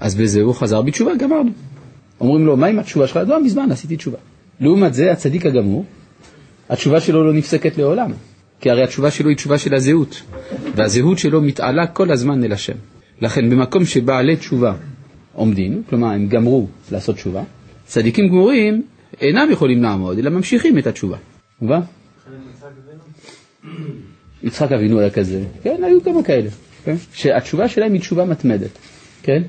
אז 0.00 0.14
בזה 0.14 0.42
הוא 0.42 0.54
חזר 0.54 0.82
בתשובה, 0.82 1.12
גמרנו. 1.16 1.50
אומרים 2.20 2.46
לו, 2.46 2.56
מה 2.56 2.66
עם 2.66 2.78
התשובה 2.78 3.06
שלך? 3.06 3.20
לא, 3.26 3.44
מזמן 3.44 3.70
עשיתי 3.70 3.96
תשובה. 3.96 4.18
לעומת 4.60 4.94
זה, 4.94 5.12
הצדיק 5.12 5.46
הגמור, 5.46 5.84
התשובה 6.68 7.00
שלו 7.00 7.24
לא 7.24 7.32
נפסקת 7.32 7.78
לעולם. 7.78 8.12
כי 8.60 8.70
הרי 8.70 8.82
התשובה 8.84 9.10
שלו 9.10 9.28
היא 9.28 9.36
תשובה 9.36 9.58
של 9.58 9.74
הזהות, 9.74 10.22
והזהות 10.74 11.18
שלו 11.18 11.42
מתעלה 11.42 11.86
כל 11.86 12.10
הזמן 12.10 12.44
אל 12.44 12.52
השם. 12.52 12.72
לכן 13.20 13.50
במקום 13.50 13.84
שבעלי 13.84 14.36
תשובה 14.36 14.74
עומדים, 15.32 15.82
כלומר 15.88 16.08
הם 16.08 16.28
גמרו 16.28 16.66
לעשות 16.92 17.16
תשובה, 17.16 17.42
צדיקים 17.86 18.28
גמורים 18.28 18.82
אינם 19.20 19.48
יכולים 19.50 19.82
לעמוד, 19.82 20.18
אלא 20.18 20.30
ממשיכים 20.30 20.78
את 20.78 20.86
התשובה. 20.86 21.16
מובן? 21.62 21.80
יצחק 24.42 24.72
אבינו 24.72 24.98
היה 25.00 25.10
כזה, 25.10 25.42
כן, 25.62 25.84
היו 25.84 26.02
כמה 26.04 26.22
כאלה, 26.22 26.50
כן? 26.84 26.94
שהתשובה 27.12 27.68
שלהם 27.68 27.92
היא 27.92 28.00
תשובה 28.00 28.24
מתמדת, 28.24 28.70
כן? 29.22 29.42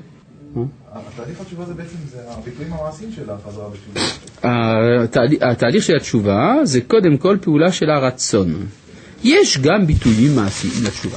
התהליך 0.92 1.40
התשובה 1.40 1.64
זה 1.64 1.74
בעצם, 1.74 1.96
זה 2.12 2.18
הביטויים 2.28 2.72
המעשיים 2.72 3.12
של 3.12 3.30
החזרה 3.30 3.68
בתשובה. 3.68 4.00
התהליך- 5.50 5.82
של 5.84 5.96
התשובה 5.96 6.54
זה 6.64 6.80
קודם 6.80 7.16
כל 7.16 7.36
פעולה 7.42 7.72
של 7.72 7.90
הרצון. 7.90 8.66
יש 9.24 9.58
גם 9.58 9.86
ביטויים 9.86 10.36
מעשיים 10.36 10.74
לתשובה. 10.84 11.16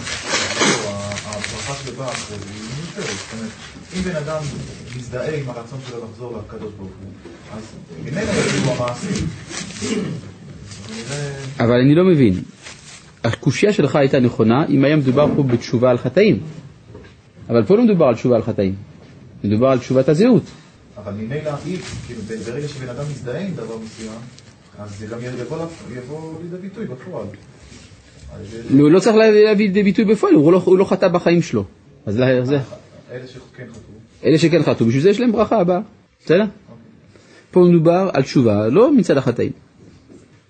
הברכה 1.26 1.74
שבאה 1.86 2.08
אחרי 2.08 2.38
זה 2.38 2.46
היא 2.46 2.62
מיותרת. 2.78 3.16
זאת 3.16 3.34
אומרת, 3.34 3.52
אם 3.98 4.02
בן 4.02 4.16
אדם 4.16 4.42
מזדהה 4.98 5.36
עם 5.36 5.50
הרצון 5.50 5.80
שלו 5.90 5.98
לחזור 6.12 6.38
לקדוש 6.38 6.74
ברוך 6.78 6.90
הוא, 7.04 7.12
אז 7.58 7.64
ממילא 8.02 8.20
יגידו 8.22 8.72
המעשים. 8.72 9.28
ונראה... 10.90 11.32
אבל 11.60 11.80
אני 11.80 11.96
לא 11.96 12.04
מבין. 12.06 12.34
הקושייה 13.24 13.74
שלך 13.74 13.96
הייתה 13.96 14.20
נכונה 14.20 14.66
אם 14.70 14.86
היה 14.86 14.96
מדובר 14.96 15.28
פה 15.36 15.44
בתשובה 15.44 15.90
על 15.90 15.98
חטאים. 15.98 16.40
אבל 17.50 17.64
פה 17.66 17.76
לא 17.78 17.84
מדובר 17.84 18.06
על 18.06 18.16
תשובה 18.16 18.36
על 18.36 18.44
חטאים. 18.44 18.76
מדובר 19.44 19.68
על 19.68 19.80
תשובת 19.80 20.10
הזהות. 20.10 20.44
אבל 20.98 21.12
ממילא 21.14 21.52
אי, 21.66 21.78
כאילו, 22.08 22.22
ברגע 22.22 22.68
שבן 22.68 22.90
אדם 22.90 23.04
מזדהה 23.12 23.40
עם 23.48 23.54
דבר 23.56 23.78
מסוים, 23.78 24.20
אז 24.80 25.00
זה 25.00 25.06
גם 25.06 25.18
יבוא 25.42 25.64
לפ- 25.64 25.98
יבוא 25.98 26.34
לידי 26.44 26.58
ביטוי 26.58 26.86
בפועל. 26.86 27.26
הוא 28.80 28.92
לא 28.92 29.00
צריך 29.00 29.16
להביא 29.16 29.68
לידי 29.68 29.84
ביטוי 29.84 30.06
בפועל, 30.06 30.34
הוא 30.34 30.52
לא, 30.52 30.62
הוא 30.66 30.78
לא 30.78 30.86
חטא 30.86 31.08
בחיים 31.08 31.42
שלו. 31.42 31.64
אז 32.06 32.14
זה, 32.16 32.24
זה, 32.44 32.60
אלה 33.12 33.28
שכן 33.28 33.40
חטאו. 33.72 33.82
אלה 34.26 34.38
שכן 34.38 34.64
חטאו, 34.64 34.86
בשביל 34.86 35.02
זה 35.04 35.10
יש 35.10 35.20
להם 35.20 35.32
ברכה 35.32 35.60
הבאה. 35.60 35.80
בסדר? 36.26 36.46
פה 37.52 37.60
מדובר 37.70 38.10
על 38.14 38.24
תשובה, 38.24 38.68
לא 38.68 38.92
מצד 38.96 39.18
החטאים. 39.18 39.52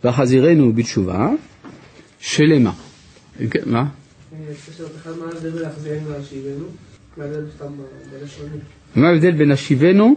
וחזירנו 0.03 0.73
בתשובה 0.73 1.29
שלמה. 2.19 2.73
אם 3.41 3.49
כן, 3.49 3.59
מה? 3.65 3.85
מה 8.95 9.09
ההבדל 9.09 9.31
בין 9.31 9.51
השיבנו. 9.51 10.15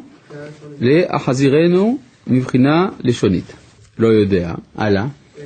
להחזירנו 0.81 1.99
מבחינה 2.27 2.89
לשונית? 3.01 3.53
לא 3.99 4.07
יודע. 4.09 4.55
הלאה. 4.77 5.07
אה, 5.39 5.45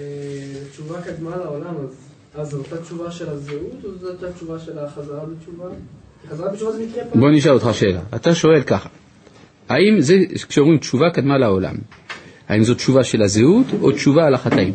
תשובה 0.72 1.00
קדמה 1.02 1.36
לעולם, 1.36 1.74
אז- 1.84 1.96
אז 2.34 2.50
זו 2.50 2.58
אותה 2.58 2.76
תשובה 2.76 3.10
של 3.10 3.28
הזהות, 3.28 3.84
או 3.84 3.88
זו 4.00 4.08
אותה 4.08 4.32
תשובה 4.32 4.58
של 4.58 4.78
החזרה 4.78 5.20
בתשובה? 5.26 5.64
חזרה 6.30 6.52
בתשובה 6.52 6.72
זה 6.72 6.86
מקרה 6.86 7.04
פעם. 7.04 7.20
בוא 7.20 7.30
נשאל 7.30 7.52
אותך 7.52 7.68
שאלה. 7.72 8.00
אתה 8.14 8.34
שואל 8.34 8.62
ככה, 8.62 8.88
האם 9.68 10.00
זה, 10.00 10.16
כשאומרים 10.48 10.78
תשובה 10.78 11.10
קדמה 11.10 11.38
לעולם, 11.38 11.74
האם 12.48 12.62
זו 12.64 12.74
תשובה 12.74 13.04
של 13.04 13.22
הזהות 13.22 13.66
או 13.82 13.92
תשובה 13.92 14.26
על 14.26 14.34
החטאים? 14.34 14.72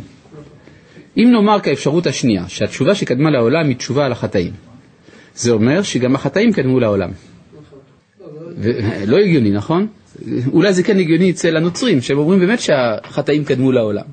אם 1.18 1.30
נאמר 1.32 1.60
כאפשרות 1.60 2.08
השנייה, 2.08 2.43
שהתשובה 2.47 2.95
שקדמה 2.95 3.30
לעולם 3.32 3.68
היא 3.68 3.76
תשובה 3.76 4.06
על 4.06 4.12
החטאים, 4.12 4.52
זה 5.36 5.52
אומר 5.52 5.82
שגם 5.82 6.16
החטאים 6.16 6.54
קדמו 6.54 6.80
לעולם. 6.80 7.10
לא 9.08 9.18
הגיוני, 9.18 9.52
נכון? 9.52 9.88
אולי 10.54 10.74
זה 10.74 10.84
כן 10.84 10.99
הגיוני 10.99 11.32
אצל 11.32 11.58
הנוצרים, 11.58 12.02
שהם 12.02 12.18
אומרים 12.18 12.39
באמת 12.39 12.60
שהחטאים 12.60 13.45
קדמו 13.45 13.72
לעולם. 13.72 14.04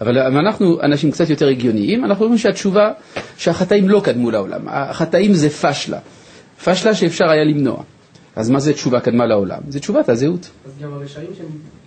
אבל 0.00 0.18
אנחנו 0.18 0.82
אנשים 0.82 1.10
קצת 1.10 1.30
יותר 1.30 1.48
הגיוניים, 1.48 2.04
אנחנו 2.04 2.24
אומרים 2.24 2.38
שהתשובה, 2.38 2.92
שהחטאים 3.36 3.88
לא 3.88 4.00
קדמו 4.04 4.30
לעולם. 4.30 4.60
החטאים 4.66 5.34
זה 5.34 5.50
פשלה. 5.50 5.98
פשלה 6.64 6.94
שאפשר 6.94 7.24
היה 7.30 7.44
למנוע. 7.44 7.82
אז 8.36 8.50
מה 8.50 8.60
זה 8.60 8.72
תשובה 8.72 9.00
קדמה 9.00 9.26
לעולם? 9.26 9.60
זה 9.68 9.80
תשובת 9.80 10.08
הזהות. 10.08 10.50
אז 10.66 10.72
גם 10.82 10.92
הרשעים 10.92 11.30
שהם 11.38 11.46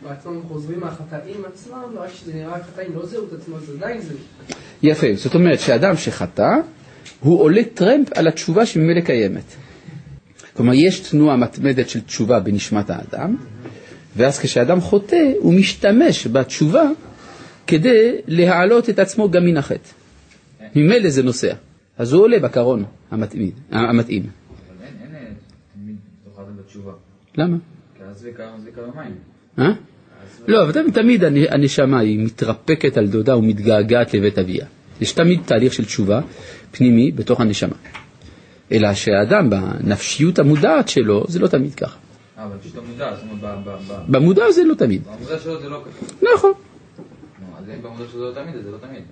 בעצמם 0.10 0.40
חוזרים 0.48 0.80
מהחטאים 0.80 1.46
עצמם, 1.54 1.82
רק 1.98 2.10
שזה 2.14 2.34
נראה 2.34 2.54
חטאים, 2.64 2.88
לא 2.96 3.06
זהות 3.06 3.34
עצמה, 3.34 3.56
זה 3.60 3.74
עדיין 3.78 4.02
זהות. 4.02 4.20
יפה, 4.84 5.08
זאת 5.16 5.36
אומרת 5.36 5.60
שאדם 5.60 5.98
שחטא, 5.98 6.52
הוא 7.20 7.40
עולה 7.42 7.62
טרמפ 7.74 8.08
על 8.18 8.28
התשובה 8.28 8.66
שממילא 8.66 9.02
קיימת. 9.02 9.44
כלומר, 10.60 10.74
יש 10.74 11.00
תנועה 11.00 11.36
מתמדת 11.38 11.90
של 11.90 12.02
תשובה 12.02 12.40
בנשמת 12.40 12.90
האדם, 12.90 13.36
ואז 14.16 14.40
כשאדם 14.40 14.82
חוטא, 14.82 15.32
הוא 15.40 15.54
משתמש 15.54 16.28
בתשובה 16.28 16.84
כדי 17.68 18.16
להעלות 18.28 18.90
את 18.90 19.00
עצמו 19.00 19.32
גם 19.32 19.46
מן 19.46 19.58
החטא. 19.58 19.90
ממילא 20.76 21.10
זה 21.10 21.24
נוסע. 21.24 21.54
אז 21.98 22.14
הוא 22.14 22.24
עולה 22.24 22.40
בקרון 22.40 22.84
המתאים. 23.12 23.52
אבל 23.72 23.80
אין, 24.82 25.16
אין 25.16 25.34
תמיד 25.84 25.96
זוכרת 26.26 26.46
בתשובה. 26.66 26.92
למה? 27.38 27.58
כי 27.98 28.04
אז 28.04 28.20
זה 28.20 28.32
קרה, 28.38 28.52
זה 28.64 28.70
מים. 28.96 29.16
אה? 29.60 29.74
לא, 30.48 30.64
אבל 30.64 30.72
תמיד- 30.72 30.94
תמיד 30.94 31.24
הנ- 31.24 31.54
הנשמה 31.54 32.00
היא 32.00 32.20
מתרפקת 32.26 32.98
על 32.98 33.08
דודה 33.08 33.38
ומתגעגעת 33.38 34.14
לבית 34.14 34.38
אביה. 34.40 34.66
יש 35.02 35.12
תמיד 35.12 35.40
תהליך 35.46 35.74
של 35.74 35.86
תשובה 35.86 36.22
פנימי 36.72 37.12
בתוך 37.12 37.42
הנשמה. 37.42 37.76
אלא 38.72 38.94
שהאדם 38.94 39.50
בנפשיות 39.50 40.40
המודעת 40.40 40.90
שלו, 40.90 41.24
זה 41.28 41.40
לא 41.40 41.48
תמיד 41.48 41.76
ככה. 41.76 41.98
אה, 42.38 42.46
אבל 42.46 42.58
פשוט 42.58 42.78
המודע, 42.78 43.16
זאת 43.16 43.24
אומרת, 43.44 44.08
במודע 44.08 44.52
זה 44.52 44.64
לא 44.64 44.74
תמיד. 44.74 45.02
במודע 45.04 45.40
שלו 45.40 45.62
זה 45.62 45.70
לא 45.70 45.84
כתוב. 45.86 46.30
נכון. 46.34 46.52
אז 47.58 47.70
אם 47.70 47.82
במודע 47.82 48.04
שלו 48.12 48.20
זה 48.20 48.40
לא 48.40 48.44
תמיד, 48.44 48.64
זה 48.64 48.72
לא 48.72 48.78
תמיד. 48.78 49.04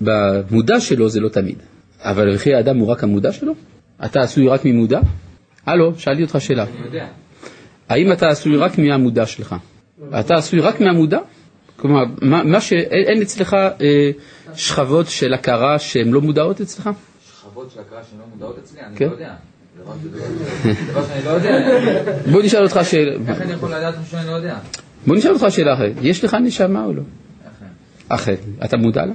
במודע 0.00 0.80
שלו 0.80 1.08
זה 1.08 1.20
לא 1.20 1.28
תמיד. 1.28 1.56
אבל 2.00 2.34
וכי 2.34 2.54
האדם 2.54 2.76
הוא 2.76 2.88
רק 2.88 3.04
המודע 3.04 3.32
שלו? 3.32 3.52
אתה 4.04 4.20
עשוי 4.20 4.48
רק 4.48 4.64
ממודע? 4.64 5.00
הלו, 5.66 5.92
שאלתי 5.98 6.22
אותך 6.22 6.36
שאלה. 6.40 6.64
אני 6.64 6.86
יודע. 6.86 7.06
האם 7.88 8.12
אתה 8.12 8.28
עשוי 8.28 8.56
רק 8.56 8.78
מהמודע 8.78 9.26
שלך? 9.26 9.56
אתה 10.20 10.34
עשוי 10.34 10.60
רק 10.60 10.80
מהמודע? 10.80 11.18
כלומר, 11.76 12.04
מה, 12.22 12.44
מה 12.44 12.60
ש... 12.60 12.72
אין 12.72 13.04
אין 13.06 13.22
אצלך 13.22 13.54
אה, 13.54 14.10
שכבות 14.54 15.06
של 15.06 15.34
הכרה 15.34 15.78
שהן 15.78 16.10
לא 16.10 16.20
מודעות 16.20 16.60
אצלך? 16.60 16.90
של 17.68 17.80
שהן 17.90 18.18
לא 18.18 18.24
מודעות 18.32 18.58
אצלי, 18.58 18.80
אני 18.80 18.96
כן. 18.96 19.06
לא 19.06 19.12
יודע. 19.12 19.34
לא. 19.78 19.84
בוא 22.32 22.42
נשאל 22.42 22.62
אותך 22.62 22.80
שאלה. 22.82 23.12
איך 23.28 23.40
אני 23.40 23.52
יכול 23.52 23.74
לדעת 23.74 23.94
שאני 24.10 24.26
לא 24.26 24.32
יודע? 24.32 24.58
בוא 25.06 25.16
נשאל 25.16 25.32
אותך 25.32 25.46
שאלה 25.48 25.74
אחרת. 25.74 25.92
יש 26.02 26.24
לך 26.24 26.34
נשמה 26.34 26.84
או 26.84 26.92
לא? 26.92 27.02
אחרת. 28.08 28.40
אתה 28.64 28.76
מודע 28.76 29.06
לה? 29.06 29.12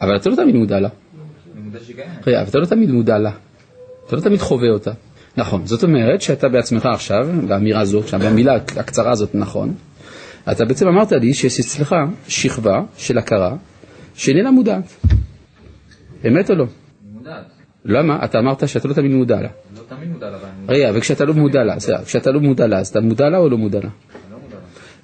אבל 0.00 0.16
אתה 0.16 0.30
לא 0.30 0.36
תמיד 0.36 0.54
מודע 0.54 0.80
לה. 0.80 0.88
אבל 2.24 2.48
אתה 2.48 2.58
לא 2.58 2.66
תמיד 2.66 2.90
מודע 2.90 3.18
לה. 3.18 3.30
אתה 4.06 4.16
לא 4.16 4.20
תמיד 4.20 4.40
חווה 4.40 4.68
אותה. 4.68 4.90
נכון, 5.36 5.66
זאת 5.66 5.82
אומרת 5.82 6.22
שאתה 6.22 6.48
בעצמך 6.48 6.86
עכשיו, 6.86 7.28
באמירה 7.48 7.82
עכשיו 7.98 8.20
במילה 8.20 8.54
הקצרה 8.54 9.10
הזאת 9.10 9.34
נכון, 9.34 9.74
אתה 10.52 10.64
בעצם 10.64 10.88
אמרת 10.88 11.12
לי 11.12 11.34
שיש 11.34 11.60
אצלך 11.60 11.94
שכבה 12.28 12.82
של 12.96 13.18
הכרה 13.18 13.56
שאיננה 14.14 14.50
מודעת. 14.50 14.94
אמת 16.28 16.50
או 16.50 16.54
לא? 16.54 16.64
למה? 17.84 18.24
אתה 18.24 18.38
אמרת 18.38 18.68
שאתה 18.68 18.88
לא 18.88 18.94
תמיד 18.94 19.10
מודע 19.12 19.34
לה. 19.40 19.40
אני 19.40 19.48
לא 19.78 19.96
תמיד 19.96 20.08
מודע 20.08 20.30
לה, 20.30 20.36
אבל 20.36 20.44
אני 20.48 20.60
מודע. 20.60 20.72
רגע, 20.74 20.90
וכשאתה 20.94 21.24
לא 21.24 21.34
מודע 21.34 21.64
לה, 21.64 21.76
כשאתה 22.04 22.30
לא 22.30 22.40
מודע 22.40 22.66
לה, 22.66 22.78
אז 22.78 22.88
אתה 22.88 23.00
מודע 23.00 23.28
לה 23.28 23.38
או 23.38 23.48
לא 23.48 23.58
מודע 23.58 23.78
לה? 23.82 23.84
אני 23.84 23.90
לא 24.32 24.38
מודע 24.42 24.56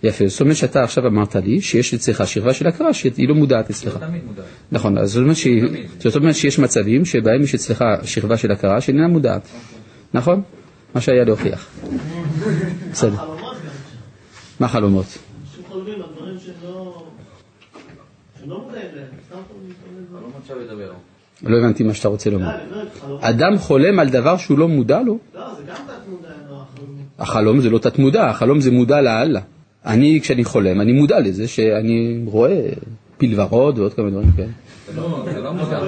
לה. 0.02 0.08
יפה, 0.08 0.26
זאת 0.28 0.40
אומרת 0.40 0.56
שאתה 0.56 0.82
עכשיו 0.84 1.06
אמרת 1.06 1.36
לי 1.36 1.60
שיש 1.60 1.94
אצלך 1.94 2.26
שכבה 2.26 2.54
של 2.54 2.66
הכרה 2.66 2.94
שהיא 2.94 3.28
לא 3.28 3.34
מודעת 3.34 3.70
אצלך. 3.70 3.94
לא 4.02 4.06
תמיד 4.06 4.24
מודעת. 4.24 4.44
נכון, 4.72 4.98
אז 4.98 5.10
זאת 5.12 5.22
אומרת, 5.22 5.36
שהיא- 5.36 5.68
תמיד. 5.68 5.86
זאת 5.98 6.16
אומרת 6.16 6.34
שיש 6.34 6.58
מצבים 6.58 7.04
שבהם 7.04 7.42
יש 7.42 7.54
אצלך 7.54 7.84
שכבה 8.02 8.36
של 8.36 8.52
הכרה 8.52 8.80
שאיננה 8.80 9.08
מודעת. 9.08 9.48
נכון? 10.14 10.42
מה 10.94 11.00
שהיה 11.00 11.24
להוכיח. 11.24 11.68
בסדר. 12.92 13.16
חלומות. 13.16 13.56
מה 14.60 14.68
חלומות? 14.68 15.06
אנשים 20.66 21.17
לא. 21.43 21.51
לא. 21.51 21.57
לא 21.59 21.64
הבנתי 21.64 21.82
מה 21.84 21.95
שאתה 21.95 22.09
רוצה 22.09 22.30
לומר. 22.30 22.57
לא. 23.09 23.18
אדם 23.20 23.59
חולם 23.59 23.99
על 23.99 24.09
דבר 24.09 24.36
שהוא 24.36 24.59
לא 24.59 24.68
מודע 24.68 25.03
לו? 25.03 25.18
לא, 25.34 25.41
זה 25.57 25.62
גם 25.68 25.74
תת 25.74 26.09
מודע, 26.11 26.28
לא 26.51 26.62
החלומות. 26.62 27.05
החלום 27.18 27.61
זה 27.61 27.70
לא 27.70 27.78
תת 27.78 27.99
מודע, 27.99 28.26
החלום 28.28 28.61
זה 28.61 28.70
מודע 28.70 29.01
לאללה. 29.01 29.41
אני, 29.86 30.20
כשאני 30.22 30.45
חולם, 30.45 30.80
אני 30.80 30.93
מודע 30.93 31.20
לזה 31.20 31.49
שאני 31.49 32.22
רואה 32.26 32.68
פיל 33.18 33.41
ורוד 33.41 33.78
ועוד 33.78 33.95
כמה 33.95 34.11
דברים 34.11 34.30
כאלה. 34.36 34.49
זה 34.95 35.01
לא 35.01 35.24
זה 35.34 35.41
לא 35.41 35.51
אבל 35.51 35.59
מודע. 35.61 35.78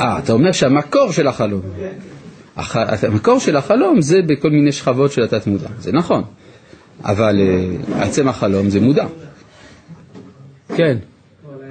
אה, 0.00 0.18
אתה 0.18 0.32
אומר 0.32 0.52
שהמקור 0.52 1.12
של 1.12 1.26
החלום. 1.26 1.60
הח- 2.56 2.76
המקור 3.04 3.38
של 3.40 3.56
החלום 3.56 4.00
זה 4.00 4.22
בכל 4.26 4.50
מיני 4.50 4.72
שכבות 4.72 5.12
של 5.12 5.22
התת 5.22 5.46
מודע, 5.46 5.68
זה 5.80 5.92
נכון. 5.92 6.22
אבל 7.04 7.36
אה, 7.40 8.02
עצם 8.04 8.28
החלום 8.28 8.70
זה 8.70 8.80
מודע. 8.80 9.06
כן. 10.76 10.98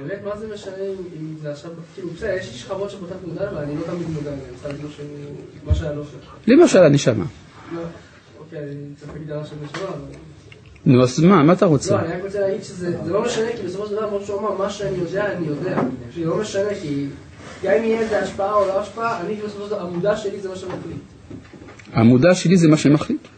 אבל 0.08 0.16
האמת, 0.16 0.24
מה 0.24 0.40
זה 0.40 0.54
משנה 0.54 0.74
אם 1.20 1.34
זה 1.42 1.50
עכשיו, 1.50 1.70
כאילו, 1.94 2.08
בסדר, 2.08 2.30
יש 2.30 2.52
לי 2.52 2.58
שכבות 2.58 2.90
של 2.90 2.96
בתת 2.96 3.26
מודע, 3.26 3.50
אבל 3.50 3.58
אני 3.58 3.74
לא 3.76 3.80
תמיד 3.86 4.10
מודע 4.10 4.30
אליהן, 4.30 4.54
סתם 4.60 4.88
שאני, 4.96 5.08
מה 5.66 5.74
שהיה 5.74 5.92
לא 5.92 6.04
שלך. 6.04 6.34
למשל 6.46 6.82
הנשמה. 6.82 7.24
לא, 7.74 7.80
אוקיי, 8.38 8.58
אני 8.58 8.94
צריך 8.96 9.12
הגדרה 9.14 9.46
של 9.46 9.56
נשמה, 9.64 9.88
אבל... 9.88 9.98
נו, 10.86 11.02
אז 11.02 11.20
מה, 11.20 11.42
מה 11.42 11.52
אתה 11.52 11.66
רוצה? 11.66 11.96
לא, 11.96 12.00
אני 12.00 12.12
רק 12.12 12.24
רוצה 12.24 12.40
להגיד 12.40 12.62
שזה 12.62 13.04
זה 13.04 13.12
לא 13.12 13.22
משנה, 13.22 13.46
כי 13.56 13.62
בסופו 13.66 13.86
של 13.86 13.92
דבר, 13.92 14.08
כמו 14.08 14.20
שהוא 14.26 14.40
אמר, 14.40 14.58
מה 14.58 14.70
שאני 14.70 14.98
יודע, 14.98 15.32
אני 15.32 15.46
יודע. 15.46 15.80
זה 16.14 16.24
לא 16.24 16.36
משנה, 16.36 16.74
כי 16.82 17.06
גם 17.62 17.72
אם 17.72 17.84
יהיה 17.84 18.00
איזה 18.00 18.22
השפעה 18.22 18.54
או 18.54 18.66
לא 18.66 18.80
השפעה, 18.80 19.20
אני 19.20 19.34
בסופו 19.34 19.64
של 19.64 19.70
דבר, 19.70 19.80
המודע 19.80 20.16
שלי 20.16 20.40
זה 20.40 20.48
מה 20.48 20.56
שמחליט. 20.56 20.98
המודע 21.92 22.34
שלי 22.34 22.56
זה 22.56 22.68
מה 22.68 22.76
שמחליט. 22.76 23.28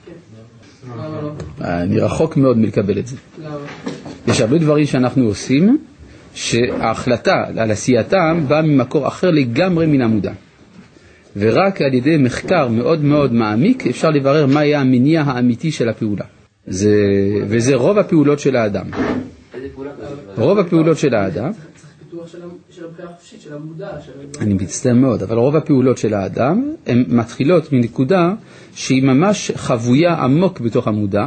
למה 0.95 1.21
לא? 1.23 1.31
אני 1.61 2.01
רחוק 2.01 2.37
מאוד 2.37 2.59
מלקבל 2.59 2.99
את 2.99 3.07
זה. 3.07 3.17
למה? 3.43 3.57
יש 4.27 4.41
הרבה 4.41 4.59
דברים 4.59 4.87
שאנחנו 4.87 5.25
עושים, 5.25 5.79
שההחלטה 6.35 7.45
על 7.57 7.71
עשייתם 7.71 8.45
באה 8.49 8.63
ממקור 8.63 9.09
אחר 9.09 9.31
לגמרי 9.31 9.87
מן 9.87 10.01
המודע. 10.01 10.33
ורק 11.37 11.83
על 11.83 11.95
ידי 11.95 12.17
מחקר 12.17 12.69
מאוד 12.69 13.05
מאוד 13.05 13.33
מעמיק 13.33 13.87
אפשר 13.87 14.11
לברר 14.11 14.47
מה 14.47 14.61
היה 14.61 14.81
המניע 14.81 15.23
האמיתי 15.23 15.71
של 15.71 15.89
הפעולה. 15.89 16.25
זה, 16.67 16.95
וזה 17.49 17.75
רוב 17.75 17.99
הפעולות 17.99 18.39
של 18.39 18.57
האדם. 18.57 18.87
רוב 20.37 20.59
הפעולות 20.59 20.99
של 20.99 21.15
האדם. 21.15 21.51
אני 24.41 24.55
מצטער 24.55 24.95
מאוד, 24.95 25.23
אבל 25.23 25.37
רוב 25.37 25.57
הפעולות 25.57 25.99
של 25.99 26.15
האדם 26.15 26.71
הן 26.87 27.05
מתחילות 27.09 27.73
מנקודה 27.73 28.35
שהיא 28.75 29.03
ממש 29.03 29.51
חבויה 29.55 30.15
עמוק 30.15 30.61
בתוך 30.61 30.89
המודע 30.89 31.27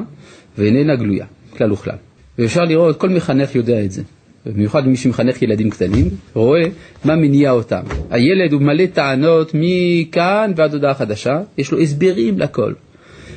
ואיננה 0.57 0.95
גלויה, 0.95 1.25
כלל 1.57 1.71
וכלל. 1.71 1.95
ואפשר 2.39 2.61
לראות, 2.61 2.97
כל 2.97 3.09
מחנך 3.09 3.55
יודע 3.55 3.85
את 3.85 3.91
זה. 3.91 4.01
במיוחד 4.45 4.87
מי 4.87 4.97
שמחנך 4.97 5.41
ילדים 5.41 5.69
קטנים, 5.69 6.09
רואה 6.33 6.63
מה 7.05 7.15
מניע 7.15 7.51
אותם. 7.51 7.81
הילד 8.09 8.53
הוא 8.53 8.61
מלא 8.61 8.85
טענות 8.85 9.51
מכאן 9.53 10.51
ועד 10.55 10.73
הודעה 10.73 10.93
חדשה, 10.93 11.41
יש 11.57 11.71
לו 11.71 11.79
הסברים 11.79 12.39
לכל. 12.39 12.73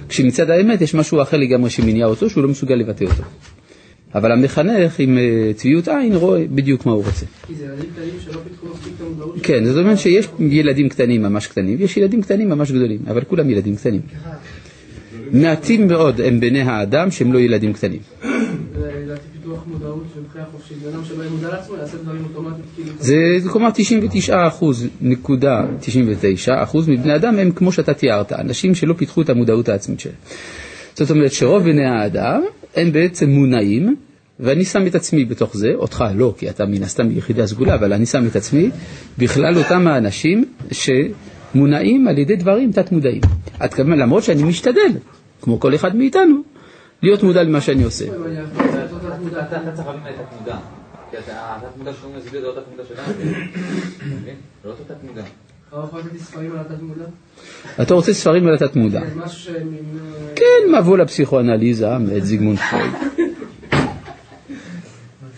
כשמצד 0.09 0.51
האמת 0.51 0.81
יש 0.81 0.95
משהו 0.95 1.23
אחר 1.23 1.37
לגמרי 1.37 1.71
שמניע 1.71 2.07
אותו, 2.07 2.31
שהוא 2.31 2.43
לא 2.43 2.49
מסוגל 2.49 2.75
לבטא 2.75 3.05
אותו. 3.05 3.23
אבל 4.15 4.33
המחנך 4.33 4.99
עם 4.99 5.19
אה, 5.19 5.53
צביעות 5.55 5.89
עין 5.89 6.15
רואה 6.15 6.45
בדיוק 6.51 6.87
מה 6.87 6.93
הוא 6.93 7.05
רוצה. 7.05 7.27
כי 7.47 7.55
זה 7.55 7.65
ילדים 7.65 7.91
קטנים 7.91 8.15
שלא 8.25 8.41
פיתחו 8.49 8.67
מספיק 8.67 8.93
את 8.97 9.01
המודעות 9.01 9.37
כן, 9.43 9.65
זאת 9.65 9.77
אומרת 9.83 9.99
שיש 9.99 10.29
ילדים 10.41 10.89
קטנים 10.89 11.23
ממש 11.23 11.47
קטנים, 11.47 11.77
ויש 11.81 11.97
ילדים 11.97 12.23
קטנים 12.23 12.49
ממש 12.49 12.71
גדולים, 12.71 12.99
אבל 13.11 13.25
כולם 13.25 13.51
ילדים 13.51 13.77
קטנים. 13.77 14.01
מעטים 15.33 15.89
מאוד 15.89 16.21
הם 16.21 16.41
בני 16.41 16.61
האדם 16.61 17.11
שהם 17.11 17.33
לא 17.33 17.39
ילדים 17.39 17.73
קטנים. 17.73 18.01
כאילו... 22.75 22.91
זה 22.99 23.49
כלומר 23.51 23.71
99 23.75 24.47
אחוז, 24.49 24.87
נקודה 25.01 25.67
99 25.81 26.63
אחוז 26.63 26.89
מבני 26.89 27.17
אדם 27.17 27.39
הם 27.39 27.51
כמו 27.51 27.73
שאתה 27.73 27.95
תיארת, 27.95 28.33
אנשים 28.33 28.75
שלא 28.75 28.95
פיתחו 28.97 29.23
את 29.23 29.31
המודעות 29.31 29.69
העצמית 29.69 30.01
שלהם. 30.01 30.17
זאת 30.95 31.11
אומרת 31.11 31.33
שרוב 31.33 31.63
בני 31.63 31.85
האדם 31.85 32.43
הם 32.77 32.93
בעצם 32.93 33.31
מונעים, 33.31 33.97
ואני 34.41 34.65
שם 34.65 34.87
את 34.87 34.95
עצמי 34.95 35.25
בתוך 35.25 35.57
זה, 35.57 35.69
אותך 35.75 36.05
לא, 36.15 36.35
כי 36.39 36.51
אתה 36.51 36.67
מן 36.67 36.83
הסתם 36.83 37.09
ביחידי 37.09 37.47
סגולה, 37.47 37.75
אבל 37.75 37.93
אני 37.93 38.07
שם 38.07 38.27
את 38.27 38.37
עצמי 38.37 38.71
בכלל 39.19 39.59
אותם 39.59 39.87
האנשים 39.87 40.45
שמונעים 40.73 42.09
על 42.09 42.19
ידי 42.19 42.37
דברים 42.37 42.73
תת-מודעים. 42.73 43.21
למרות 43.79 44.23
שאני 44.23 44.43
משתדל, 44.43 44.93
כמו 45.43 45.61
כל 45.61 45.75
אחד 45.75 45.97
מאיתנו, 45.97 46.43
להיות 47.03 47.23
מודע 47.23 47.43
למה 47.43 47.61
שאני 47.61 47.83
עושה. 47.83 48.05
אתה 57.83 57.95
רוצה 57.95 58.13
ספרים 58.13 58.47
על 58.47 58.55
התת-מודע. 58.55 59.01
כן, 59.01 59.29
שהם... 59.29 59.77
כן, 60.37 60.79
מבוא 60.79 60.99
לפסיכואנליזה 60.99 61.99
מאת 61.99 62.25
זיגמונד 62.25 62.59
פרויד. 62.59 62.93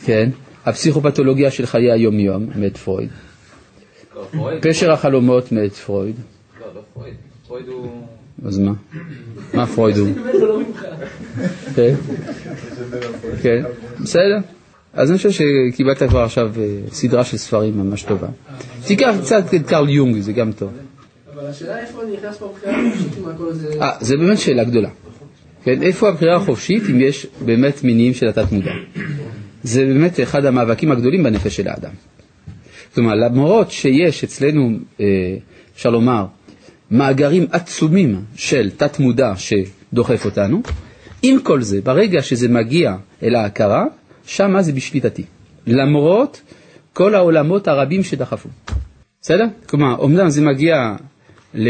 כן, 0.04 0.30
הפסיכופתולוגיה 0.66 1.50
של 1.50 1.66
חיי 1.66 1.92
היומיום 1.92 2.46
מאת 2.56 2.76
פרויד. 2.76 3.08
לא, 4.14 4.24
פרויד. 4.30 4.62
פשר 4.62 4.92
החלומות 4.92 5.52
מאת 5.52 5.72
פרויד. 5.72 6.16
לא, 6.60 6.66
לא 6.74 6.80
פרויד. 6.94 7.14
פרויד 7.46 7.68
הוא... 7.68 8.06
אז 8.44 8.58
מה? 8.58 8.72
מה 9.54 9.66
פרויד 9.66 9.96
הוא? 9.96 10.08
כן, 11.74 11.94
כן, 13.42 13.62
בסדר. 14.00 14.38
אז 14.92 15.10
אני 15.10 15.16
חושב 15.16 15.30
שקיבלת 15.30 16.02
כבר 16.02 16.20
עכשיו 16.20 16.50
אה, 16.60 16.78
סדרה 16.90 17.24
של 17.24 17.36
ספרים 17.36 17.78
ממש 17.78 18.02
טובה. 18.02 18.28
תיקח 18.86 19.14
קצת 19.22 19.54
את 19.54 19.66
קרל 19.66 19.88
יונג, 19.88 20.20
זה 20.20 20.32
גם 20.32 20.52
טוב. 20.52 20.70
אבל 21.34 21.46
השאלה 21.46 21.80
איפה 21.80 22.00
נכנס 22.18 22.36
פה 22.36 22.52
בבחירה 22.54 22.90
חופשית 22.90 23.18
עם 23.18 23.28
הכל 23.28 23.52
זה... 23.52 23.82
אה, 23.82 23.90
זה 24.00 24.16
באמת 24.16 24.38
שאלה 24.38 24.64
גדולה. 24.64 24.88
כן, 25.64 25.82
איפה 25.82 26.08
הבחירה 26.08 26.36
החופשית 26.36 26.82
אם 26.90 27.00
יש 27.00 27.26
באמת 27.44 27.84
מניעים 27.84 28.14
של 28.14 28.28
התת-מודע? 28.28 28.72
זה 29.62 29.84
באמת 29.84 30.20
אחד 30.20 30.44
המאבקים 30.44 30.92
הגדולים 30.92 31.22
בנפש 31.22 31.56
של 31.56 31.68
האדם. 31.68 31.90
זאת 32.88 32.98
אומרת, 32.98 33.30
למרות 33.30 33.70
שיש 33.70 34.24
אצלנו, 34.24 34.70
אה, 35.00 35.06
אפשר 35.74 35.90
לומר, 35.90 36.24
מאגרים 36.90 37.46
עצומים 37.52 38.24
של 38.36 38.70
תת-מודע 38.76 39.32
שדוחף 39.36 40.24
אותנו, 40.24 40.62
עם 41.22 41.40
כל 41.40 41.62
זה, 41.62 41.80
ברגע 41.80 42.22
שזה 42.22 42.48
מגיע 42.48 42.96
אל 43.22 43.34
ההכרה, 43.34 43.84
שמה 44.26 44.62
זה 44.62 44.72
בשליטתי. 44.72 45.24
למרות 45.66 46.40
כל 46.92 47.14
העולמות 47.14 47.68
הרבים 47.68 48.04
שדחפו. 48.04 48.48
בסדר? 49.22 49.44
כלומר, 49.66 50.04
אמנם 50.04 50.30
זה 50.30 50.42
מגיע, 50.42 50.94
ל... 51.54 51.68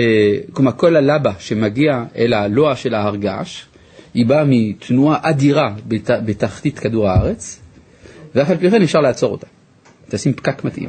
כלומר, 0.53 0.73
כל 0.77 0.97
הלבה 0.97 1.33
שמגיע 1.39 2.05
אל 2.17 2.33
הלוע 2.33 2.77
של 2.77 2.95
ההר 2.95 3.17
געש, 3.17 3.65
היא 4.15 4.27
באה 4.27 4.45
מתנועה 4.47 5.19
אדירה 5.23 5.75
בת... 5.89 6.11
בתחתית 6.25 6.79
כדור 6.79 7.09
הארץ, 7.09 7.61
ואף 8.35 8.51
על 8.51 8.57
פי 8.57 8.71
כן 8.71 8.83
אפשר 8.83 9.01
לעצור 9.01 9.33
אותה. 9.33 9.47
תשים 10.09 10.33
פקק 10.33 10.65
מתאים. 10.65 10.89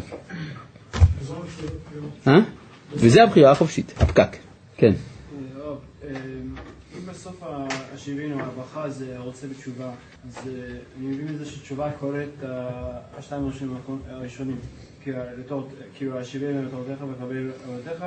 אה? 2.27 2.39
וזה 2.93 3.23
הבחירה 3.23 3.51
החופשית, 3.51 3.93
הפקק. 3.97 4.37
כן. 4.77 4.91
אה, 6.03 6.09
אם 6.97 7.05
בסוף 7.05 7.43
השבעים 7.93 8.31
או 8.31 8.39
הברכה 8.39 8.89
זה 8.89 9.15
רוצה 9.17 9.47
בתשובה, 9.47 9.91
אז 10.27 10.37
אה, 10.47 10.51
אני 10.99 11.07
מבין 11.07 11.27
מזה 11.35 11.45
שתשובה 11.45 11.91
כוללת 11.99 12.43
השתיים 13.17 13.49
הראשונים. 14.09 14.57
כאילו, 15.03 15.17
כאילו 15.97 16.19
השבעים 16.19 16.65
לתורתך 16.65 17.03
וקבל 17.11 17.51
עבודתך, 17.65 18.05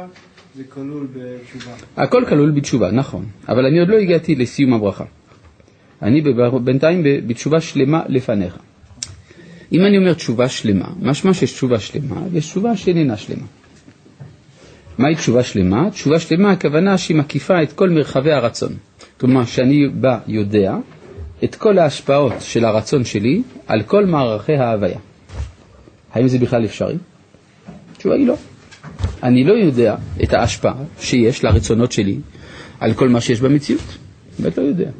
זה 0.57 0.64
כלול 0.64 1.07
בתשובה. 1.12 1.72
הכל 1.97 2.24
כלול 2.28 2.51
בתשובה, 2.51 2.91
נכון, 2.91 3.26
אבל 3.49 3.66
אני 3.66 3.78
עוד 3.78 3.89
לא 3.89 3.97
הגעתי 3.97 4.35
לסיום 4.35 4.74
הברכה. 4.74 5.05
אני 6.03 6.22
בינתיים 6.64 7.03
בתשובה 7.26 7.61
שלמה 7.61 8.03
לפניך. 8.09 8.59
אם 9.72 9.80
אני 9.87 9.99
אומר 9.99 10.14
תשובה 10.14 10.49
שלמה, 10.49 10.89
משמע 11.01 11.35
שיש 11.35 11.53
תשובה 11.53 11.78
שלמה 11.78 12.22
ויש 12.33 12.47
תשובה 12.51 12.76
שאיננה 12.76 13.16
שלמה. 13.16 13.47
מהי 15.03 15.14
תשובה 15.14 15.42
שלמה? 15.42 15.90
תשובה 15.90 16.18
שלמה 16.18 16.50
הכוונה 16.53 16.98
שהיא 16.98 17.16
מקיפה 17.16 17.62
את 17.62 17.72
כל 17.72 17.90
מרחבי 17.90 18.32
הרצון. 18.32 18.72
כלומר 19.20 19.44
שאני 19.44 19.88
בא 19.88 20.18
יודע 20.26 20.76
את 21.44 21.55
כל 21.55 21.78
ההשפעות 21.78 22.32
של 22.40 22.64
הרצון 22.64 23.05
שלי 23.05 23.42
על 23.66 23.82
כל 23.82 24.07
מערכי 24.07 24.53
ההוויה. 24.55 24.98
האם 26.12 26.28
זה 26.28 26.38
בכלל 26.38 26.64
אפשרי? 26.64 26.96
התשובה 27.92 28.14
היא 28.14 28.26
לא. 28.26 28.34
אני 29.22 29.44
לא 29.44 29.53
יודע 29.53 29.96
את 30.22 30.32
ההשפעה 30.34 30.74
שיש 31.00 31.44
לרצונות 31.44 31.92
שלי 31.92 32.18
על 32.80 32.94
כל 32.94 33.09
מה 33.09 33.20
שיש 33.20 33.40
במציאות. 33.40 33.98
באמת 34.38 34.59
לא 34.59 34.62
יודע. 34.62 34.90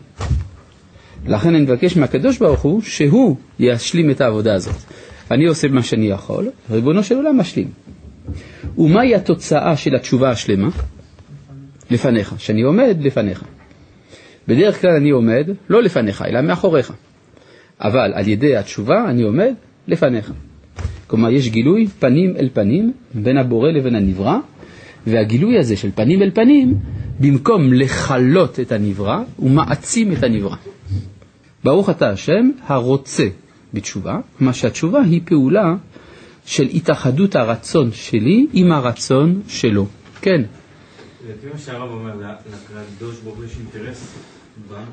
לכן 1.27 1.55
אני 1.55 1.65
מבקש 1.65 1.97
מהקדוש 1.97 2.39
ברוך 2.39 2.61
הוא 2.61 2.83
שהוא 2.83 3.37
ישלים 3.59 4.11
את 4.11 4.21
העבודה 4.21 4.55
הזאת. 4.55 4.77
אני 5.31 5.47
עושה 5.47 5.69
מה 5.69 5.83
שאני 5.83 6.07
יכול, 6.07 6.51
ריבונו 6.71 7.03
של 7.05 7.15
עולם 7.17 7.39
משלים. 7.39 7.69
ומהי 8.79 9.15
התוצאה 9.15 9.77
של 9.77 9.95
התשובה 9.95 10.31
השלמה? 10.31 10.69
לפניך, 11.91 12.35
שאני 12.39 12.63
עומד 12.63 12.97
לפניך. 13.01 13.45
בדרך 14.49 14.81
כלל 14.81 14.91
אני 14.91 15.11
עומד 15.11 15.51
לא 15.69 15.83
לפניך, 15.83 16.23
אלא 16.23 16.41
מאחוריך. 16.41 16.93
אבל 17.81 18.13
על 18.15 18.29
ידי 18.29 18.57
התשובה 18.57 19.11
אני 19.11 19.23
עומד 19.23 19.55
לפניך. 19.89 20.33
כלומר, 21.07 21.31
יש 21.31 21.49
גילוי 21.49 21.87
פנים 21.99 22.37
אל 22.37 22.49
פנים 22.53 22.93
בין 23.15 23.39
הבורא 23.39 23.71
לבין 23.71 23.95
הנברא, 23.95 24.39
והגילוי 25.07 25.59
הזה 25.59 25.77
של 25.77 25.91
פנים 25.95 26.23
אל 26.23 26.31
פנים, 26.31 26.75
במקום 27.21 27.73
לכלות 27.73 28.61
את 28.61 28.73
הנברא, 28.73 29.19
הוא 29.37 29.51
מעצים 29.51 30.13
את 30.13 30.23
הנברא. 30.23 30.57
ברוך 31.65 31.91
אתה 31.91 32.11
השם 32.11 32.51
הרוצה 32.67 33.27
בתשובה, 33.75 34.21
מה 34.41 34.53
שהתשובה 34.53 35.01
היא 35.03 35.21
פעולה 35.25 35.75
של 36.47 36.63
התאחדות 36.75 37.37
הרצון 37.37 37.93
שלי 37.93 38.47
עם 38.53 38.73
הרצון 38.73 39.43
שלו. 39.49 39.87
כן, 40.21 40.43
לפי 41.29 41.47
מה 41.53 41.59
שהרב 41.59 41.91
אומר, 41.91 42.13
לקדוש 42.77 43.21
ברוך 43.21 43.37
הוא 43.37 43.45
יש 43.45 43.57
אינטרס 43.59 44.15
בנו, 44.69 44.85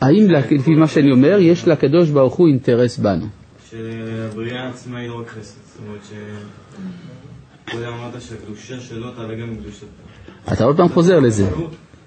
האם 0.00 0.30
לפי 0.50 0.74
מה 0.74 0.88
שאני 0.88 1.12
אומר, 1.12 1.38
יש 1.40 1.68
לקדוש 1.68 2.10
ברוך 2.10 2.34
הוא 2.34 2.48
אינטרס 2.48 2.98
בנו? 2.98 3.26
שהבריאה 3.70 4.68
עצמה 4.68 4.98
היא 4.98 5.08
לא 5.08 5.20
רק 5.20 5.28
חסד. 5.28 5.58
זאת 5.66 5.80
אומרת 5.86 6.00
ש... 6.04 6.12
קודם 7.70 7.86
אמרת 7.86 8.22
שהקדושה 8.22 8.80
שלו 8.80 9.10
תעלה 9.10 9.34
גם 9.34 9.56
בקדושתו. 9.56 9.86
אתה 10.52 10.64
עוד 10.64 10.76
פעם 10.76 10.88
חוזר 10.88 11.20
לזה. 11.20 11.50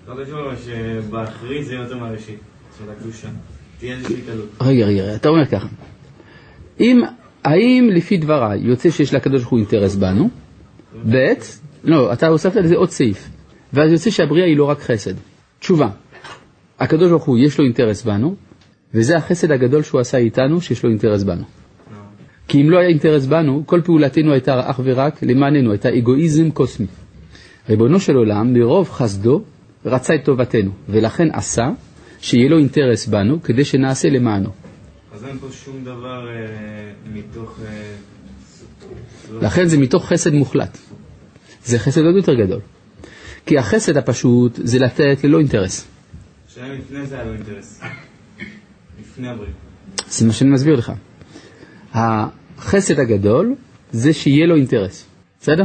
לא 0.08 0.24
קשור, 0.24 0.40
אבל 0.40 0.56
שבאחרית 0.66 1.66
זה 1.66 1.74
יותר 1.74 1.98
מהראשית, 1.98 2.40
של 2.78 2.92
הקדושה. 2.92 3.28
רגע, 4.62 4.86
רגע, 4.86 5.16
אתה 5.16 5.30
אומר 5.30 5.46
ככה. 5.46 5.68
אם, 6.80 7.02
האם 7.44 7.90
לפי 7.94 8.18
דבריי 8.18 8.60
יוצא 8.60 8.90
שיש 8.90 9.14
לקדוש 9.14 9.42
ברוך 9.42 9.52
הוא 9.52 9.60
אינטרס 9.60 9.96
בנו? 9.96 10.30
ב', 11.12 11.34
לא, 11.84 12.14
אתה 12.14 12.28
הוספת 12.28 12.56
לזה 12.56 12.76
עוד 12.76 12.90
סעיף. 12.90 13.30
ואז 13.74 13.92
יוצא 13.92 14.10
שהבריאה 14.10 14.46
היא 14.46 14.58
לא 14.58 14.64
רק 14.64 14.80
חסד. 14.80 15.14
תשובה, 15.60 15.90
הקדוש 16.80 17.10
ברוך 17.10 17.24
הוא 17.24 17.38
יש 17.38 17.60
לו 17.60 17.66
אינטרס 17.66 18.04
בנו, 18.04 18.36
וזה 18.94 19.18
החסד 19.18 19.52
הגדול 19.52 19.84
שהוא 19.84 20.02
עשה 20.02 20.18
איתנו, 20.18 20.62
שיש 20.62 20.84
לו 20.84 20.90
אינטרס 20.90 21.24
בנו. 21.24 21.44
כי 22.48 22.62
אם 22.62 22.70
לא 22.70 22.80
היה 22.80 22.90
אינטרס 22.90 23.26
בנו, 23.26 23.64
כל 23.66 23.82
פעולתנו 23.82 24.32
הייתה 24.32 24.70
אך 24.70 24.80
ורק 24.84 25.24
למעננו, 25.24 25.72
הייתה 25.72 25.90
אגואיזם 25.98 26.52
קוסמי. 26.52 26.88
ריבונו 27.70 28.00
של 28.00 28.16
עולם, 28.16 28.54
מרוב 28.54 28.90
חסדו, 28.90 29.42
רצה 29.86 30.16
את 30.16 30.26
טובתנו, 30.26 30.72
ולכן 30.90 31.28
עשה 31.34 31.70
שיהיה 32.20 32.50
לו 32.50 32.58
אינטרס 32.58 33.08
בנו, 33.08 33.44
כדי 33.44 33.66
שנעשה 33.66 34.10
למענו. 34.10 34.50
אז 35.14 35.26
אין 35.26 35.40
פה 35.40 35.48
שום 35.52 35.84
דבר 35.84 36.28
אה, 36.30 36.36
מתוך... 37.14 37.60
אה, 37.66 37.96
לא- 39.32 39.42
לכן 39.42 39.68
זה 39.68 39.78
מתוך 39.78 40.06
חסד 40.06 40.34
מוחלט. 40.34 40.78
זה 41.66 41.80
חסד 41.80 42.02
עוד 42.02 42.16
יותר 42.16 42.34
גדול. 42.34 42.60
כי 43.46 43.58
החסד 43.58 43.98
הפשוט 43.98 44.60
זה 44.64 44.80
לתת 44.80 45.24
ללא 45.24 45.40
אינטרס. 45.40 45.88
שהיה 46.48 46.74
לפני 46.74 47.06
זה 47.06 47.16
היה 47.16 47.24
לו 47.26 47.34
אינטרס. 47.34 47.82
לפני 49.02 49.28
הבריאה. 49.30 49.52
זה 50.10 50.26
מה 50.28 50.34
שאני 50.34 50.50
מסביר 50.50 50.76
לך. 50.76 50.92
החסד 51.94 53.00
הגדול 53.00 53.56
זה 53.92 54.14
שיהיה 54.14 54.46
לו 54.46 54.56
אינטרס, 54.56 55.06
בסדר? 55.42 55.64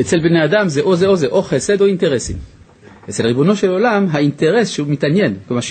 אצל 0.00 0.18
בני 0.20 0.44
אדם 0.44 0.68
זה 0.68 0.80
או 0.80 0.96
זה 0.96 1.06
או 1.06 1.16
זה, 1.16 1.26
או 1.26 1.42
חסד 1.42 1.80
או 1.80 1.86
אינטרסים. 1.86 2.36
אצל 3.10 3.26
ריבונו 3.26 3.56
של 3.56 3.70
עולם, 3.70 4.06
האינטרס 4.10 4.68
שהוא 4.68 4.88
מתעניין, 4.88 5.34
כלומר 5.48 5.62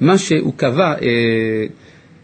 מה 0.00 0.18
שהוא 0.18 0.52
קבע, 0.56 0.94
אה, 1.02 1.66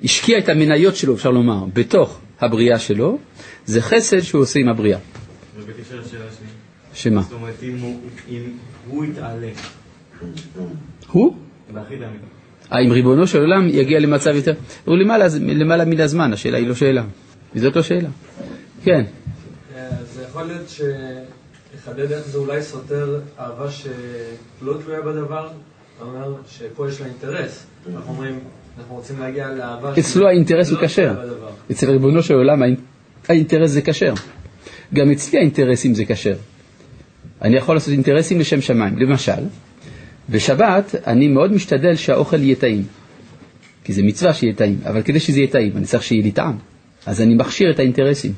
השקיע 0.05 0.39
את 0.39 0.49
המניות 0.49 0.97
שלו, 0.97 1.15
אפשר 1.15 1.31
לומר, 1.31 1.65
בתוך 1.73 2.21
הבריאה 2.41 2.79
שלו, 2.79 3.19
זה 3.67 3.83
חסד 3.83 4.21
שהוא 4.21 4.43
עושה 4.43 4.61
עם 4.61 4.69
הבריאה. 4.69 4.99
ובקשר 5.57 6.01
לשאלה 6.01 6.25
שלי. 6.39 6.47
שמה? 6.95 7.23
זאת 7.23 7.33
אומרת, 7.33 7.63
אם 7.63 7.79
הוא- 7.81 8.01
אם 8.29 8.43
הוא 8.89 9.05
יתעלה, 9.05 9.49
הוא? 11.13 11.37
האם 12.71 12.89
אה, 12.91 12.95
ריבונו 12.95 13.27
של 13.27 13.41
עולם 13.41 13.69
יגיע 13.69 14.01
למצב 14.01 14.31
יותר... 14.35 14.55
הוא 14.85 14.97
למעלה, 14.97 15.27
למעלה 15.41 15.85
מן 15.85 16.01
הזמן, 16.01 16.33
השאלה 16.33 16.59
היא 16.59 16.67
לא 16.69 16.75
שאלה. 16.75 17.05
וזאת 17.55 17.77
לא 17.77 17.83
שאלה. 17.83 18.09
כן. 18.85 19.05
אה, 19.77 19.89
זה 20.15 20.23
יכול 20.23 20.43
להיות 20.43 20.69
שלחדד 20.69 22.13
איך 22.13 22.27
זה 22.29 22.39
אולי 22.39 22.63
סותר 22.63 23.21
אהבה 23.39 23.71
שלא 23.71 24.75
תלויה 24.85 25.01
בדבר, 25.01 25.49
אתה 25.97 26.05
אומר 26.05 26.35
שפה 26.49 26.89
יש 26.89 27.01
לה 27.01 27.07
אינטרס. 27.07 27.67
אנחנו 27.97 28.13
אומרים, 28.13 28.39
אנחנו 28.79 28.95
רוצים 28.95 29.21
להגיע 29.21 29.49
לאהבה 29.49 29.93
אצלו 29.99 30.29
האינטרס 30.29 30.71
הוא 30.71 30.79
לא 30.83 30.87
כשר. 30.87 31.15
אצל 31.71 31.91
ריבונו 31.91 32.23
של 32.23 32.35
עולם 32.35 32.63
האינ- 32.63 32.81
האינטרס 33.29 33.71
זה 33.71 33.83
כשר. 33.83 34.15
גם 34.95 35.11
אצלי 35.11 35.39
האינטרסים 35.39 35.95
זה 35.95 36.05
כשר. 36.05 36.35
אני 37.43 37.57
יכול 37.57 37.77
לעשות 37.77 37.93
אינטרסים 37.93 38.41
לשם 38.41 38.61
שמיים. 38.61 38.99
למשל, 38.99 39.43
בשבת 40.31 40.95
אני 41.07 41.29
מאוד 41.29 41.53
משתדל 41.53 41.97
שהאוכל 41.97 42.43
יהיה 42.43 42.57
טעים. 42.57 42.85
כי 43.85 43.93
זה 43.93 44.03
מצווה 44.03 44.33
שיהיה 44.35 44.53
טעים, 44.55 44.79
אבל 44.87 45.03
כדי 45.03 45.21
שזה 45.21 45.39
יהיה 45.39 45.51
טעים 45.51 45.73
אני 45.77 45.85
צריך 45.85 46.03
שיהיה 46.03 46.23
לי 46.23 46.31
טעם. 46.33 46.57
אז 47.07 47.21
אני 47.21 47.35
מכשיר 47.35 47.71
את 47.71 47.79
האינטרסים. 47.79 48.33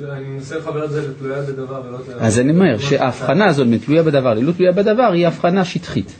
אני 0.00 0.24
מנסה 0.28 0.58
לחבר 0.58 0.84
את 0.84 0.90
זה 0.90 1.08
לתלויה 1.08 1.42
בדבר 1.42 1.82
ולא 1.88 1.98
אז 2.18 2.38
אני 2.38 2.52
אומר 2.52 2.78
שההבחנה 2.78 3.46
הזאת 3.46 3.66
מתלויה 3.66 4.02
בדבר 4.02 4.34
ללא 4.34 4.52
תלויה 4.52 4.72
בדבר 4.72 5.12
היא 5.12 5.26
הבחנה 5.26 5.64
שטחית. 5.64 6.12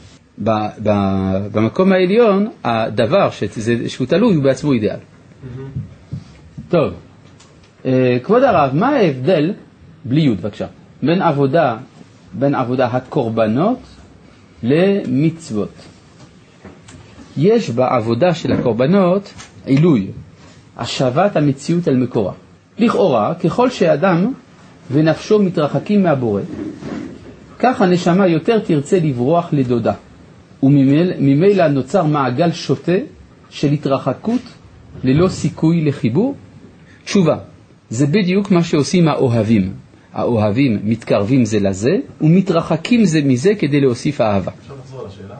ב- 0.43 0.67
ב- 0.83 1.47
במקום 1.51 1.91
העליון, 1.91 2.47
הדבר 2.63 3.29
שזה, 3.29 3.89
שהוא 3.89 4.07
תלוי 4.07 4.35
הוא 4.35 4.43
בעצמו 4.43 4.73
אידיאל. 4.73 4.97
טוב, 6.69 6.93
אה, 7.85 8.17
כבוד 8.23 8.43
הרב, 8.43 8.75
מה 8.75 8.89
ההבדל, 8.89 9.53
בלי 10.05 10.21
יוד 10.21 10.41
בבקשה, 10.41 10.65
בין 11.03 11.21
עבודה, 11.21 11.77
בין 12.33 12.55
עבודה 12.55 12.85
הקורבנות 12.85 13.79
למצוות? 14.63 15.73
יש 17.37 17.69
בעבודה 17.69 18.33
של 18.33 18.51
הקורבנות 18.51 19.33
עילוי, 19.65 20.07
השבת 20.77 21.35
המציאות 21.35 21.87
אל 21.87 21.95
מקורה. 21.95 22.33
לכאורה, 22.77 23.33
ככל 23.35 23.69
שאדם 23.69 24.33
ונפשו 24.91 25.39
מתרחקים 25.39 26.03
מהבורא, 26.03 26.41
כך 27.59 27.81
הנשמה 27.81 28.27
יותר 28.27 28.59
תרצה 28.59 28.99
לברוח 28.99 29.49
לדודה, 29.51 29.93
וממילא 30.63 31.67
נוצר 31.67 32.03
מעגל 32.03 32.51
שוטה 32.51 32.97
של 33.49 33.71
התרחקות 33.71 34.41
ללא 35.03 35.27
סיכוי 35.27 35.85
לחיבור. 35.85 36.35
תשובה, 37.03 37.37
זה 37.89 38.07
בדיוק 38.07 38.51
מה 38.51 38.63
שעושים 38.63 39.07
האוהבים. 39.07 39.73
האוהבים 40.13 40.79
מתקרבים 40.83 41.45
זה 41.45 41.59
לזה 41.59 41.91
ומתרחקים 42.21 43.05
זה 43.05 43.21
מזה 43.21 43.55
כדי 43.59 43.81
להוסיף 43.81 44.21
אהבה. 44.21 44.51
אפשר 44.61 44.73
לחזור 44.79 45.01
על 45.01 45.07
השאלה? 45.07 45.35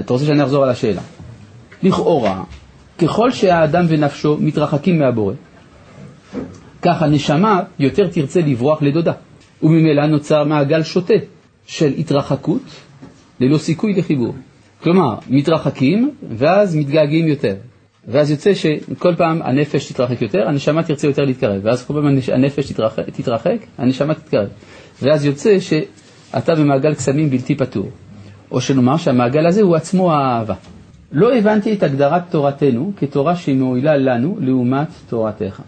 אתה 0.00 0.12
רוצה 0.12 0.24
שאני 0.26 0.42
אחזור 0.42 0.64
על 0.64 0.70
השאלה? 0.70 1.02
לכאורה, 1.82 2.44
ככל 2.98 3.30
שהאדם 3.30 3.84
ונפשו 3.88 4.36
מתרחקים 4.40 4.98
מהבורא, 4.98 5.34
כך 6.82 7.02
הנשמה 7.02 7.62
יותר 7.78 8.08
תרצה 8.08 8.40
לברוח 8.40 8.82
לדודה, 8.82 9.12
וממילא 9.62 10.06
נוצר 10.06 10.44
מעגל 10.44 10.82
שוטה 10.82 11.14
של 11.66 11.92
התרחקות 11.98 12.62
ללא 13.40 13.58
סיכוי 13.58 13.94
לחיבור. 13.94 14.34
כלומר, 14.82 15.14
מתרחקים 15.28 16.10
ואז 16.28 16.76
מתגעגעים 16.76 17.28
יותר. 17.28 17.54
ואז 18.08 18.30
יוצא 18.30 18.54
שכל 18.54 19.14
פעם 19.14 19.42
הנפש 19.42 19.92
תתרחק 19.92 20.22
יותר, 20.22 20.48
הנשמה 20.48 20.82
תרצה 20.82 21.06
יותר 21.06 21.24
להתקרב, 21.24 21.60
ואז 21.64 21.86
כל 21.86 21.94
פעם 21.94 22.06
הנפש 22.32 22.72
תתרחק, 22.72 23.02
תתרחק 23.10 23.56
הנשמה 23.78 24.14
תתקרב. 24.14 24.48
ואז 25.02 25.24
יוצא 25.24 25.58
שאתה 25.60 26.54
במעגל 26.54 26.94
קסמים 26.94 27.30
בלתי 27.30 27.54
פתור. 27.54 27.90
או 28.50 28.60
שנאמר 28.60 28.96
שהמעגל 28.96 29.46
הזה 29.46 29.62
הוא 29.62 29.76
עצמו 29.76 30.12
האהבה. 30.12 30.54
לא 31.12 31.36
הבנתי 31.36 31.72
את 31.72 31.82
הגדרת 31.82 32.22
תורתנו 32.30 32.92
כתורה 32.96 33.36
שהיא 33.36 33.56
מועילה 33.56 33.96
לנו 33.96 34.36
לעומת 34.40 34.88
תורתך. 35.08 35.62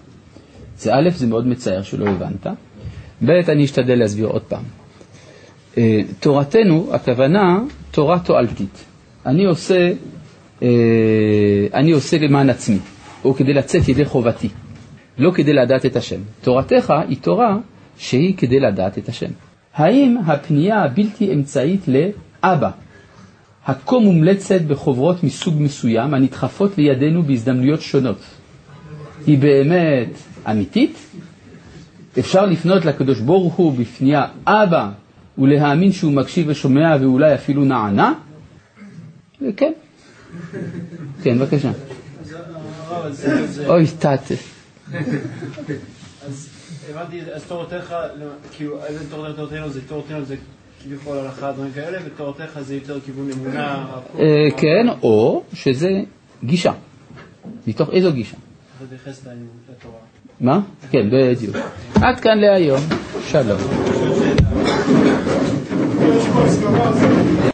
זה 0.79 0.95
א', 0.95 1.09
זה 1.11 1.27
מאוד 1.27 1.47
מצער 1.47 1.83
שלא 1.83 2.07
הבנת. 2.09 2.47
ב', 3.25 3.31
אני 3.31 3.65
אשתדל 3.65 3.95
להסביר 3.99 4.27
עוד 4.27 4.43
פעם. 4.43 4.78
אה, 5.77 6.01
תורתנו, 6.21 6.89
הכוונה 6.93 7.61
תורה 7.91 8.19
תועלתית. 8.19 8.85
אני 9.27 9.45
עושה, 9.45 9.93
אה, 10.63 10.69
אני 11.75 11.93
עושה 11.93 12.19
למען 12.19 12.51
עצמי, 12.51 12.79
או 13.25 13.35
כדי 13.35 13.55
לצאת 13.55 13.89
ידי 13.89 14.05
חובתי, 14.05 14.49
לא 15.19 15.31
כדי 15.31 15.53
לדעת 15.53 15.87
את 15.87 15.97
השם. 15.97 16.21
תורתך 16.41 16.93
היא 17.09 17.17
תורה 17.21 17.57
שהיא 17.99 18.37
כדי 18.37 18.61
לדעת 18.61 18.99
את 18.99 19.09
השם. 19.09 19.31
האם 19.75 20.17
הפנייה 20.27 20.85
הבלתי 20.85 21.35
אמצעית 21.35 21.81
לאבא, 21.89 22.71
הכה 23.67 23.99
מומלצת 23.99 24.61
בחוברות 24.61 25.25
מסוג 25.25 25.55
מסוים 25.59 26.15
הנדחפות 26.15 26.79
לידינו 26.79 27.23
בהזדמנויות 27.23 27.81
שונות, 27.81 28.19
היא 29.27 29.39
באמת 29.39 30.09
אמיתית? 30.51 30.99
אפשר 32.19 32.47
לפנות 32.47 32.85
לקדוש 32.85 33.21
ברוך 33.21 33.55
הוא 33.55 33.73
בפנייה 33.73 34.27
אבא 34.47 34.91
ולהאמין 35.39 35.93
שהוא 35.93 36.13
מקשיב 36.13 36.47
ושומע 36.49 36.97
ואולי 37.01 37.35
אפילו 37.35 37.65
נענה? 37.65 38.15
כן. 39.57 39.73
כן, 41.23 41.39
בבקשה. 41.39 41.71
אוי, 43.67 43.87
תת. 43.99 44.21
אז 46.27 46.49
הבנתי, 46.91 47.21
אז 47.33 47.45
תורתך, 47.45 47.95
כאילו, 48.53 48.85
איזה 48.85 49.11
תורתך 49.11 49.37
תורתנו 49.37 49.69
זה 49.69 49.81
תורתנו 49.89 50.25
זה 50.25 50.37
כביכול 50.83 51.19
הלכה 51.19 51.53
דברים 51.53 51.73
כאלה, 51.73 51.99
ותורתך 52.05 52.61
זה 52.61 52.75
יותר 52.75 53.01
כיוון 53.01 53.31
אמונה. 53.33 53.87
אה, 54.19 54.49
כן, 54.57 54.87
או 55.03 55.43
שזה 55.53 55.89
גישה. 56.45 56.73
מתוך 57.67 57.91
איזו 57.93 58.13
גישה? 58.13 58.37
מה? 60.41 60.61
כן, 60.91 61.09
בדיוק. 61.13 61.57
עד 61.95 62.21
כאן 62.21 62.39
להיום. 62.39 62.81
שלום. 63.29 63.59
יש 66.17 66.27
פה 66.35 66.45
הסכמה 66.45 66.89
על 66.89 66.95
זה. 66.95 67.18